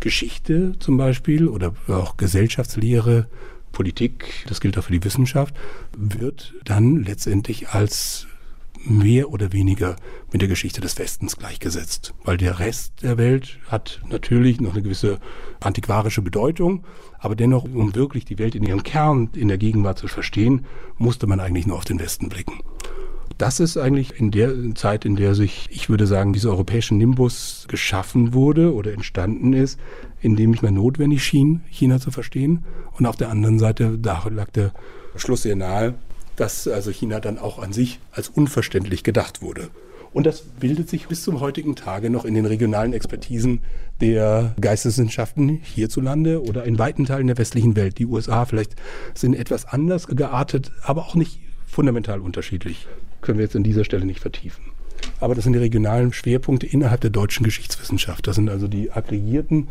Geschichte 0.00 0.74
zum 0.78 0.96
Beispiel 0.96 1.48
oder 1.48 1.74
auch 1.88 2.16
Gesellschaftslehre, 2.16 3.26
Politik, 3.72 4.44
das 4.48 4.60
gilt 4.60 4.78
auch 4.78 4.84
für 4.84 4.92
die 4.92 5.04
Wissenschaft, 5.04 5.54
wird 5.96 6.54
dann 6.64 7.02
letztendlich 7.02 7.70
als 7.70 8.26
mehr 8.84 9.30
oder 9.30 9.52
weniger 9.52 9.96
mit 10.32 10.42
der 10.42 10.48
Geschichte 10.48 10.80
des 10.80 10.98
Westens 10.98 11.36
gleichgesetzt. 11.36 12.14
Weil 12.24 12.36
der 12.36 12.58
Rest 12.58 13.02
der 13.02 13.18
Welt 13.18 13.58
hat 13.68 14.00
natürlich 14.08 14.60
noch 14.60 14.74
eine 14.74 14.82
gewisse 14.82 15.18
antiquarische 15.60 16.22
Bedeutung, 16.22 16.84
aber 17.18 17.34
dennoch, 17.36 17.64
um 17.64 17.94
wirklich 17.94 18.24
die 18.24 18.38
Welt 18.38 18.54
in 18.54 18.64
ihrem 18.64 18.82
Kern 18.82 19.30
in 19.34 19.48
der 19.48 19.58
Gegenwart 19.58 19.98
zu 19.98 20.08
verstehen, 20.08 20.66
musste 20.98 21.26
man 21.26 21.40
eigentlich 21.40 21.66
nur 21.66 21.76
auf 21.76 21.84
den 21.84 21.98
Westen 21.98 22.28
blicken. 22.28 22.60
Das 23.38 23.58
ist 23.58 23.76
eigentlich 23.76 24.20
in 24.20 24.30
der 24.30 24.74
Zeit, 24.74 25.04
in 25.04 25.16
der 25.16 25.34
sich, 25.34 25.66
ich 25.70 25.88
würde 25.88 26.06
sagen, 26.06 26.32
dieser 26.32 26.50
europäische 26.50 26.94
Nimbus 26.94 27.66
geschaffen 27.68 28.32
wurde 28.32 28.72
oder 28.72 28.92
entstanden 28.92 29.52
ist, 29.52 29.80
in 30.20 30.36
dem 30.36 30.50
nicht 30.50 30.62
mehr 30.62 30.70
notwendig 30.70 31.24
schien, 31.24 31.62
China 31.68 31.98
zu 31.98 32.12
verstehen. 32.12 32.64
Und 32.92 33.06
auf 33.06 33.16
der 33.16 33.30
anderen 33.30 33.58
Seite, 33.58 33.98
da 33.98 34.22
lag 34.28 34.50
der 34.50 34.72
Schluss 35.16 35.42
sehr 35.42 35.56
nahe, 35.56 35.94
dass 36.36 36.66
also 36.68 36.90
China 36.90 37.20
dann 37.20 37.38
auch 37.38 37.58
an 37.58 37.72
sich 37.72 38.00
als 38.12 38.28
unverständlich 38.28 39.02
gedacht 39.04 39.42
wurde. 39.42 39.68
Und 40.12 40.26
das 40.26 40.42
bildet 40.42 40.88
sich 40.88 41.08
bis 41.08 41.22
zum 41.22 41.40
heutigen 41.40 41.74
Tage 41.74 42.08
noch 42.08 42.24
in 42.24 42.34
den 42.34 42.46
regionalen 42.46 42.92
Expertisen 42.92 43.62
der 44.00 44.54
Geisteswissenschaften 44.60 45.48
hierzulande 45.48 46.40
oder 46.42 46.64
in 46.64 46.78
weiten 46.78 47.04
Teilen 47.04 47.26
der 47.26 47.36
westlichen 47.36 47.74
Welt. 47.74 47.98
Die 47.98 48.06
USA 48.06 48.44
vielleicht 48.44 48.76
sind 49.14 49.34
etwas 49.34 49.64
anders 49.64 50.06
geartet, 50.06 50.70
aber 50.82 51.06
auch 51.06 51.16
nicht 51.16 51.40
fundamental 51.66 52.20
unterschiedlich. 52.20 52.86
Können 53.22 53.38
wir 53.38 53.44
jetzt 53.44 53.56
an 53.56 53.64
dieser 53.64 53.84
Stelle 53.84 54.06
nicht 54.06 54.20
vertiefen. 54.20 54.64
Aber 55.18 55.34
das 55.34 55.44
sind 55.44 55.54
die 55.54 55.58
regionalen 55.58 56.12
Schwerpunkte 56.12 56.66
innerhalb 56.66 57.00
der 57.00 57.10
deutschen 57.10 57.42
Geschichtswissenschaft. 57.42 58.26
Das 58.26 58.36
sind 58.36 58.48
also 58.48 58.68
die 58.68 58.92
aggregierten 58.92 59.68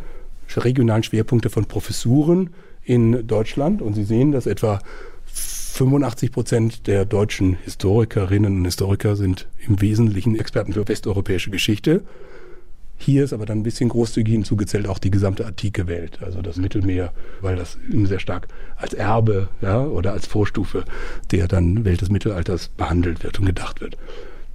regionalen 0.55 1.03
Schwerpunkte 1.03 1.49
von 1.49 1.65
Professuren 1.65 2.49
in 2.83 3.25
Deutschland. 3.25 3.81
Und 3.81 3.93
Sie 3.93 4.03
sehen, 4.03 4.31
dass 4.31 4.45
etwa 4.45 4.79
85 5.73 6.31
Prozent 6.31 6.85
der 6.85 7.03
deutschen 7.03 7.55
Historikerinnen 7.55 8.57
und 8.57 8.65
Historiker 8.65 9.15
sind 9.15 9.47
im 9.67 9.81
Wesentlichen 9.81 10.39
Experten 10.39 10.73
für 10.73 10.87
westeuropäische 10.87 11.49
Geschichte. 11.49 12.03
Hier 12.95 13.23
ist 13.23 13.33
aber 13.33 13.47
dann 13.47 13.57
ein 13.57 13.63
bisschen 13.63 13.89
großzügig 13.89 14.31
hinzugezählt 14.31 14.87
auch 14.87 14.99
die 14.99 15.09
gesamte 15.09 15.47
antike 15.47 15.87
Welt, 15.87 16.19
also 16.21 16.43
das 16.43 16.57
Mittelmeer, 16.57 17.11
weil 17.41 17.55
das 17.55 17.79
sehr 18.03 18.19
stark 18.19 18.49
als 18.75 18.93
Erbe 18.93 19.49
ja, 19.61 19.83
oder 19.83 20.13
als 20.13 20.27
Vorstufe 20.27 20.85
der 21.31 21.47
dann 21.47 21.83
Welt 21.85 22.01
des 22.01 22.11
Mittelalters 22.11 22.67
behandelt 22.67 23.23
wird 23.23 23.39
und 23.39 23.47
gedacht 23.47 23.81
wird. 23.81 23.97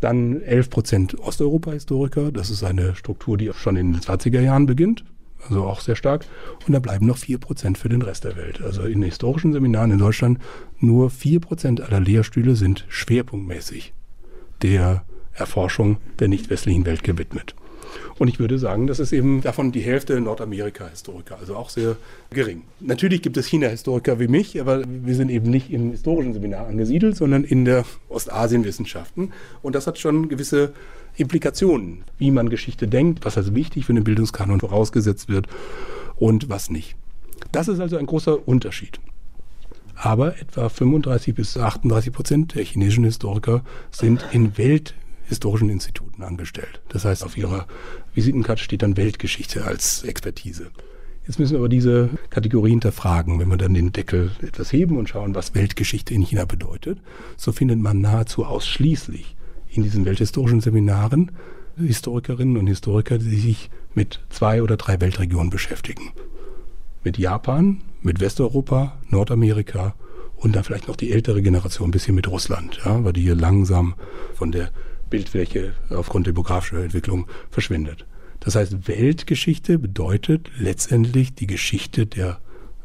Dann 0.00 0.40
11 0.42 0.70
Prozent 0.70 1.18
Osteuropa-Historiker, 1.18 2.30
das 2.30 2.48
ist 2.48 2.62
eine 2.62 2.94
Struktur, 2.94 3.36
die 3.36 3.50
schon 3.54 3.74
in 3.74 3.92
den 3.92 4.02
20er 4.02 4.40
Jahren 4.40 4.66
beginnt, 4.66 5.02
also 5.48 5.64
auch 5.64 5.80
sehr 5.80 5.96
stark. 5.96 6.24
Und 6.66 6.72
da 6.72 6.78
bleiben 6.78 7.06
noch 7.06 7.18
4% 7.18 7.76
für 7.76 7.88
den 7.88 8.02
Rest 8.02 8.24
der 8.24 8.36
Welt. 8.36 8.60
Also 8.62 8.82
in 8.82 9.02
historischen 9.02 9.52
Seminaren 9.52 9.90
in 9.90 9.98
Deutschland 9.98 10.38
nur 10.78 11.10
4% 11.10 11.82
aller 11.82 12.00
Lehrstühle 12.00 12.56
sind 12.56 12.84
schwerpunktmäßig 12.88 13.92
der 14.62 15.04
Erforschung 15.34 15.98
der 16.18 16.28
nicht 16.28 16.50
westlichen 16.50 16.84
Welt 16.84 17.02
gewidmet. 17.02 17.54
Und 18.18 18.28
ich 18.28 18.38
würde 18.38 18.58
sagen, 18.58 18.86
das 18.86 18.98
ist 18.98 19.12
eben 19.12 19.40
davon 19.40 19.72
die 19.72 19.80
Hälfte 19.80 20.20
Nordamerika-Historiker, 20.20 21.38
also 21.38 21.56
auch 21.56 21.70
sehr 21.70 21.96
gering. 22.30 22.62
Natürlich 22.80 23.22
gibt 23.22 23.36
es 23.36 23.46
China-Historiker 23.46 24.18
wie 24.18 24.28
mich, 24.28 24.60
aber 24.60 24.82
wir 24.86 25.14
sind 25.14 25.30
eben 25.30 25.50
nicht 25.50 25.70
im 25.70 25.92
historischen 25.92 26.34
Seminar 26.34 26.66
angesiedelt, 26.66 27.16
sondern 27.16 27.44
in 27.44 27.64
der 27.64 27.84
Ostasien-Wissenschaften. 28.08 29.32
Und 29.62 29.74
das 29.74 29.86
hat 29.86 29.98
schon 29.98 30.28
gewisse 30.28 30.72
Implikationen, 31.18 32.04
wie 32.16 32.30
man 32.30 32.48
Geschichte 32.48 32.86
denkt, 32.86 33.24
was 33.24 33.36
als 33.36 33.54
wichtig 33.54 33.84
für 33.84 33.94
den 33.94 34.04
Bildungskanon 34.04 34.60
vorausgesetzt 34.60 35.28
wird 35.28 35.48
und 36.16 36.48
was 36.48 36.70
nicht. 36.70 36.96
Das 37.52 37.68
ist 37.68 37.80
also 37.80 37.96
ein 37.96 38.06
großer 38.06 38.46
Unterschied. 38.46 39.00
Aber 39.96 40.38
etwa 40.38 40.68
35 40.68 41.34
bis 41.34 41.56
38 41.56 42.12
Prozent 42.12 42.54
der 42.54 42.64
chinesischen 42.64 43.04
Historiker 43.04 43.64
sind 43.90 44.24
in 44.30 44.56
welthistorischen 44.56 45.70
Instituten 45.70 46.22
angestellt. 46.22 46.80
Das 46.88 47.04
heißt, 47.04 47.24
auf 47.24 47.36
ihrer 47.36 47.66
Visitenkarte 48.14 48.62
steht 48.62 48.82
dann 48.82 48.96
Weltgeschichte 48.96 49.64
als 49.64 50.04
Expertise. 50.04 50.70
Jetzt 51.26 51.40
müssen 51.40 51.54
wir 51.54 51.58
aber 51.58 51.68
diese 51.68 52.10
Kategorie 52.30 52.70
hinterfragen. 52.70 53.40
Wenn 53.40 53.48
wir 53.48 53.56
dann 53.56 53.74
den 53.74 53.92
Deckel 53.92 54.30
etwas 54.40 54.72
heben 54.72 54.96
und 54.96 55.08
schauen, 55.08 55.34
was 55.34 55.54
Weltgeschichte 55.54 56.14
in 56.14 56.22
China 56.22 56.44
bedeutet, 56.44 57.00
so 57.36 57.50
findet 57.50 57.80
man 57.80 58.00
nahezu 58.00 58.44
ausschließlich 58.44 59.36
in 59.70 59.82
diesen 59.82 60.04
welthistorischen 60.04 60.60
Seminaren 60.60 61.32
Historikerinnen 61.76 62.56
und 62.56 62.66
Historiker, 62.66 63.18
die 63.18 63.38
sich 63.38 63.70
mit 63.94 64.20
zwei 64.30 64.62
oder 64.62 64.76
drei 64.76 65.00
Weltregionen 65.00 65.50
beschäftigen. 65.50 66.12
Mit 67.04 67.18
Japan, 67.18 67.82
mit 68.02 68.20
Westeuropa, 68.20 68.98
Nordamerika 69.08 69.94
und 70.36 70.54
dann 70.56 70.64
vielleicht 70.64 70.88
noch 70.88 70.96
die 70.96 71.12
ältere 71.12 71.42
Generation 71.42 71.88
ein 71.88 71.92
bisschen 71.92 72.14
mit 72.14 72.28
Russland, 72.28 72.80
ja, 72.84 73.04
weil 73.04 73.12
die 73.12 73.22
hier 73.22 73.34
langsam 73.34 73.94
von 74.34 74.52
der 74.52 74.70
Bildfläche 75.10 75.74
aufgrund 75.90 76.26
demografischer 76.26 76.82
Entwicklung 76.82 77.26
verschwindet. 77.50 78.06
Das 78.40 78.54
heißt, 78.54 78.88
Weltgeschichte 78.88 79.78
bedeutet 79.78 80.50
letztendlich 80.58 81.34
die 81.34 81.46
Geschichte 81.46 82.06
der 82.06 82.38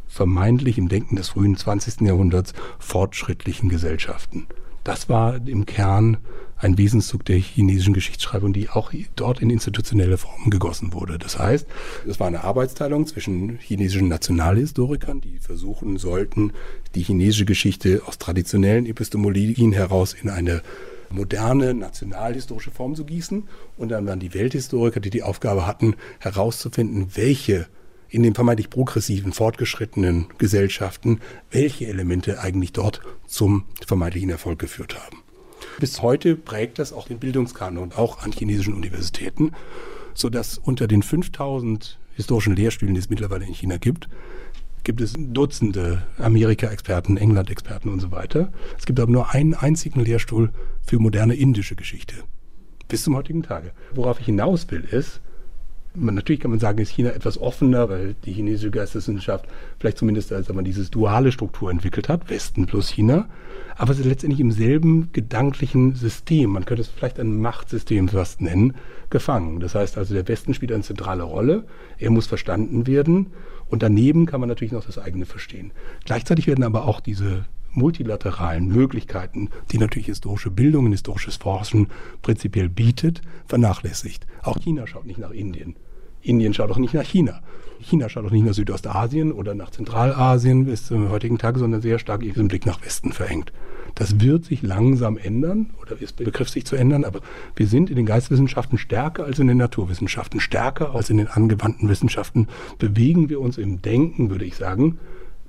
vermeintlich 0.07 0.77
im 0.77 0.89
Denken 0.89 1.15
des 1.15 1.29
frühen 1.29 1.57
20. 1.57 2.01
Jahrhunderts 2.01 2.53
fortschrittlichen 2.79 3.69
Gesellschaften. 3.69 4.47
Das 4.83 5.09
war 5.09 5.35
im 5.47 5.65
Kern 5.65 6.17
ein 6.63 6.77
Wesenszug 6.77 7.25
der 7.25 7.37
chinesischen 7.37 7.93
Geschichtsschreibung, 7.93 8.53
die 8.53 8.69
auch 8.69 8.91
dort 9.15 9.41
in 9.41 9.49
institutionelle 9.49 10.17
Formen 10.17 10.49
gegossen 10.49 10.93
wurde. 10.93 11.19
Das 11.19 11.37
heißt, 11.37 11.67
es 12.07 12.19
war 12.19 12.27
eine 12.27 12.43
Arbeitsteilung 12.43 13.05
zwischen 13.05 13.57
chinesischen 13.59 14.07
Nationalhistorikern, 14.07 15.21
die 15.21 15.39
versuchen 15.39 15.97
sollten, 15.97 16.53
die 16.95 17.03
chinesische 17.03 17.45
Geschichte 17.45 18.01
aus 18.05 18.17
traditionellen 18.17 18.85
Epistemologien 18.85 19.73
heraus 19.73 20.13
in 20.13 20.29
eine 20.29 20.61
moderne 21.09 21.73
nationalhistorische 21.73 22.71
Form 22.71 22.95
zu 22.95 23.05
gießen. 23.05 23.43
Und 23.77 23.89
dann 23.89 24.07
waren 24.07 24.19
die 24.19 24.33
Welthistoriker, 24.33 24.99
die 24.99 25.09
die 25.09 25.23
Aufgabe 25.23 25.67
hatten, 25.67 25.95
herauszufinden, 26.19 27.07
welche 27.15 27.67
in 28.09 28.23
den 28.23 28.35
vermeintlich 28.35 28.69
progressiven, 28.69 29.33
fortgeschrittenen 29.33 30.27
Gesellschaften, 30.37 31.19
welche 31.49 31.87
Elemente 31.87 32.39
eigentlich 32.39 32.71
dort 32.71 33.01
zum 33.25 33.65
vermeintlichen 33.85 34.29
Erfolg 34.29 34.59
geführt 34.59 34.95
haben. 35.03 35.22
Bis 35.79 36.01
heute 36.01 36.35
prägt 36.35 36.79
das 36.79 36.93
auch 36.93 37.07
den 37.07 37.19
Bildungskanon, 37.19 37.91
auch 37.93 38.23
an 38.23 38.31
chinesischen 38.31 38.73
Universitäten, 38.73 39.51
sodass 40.13 40.57
unter 40.57 40.87
den 40.87 41.01
5000 41.01 41.97
historischen 42.15 42.55
Lehrstühlen, 42.55 42.93
die 42.93 42.99
es 42.99 43.09
mittlerweile 43.09 43.45
in 43.45 43.53
China 43.53 43.77
gibt, 43.77 44.07
gibt 44.83 45.01
es 45.01 45.13
Dutzende 45.17 46.03
Amerika-Experten, 46.17 47.17
England-Experten 47.17 47.89
und 47.89 47.99
so 47.99 48.11
weiter. 48.11 48.51
Es 48.77 48.85
gibt 48.85 48.99
aber 48.99 49.11
nur 49.11 49.31
einen 49.31 49.53
einzigen 49.53 50.01
Lehrstuhl 50.01 50.51
für 50.85 50.99
moderne 50.99 51.35
indische 51.35 51.75
Geschichte. 51.75 52.15
Bis 52.89 53.03
zum 53.03 53.15
heutigen 53.15 53.43
Tage. 53.43 53.71
Worauf 53.95 54.19
ich 54.19 54.25
hinaus 54.25 54.69
will, 54.69 54.81
ist, 54.81 55.21
man, 55.95 56.15
natürlich 56.15 56.41
kann 56.41 56.51
man 56.51 56.59
sagen, 56.59 56.79
ist 56.79 56.89
China 56.89 57.09
etwas 57.11 57.39
offener, 57.39 57.89
weil 57.89 58.15
die 58.25 58.33
chinesische 58.33 58.71
Geisteswissenschaft 58.71 59.45
vielleicht 59.79 59.97
zumindest 59.97 60.31
als 60.31 60.51
man 60.51 60.65
dieses 60.65 60.91
duale 60.91 61.31
Struktur 61.31 61.69
entwickelt 61.69 62.09
hat, 62.09 62.29
Westen 62.29 62.65
plus 62.65 62.89
China, 62.89 63.27
aber 63.75 63.91
es 63.91 63.99
ist 63.99 64.05
letztendlich 64.05 64.39
im 64.39 64.51
selben 64.51 65.09
gedanklichen 65.13 65.95
System, 65.95 66.51
man 66.51 66.65
könnte 66.65 66.81
es 66.81 66.87
vielleicht 66.87 67.19
ein 67.19 67.39
Machtsystem 67.39 68.09
fast 68.09 68.41
nennen, 68.41 68.75
gefangen. 69.09 69.59
Das 69.59 69.75
heißt 69.75 69.97
also, 69.97 70.13
der 70.13 70.27
Westen 70.27 70.53
spielt 70.53 70.71
eine 70.71 70.83
zentrale 70.83 71.23
Rolle, 71.23 71.65
er 71.97 72.11
muss 72.11 72.27
verstanden 72.27 72.87
werden 72.87 73.27
und 73.67 73.83
daneben 73.83 74.25
kann 74.25 74.39
man 74.39 74.49
natürlich 74.49 74.73
noch 74.73 74.85
das 74.85 74.97
eigene 74.97 75.25
verstehen. 75.25 75.71
Gleichzeitig 76.05 76.47
werden 76.47 76.63
aber 76.63 76.85
auch 76.85 76.99
diese 76.99 77.45
multilateralen 77.75 78.67
Möglichkeiten, 78.67 79.49
die 79.71 79.77
natürlich 79.77 80.07
historische 80.07 80.51
Bildung 80.51 80.85
und 80.85 80.91
historisches 80.91 81.37
Forschen 81.37 81.87
prinzipiell 82.21 82.69
bietet, 82.69 83.21
vernachlässigt. 83.47 84.27
Auch 84.43 84.59
China 84.59 84.85
schaut 84.87 85.05
nicht 85.05 85.19
nach 85.19 85.31
Indien. 85.31 85.75
Indien 86.23 86.53
schaut 86.53 86.71
auch 86.71 86.77
nicht 86.77 86.93
nach 86.93 87.03
China. 87.03 87.41
China 87.79 88.09
schaut 88.09 88.25
auch 88.25 88.31
nicht 88.31 88.45
nach 88.45 88.53
Südostasien 88.53 89.31
oder 89.31 89.55
nach 89.55 89.69
Zentralasien 89.69 90.65
bis 90.65 90.87
zum 90.87 91.09
heutigen 91.09 91.37
Tage, 91.37 91.59
sondern 91.59 91.81
sehr 91.81 91.99
stark 91.99 92.23
ihren 92.23 92.47
Blick 92.47 92.65
nach 92.65 92.83
Westen 92.83 93.11
verengt. 93.11 93.51
Das 93.95 94.19
wird 94.19 94.45
sich 94.45 94.63
langsam 94.63 95.17
ändern 95.17 95.69
oder 95.79 96.01
ist 96.01 96.15
begriff 96.15 96.49
sich 96.49 96.65
zu 96.65 96.75
ändern, 96.75 97.03
aber 97.03 97.19
wir 97.55 97.67
sind 97.67 97.89
in 97.89 97.95
den 97.95 98.05
Geisteswissenschaften 98.05 98.77
stärker 98.77 99.25
als 99.25 99.37
in 99.37 99.47
den 99.47 99.57
Naturwissenschaften, 99.57 100.39
stärker 100.39 100.95
als 100.95 101.09
in 101.09 101.17
den 101.17 101.27
angewandten 101.27 101.89
Wissenschaften, 101.89 102.47
bewegen 102.79 103.29
wir 103.29 103.39
uns 103.39 103.57
im 103.57 103.81
Denken, 103.81 104.31
würde 104.31 104.45
ich 104.45 104.55
sagen, 104.55 104.97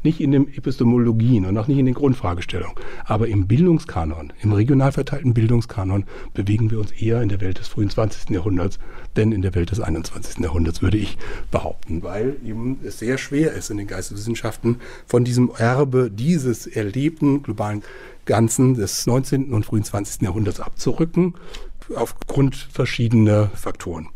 nicht 0.05 0.21
in 0.21 0.33
den 0.33 0.53
Epistemologien 0.55 1.47
und 1.47 1.57
auch 1.59 1.67
nicht 1.67 1.79
in 1.79 1.87
den 1.87 1.95
Grundfragestellungen. 1.95 2.77
Aber 3.05 3.29
im 3.29 3.47
Bildungskanon, 3.47 4.33
im 4.43 4.53
regional 4.53 4.93
verteilten 4.93 5.35
Bildungskanon 5.35 6.05
bewegen 6.35 6.71
wir 6.71 6.79
uns 6.79 6.93
eher 6.93 7.23
in 7.23 7.29
der 7.29 7.41
Welt 7.41 7.59
des 7.59 7.69
frühen 7.69 7.91
20. 7.91 8.31
Jahrhunderts, 8.31 8.79
denn 9.17 9.33
in 9.33 9.43
der 9.43 9.55
Welt 9.55 9.71
des 9.71 9.81
21. 9.81 10.39
Jahrhunderts, 10.39 10.83
würde 10.83 10.99
ich 10.99 11.17
behaupten, 11.51 12.03
weil 12.03 12.37
eben 12.45 12.79
es 12.85 12.99
sehr 12.99 13.19
schwer 13.19 13.53
ist 13.53 13.71
in 13.71 13.79
den 13.79 13.87
Geisteswissenschaften 13.87 14.77
von 15.07 15.25
diesem 15.25 15.51
Erbe 15.57 16.11
dieses 16.11 16.67
erlebten 16.67 17.43
globalen 17.43 17.83
Ganzen 18.25 18.75
des 18.75 19.07
19. 19.07 19.53
und 19.53 19.65
frühen 19.65 19.85
20. 19.85 20.23
Jahrhunderts 20.23 20.61
abzurücken, 20.61 21.35
aufgrund 21.95 22.57
verschiedener 22.57 23.49
Faktoren. 23.55 24.09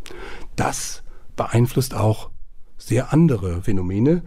Das 0.56 1.02
beeinflusst 1.36 1.94
auch 1.94 2.30
sehr 2.76 3.12
andere 3.12 3.62
Phänomene, 3.62 4.22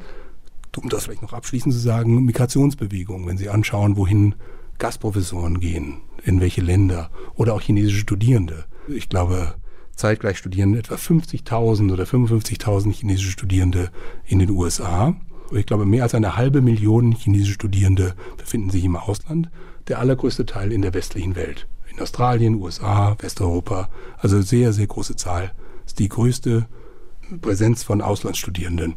um 0.78 0.89
das 0.89 1.05
vielleicht 1.05 1.22
noch 1.22 1.34
abschließend 1.34 1.74
zu 1.74 1.80
sagen, 1.80 2.24
Migrationsbewegungen, 2.26 3.28
wenn 3.28 3.38
Sie 3.38 3.49
anschauen, 3.49 3.97
wohin 3.97 4.36
Gastprofessoren 4.78 5.59
gehen, 5.59 5.97
in 6.24 6.41
welche 6.41 6.61
Länder 6.61 7.09
oder 7.36 7.53
auch 7.53 7.61
chinesische 7.61 7.99
Studierende. 7.99 8.65
Ich 8.88 9.09
glaube, 9.09 9.55
zeitgleich 9.95 10.38
studieren 10.38 10.76
etwa 10.76 10.95
50.000 10.95 11.93
oder 11.93 12.03
55.000 12.05 12.91
chinesische 12.91 13.32
Studierende 13.32 13.91
in 14.26 14.39
den 14.39 14.49
USA. 14.49 15.15
Ich 15.51 15.65
glaube, 15.65 15.86
mehr 15.86 16.03
als 16.03 16.15
eine 16.15 16.38
halbe 16.38 16.61
Million 16.61 17.11
chinesische 17.11 17.53
Studierende 17.53 18.15
befinden 18.38 18.69
sich 18.69 18.84
im 18.84 18.95
Ausland. 18.95 19.49
Der 19.88 19.99
allergrößte 19.99 20.45
Teil 20.45 20.72
in 20.72 20.82
der 20.82 20.93
westlichen 20.93 21.36
Welt. 21.36 21.67
In 21.91 21.99
Australien, 21.99 22.55
USA, 22.55 23.15
Westeuropa. 23.19 23.89
Also 24.17 24.41
sehr, 24.41 24.72
sehr 24.74 24.88
große 24.88 25.15
Zahl. 25.15 25.51
Das 25.84 25.91
ist 25.91 25.99
die 25.99 26.09
größte 26.09 26.67
Präsenz 27.41 27.84
von 27.84 28.01
Auslandsstudierenden 28.01 28.95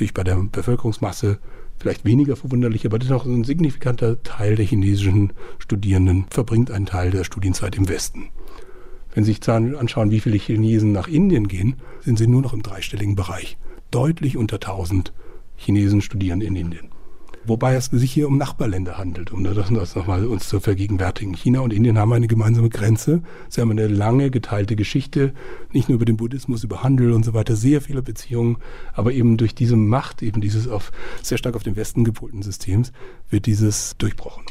natürlich 0.00 0.14
bei 0.14 0.24
der 0.24 0.36
Bevölkerungsmasse 0.36 1.38
vielleicht 1.78 2.06
weniger 2.06 2.34
verwunderlich, 2.34 2.86
aber 2.86 2.98
dennoch 2.98 3.26
ein 3.26 3.44
signifikanter 3.44 4.22
Teil 4.22 4.56
der 4.56 4.64
chinesischen 4.64 5.34
Studierenden 5.58 6.24
verbringt 6.30 6.70
einen 6.70 6.86
Teil 6.86 7.10
der 7.10 7.24
Studienzeit 7.24 7.76
im 7.76 7.86
Westen. 7.86 8.30
Wenn 9.12 9.24
Sie 9.24 9.32
sich 9.32 9.46
anschauen, 9.46 10.10
wie 10.10 10.20
viele 10.20 10.38
Chinesen 10.38 10.92
nach 10.92 11.06
Indien 11.06 11.48
gehen, 11.48 11.76
sind 12.00 12.16
sie 12.16 12.28
nur 12.28 12.40
noch 12.40 12.54
im 12.54 12.62
dreistelligen 12.62 13.14
Bereich. 13.14 13.58
Deutlich 13.90 14.38
unter 14.38 14.56
1000 14.56 15.12
Chinesen 15.56 16.00
studieren 16.00 16.40
in 16.40 16.56
Indien. 16.56 16.88
Wobei 17.44 17.74
es 17.74 17.86
sich 17.86 18.12
hier 18.12 18.28
um 18.28 18.36
Nachbarländer 18.36 18.98
handelt, 18.98 19.32
um 19.32 19.42
das, 19.42 19.94
nochmal 19.94 20.26
uns 20.26 20.48
zu 20.48 20.60
vergegenwärtigen. 20.60 21.34
China 21.34 21.60
und 21.60 21.72
Indien 21.72 21.98
haben 21.98 22.12
eine 22.12 22.26
gemeinsame 22.26 22.68
Grenze. 22.68 23.22
Sie 23.48 23.62
haben 23.62 23.70
eine 23.70 23.86
lange 23.86 24.30
geteilte 24.30 24.76
Geschichte, 24.76 25.32
nicht 25.72 25.88
nur 25.88 25.96
über 25.96 26.04
den 26.04 26.18
Buddhismus, 26.18 26.64
über 26.64 26.82
Handel 26.82 27.12
und 27.12 27.24
so 27.24 27.32
weiter, 27.32 27.56
sehr 27.56 27.80
viele 27.80 28.02
Beziehungen. 28.02 28.58
Aber 28.92 29.12
eben 29.12 29.38
durch 29.38 29.54
diese 29.54 29.76
Macht, 29.76 30.22
eben 30.22 30.42
dieses 30.42 30.68
auf, 30.68 30.92
sehr 31.22 31.38
stark 31.38 31.56
auf 31.56 31.62
den 31.62 31.76
Westen 31.76 32.04
gepolten 32.04 32.42
Systems, 32.42 32.92
wird 33.30 33.46
dieses 33.46 33.96
durchbrochen. 33.96 34.44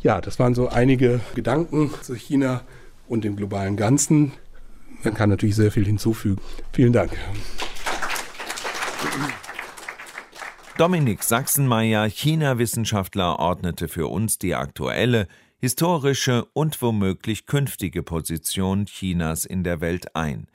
Ja, 0.00 0.20
das 0.20 0.38
waren 0.38 0.54
so 0.54 0.68
einige 0.68 1.20
Gedanken 1.34 1.90
zu 2.02 2.14
China 2.14 2.60
und 3.08 3.24
dem 3.24 3.34
globalen 3.34 3.76
Ganzen. 3.76 4.32
Man 5.02 5.14
kann 5.14 5.30
natürlich 5.30 5.56
sehr 5.56 5.72
viel 5.72 5.84
hinzufügen. 5.84 6.40
Vielen 6.72 6.92
Dank. 6.92 7.10
Dominik 10.78 11.24
Sachsenmeier, 11.24 12.08
China-Wissenschaftler, 12.08 13.40
ordnete 13.40 13.88
für 13.88 14.06
uns 14.06 14.38
die 14.38 14.54
aktuelle, 14.54 15.26
historische 15.58 16.44
und 16.52 16.80
womöglich 16.80 17.46
künftige 17.46 18.04
Position 18.04 18.86
Chinas 18.86 19.44
in 19.44 19.64
der 19.64 19.80
Welt 19.80 20.14
ein. 20.14 20.46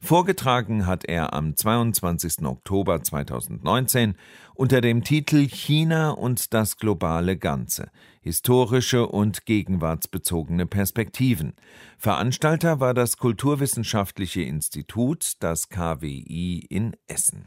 Vorgetragen 0.00 0.84
hat 0.84 1.04
er 1.04 1.32
am 1.32 1.54
22. 1.54 2.44
Oktober 2.44 3.04
2019 3.04 4.16
unter 4.54 4.80
dem 4.80 5.04
Titel 5.04 5.46
China 5.46 6.10
und 6.10 6.54
das 6.54 6.76
globale 6.76 7.36
Ganze. 7.36 7.92
Historische 8.20 9.06
und 9.06 9.46
gegenwartsbezogene 9.46 10.66
Perspektiven. 10.66 11.52
Veranstalter 11.98 12.80
war 12.80 12.94
das 12.94 13.16
Kulturwissenschaftliche 13.16 14.42
Institut, 14.42 15.34
das 15.38 15.68
KWI 15.68 16.66
in 16.68 16.96
Essen. 17.06 17.46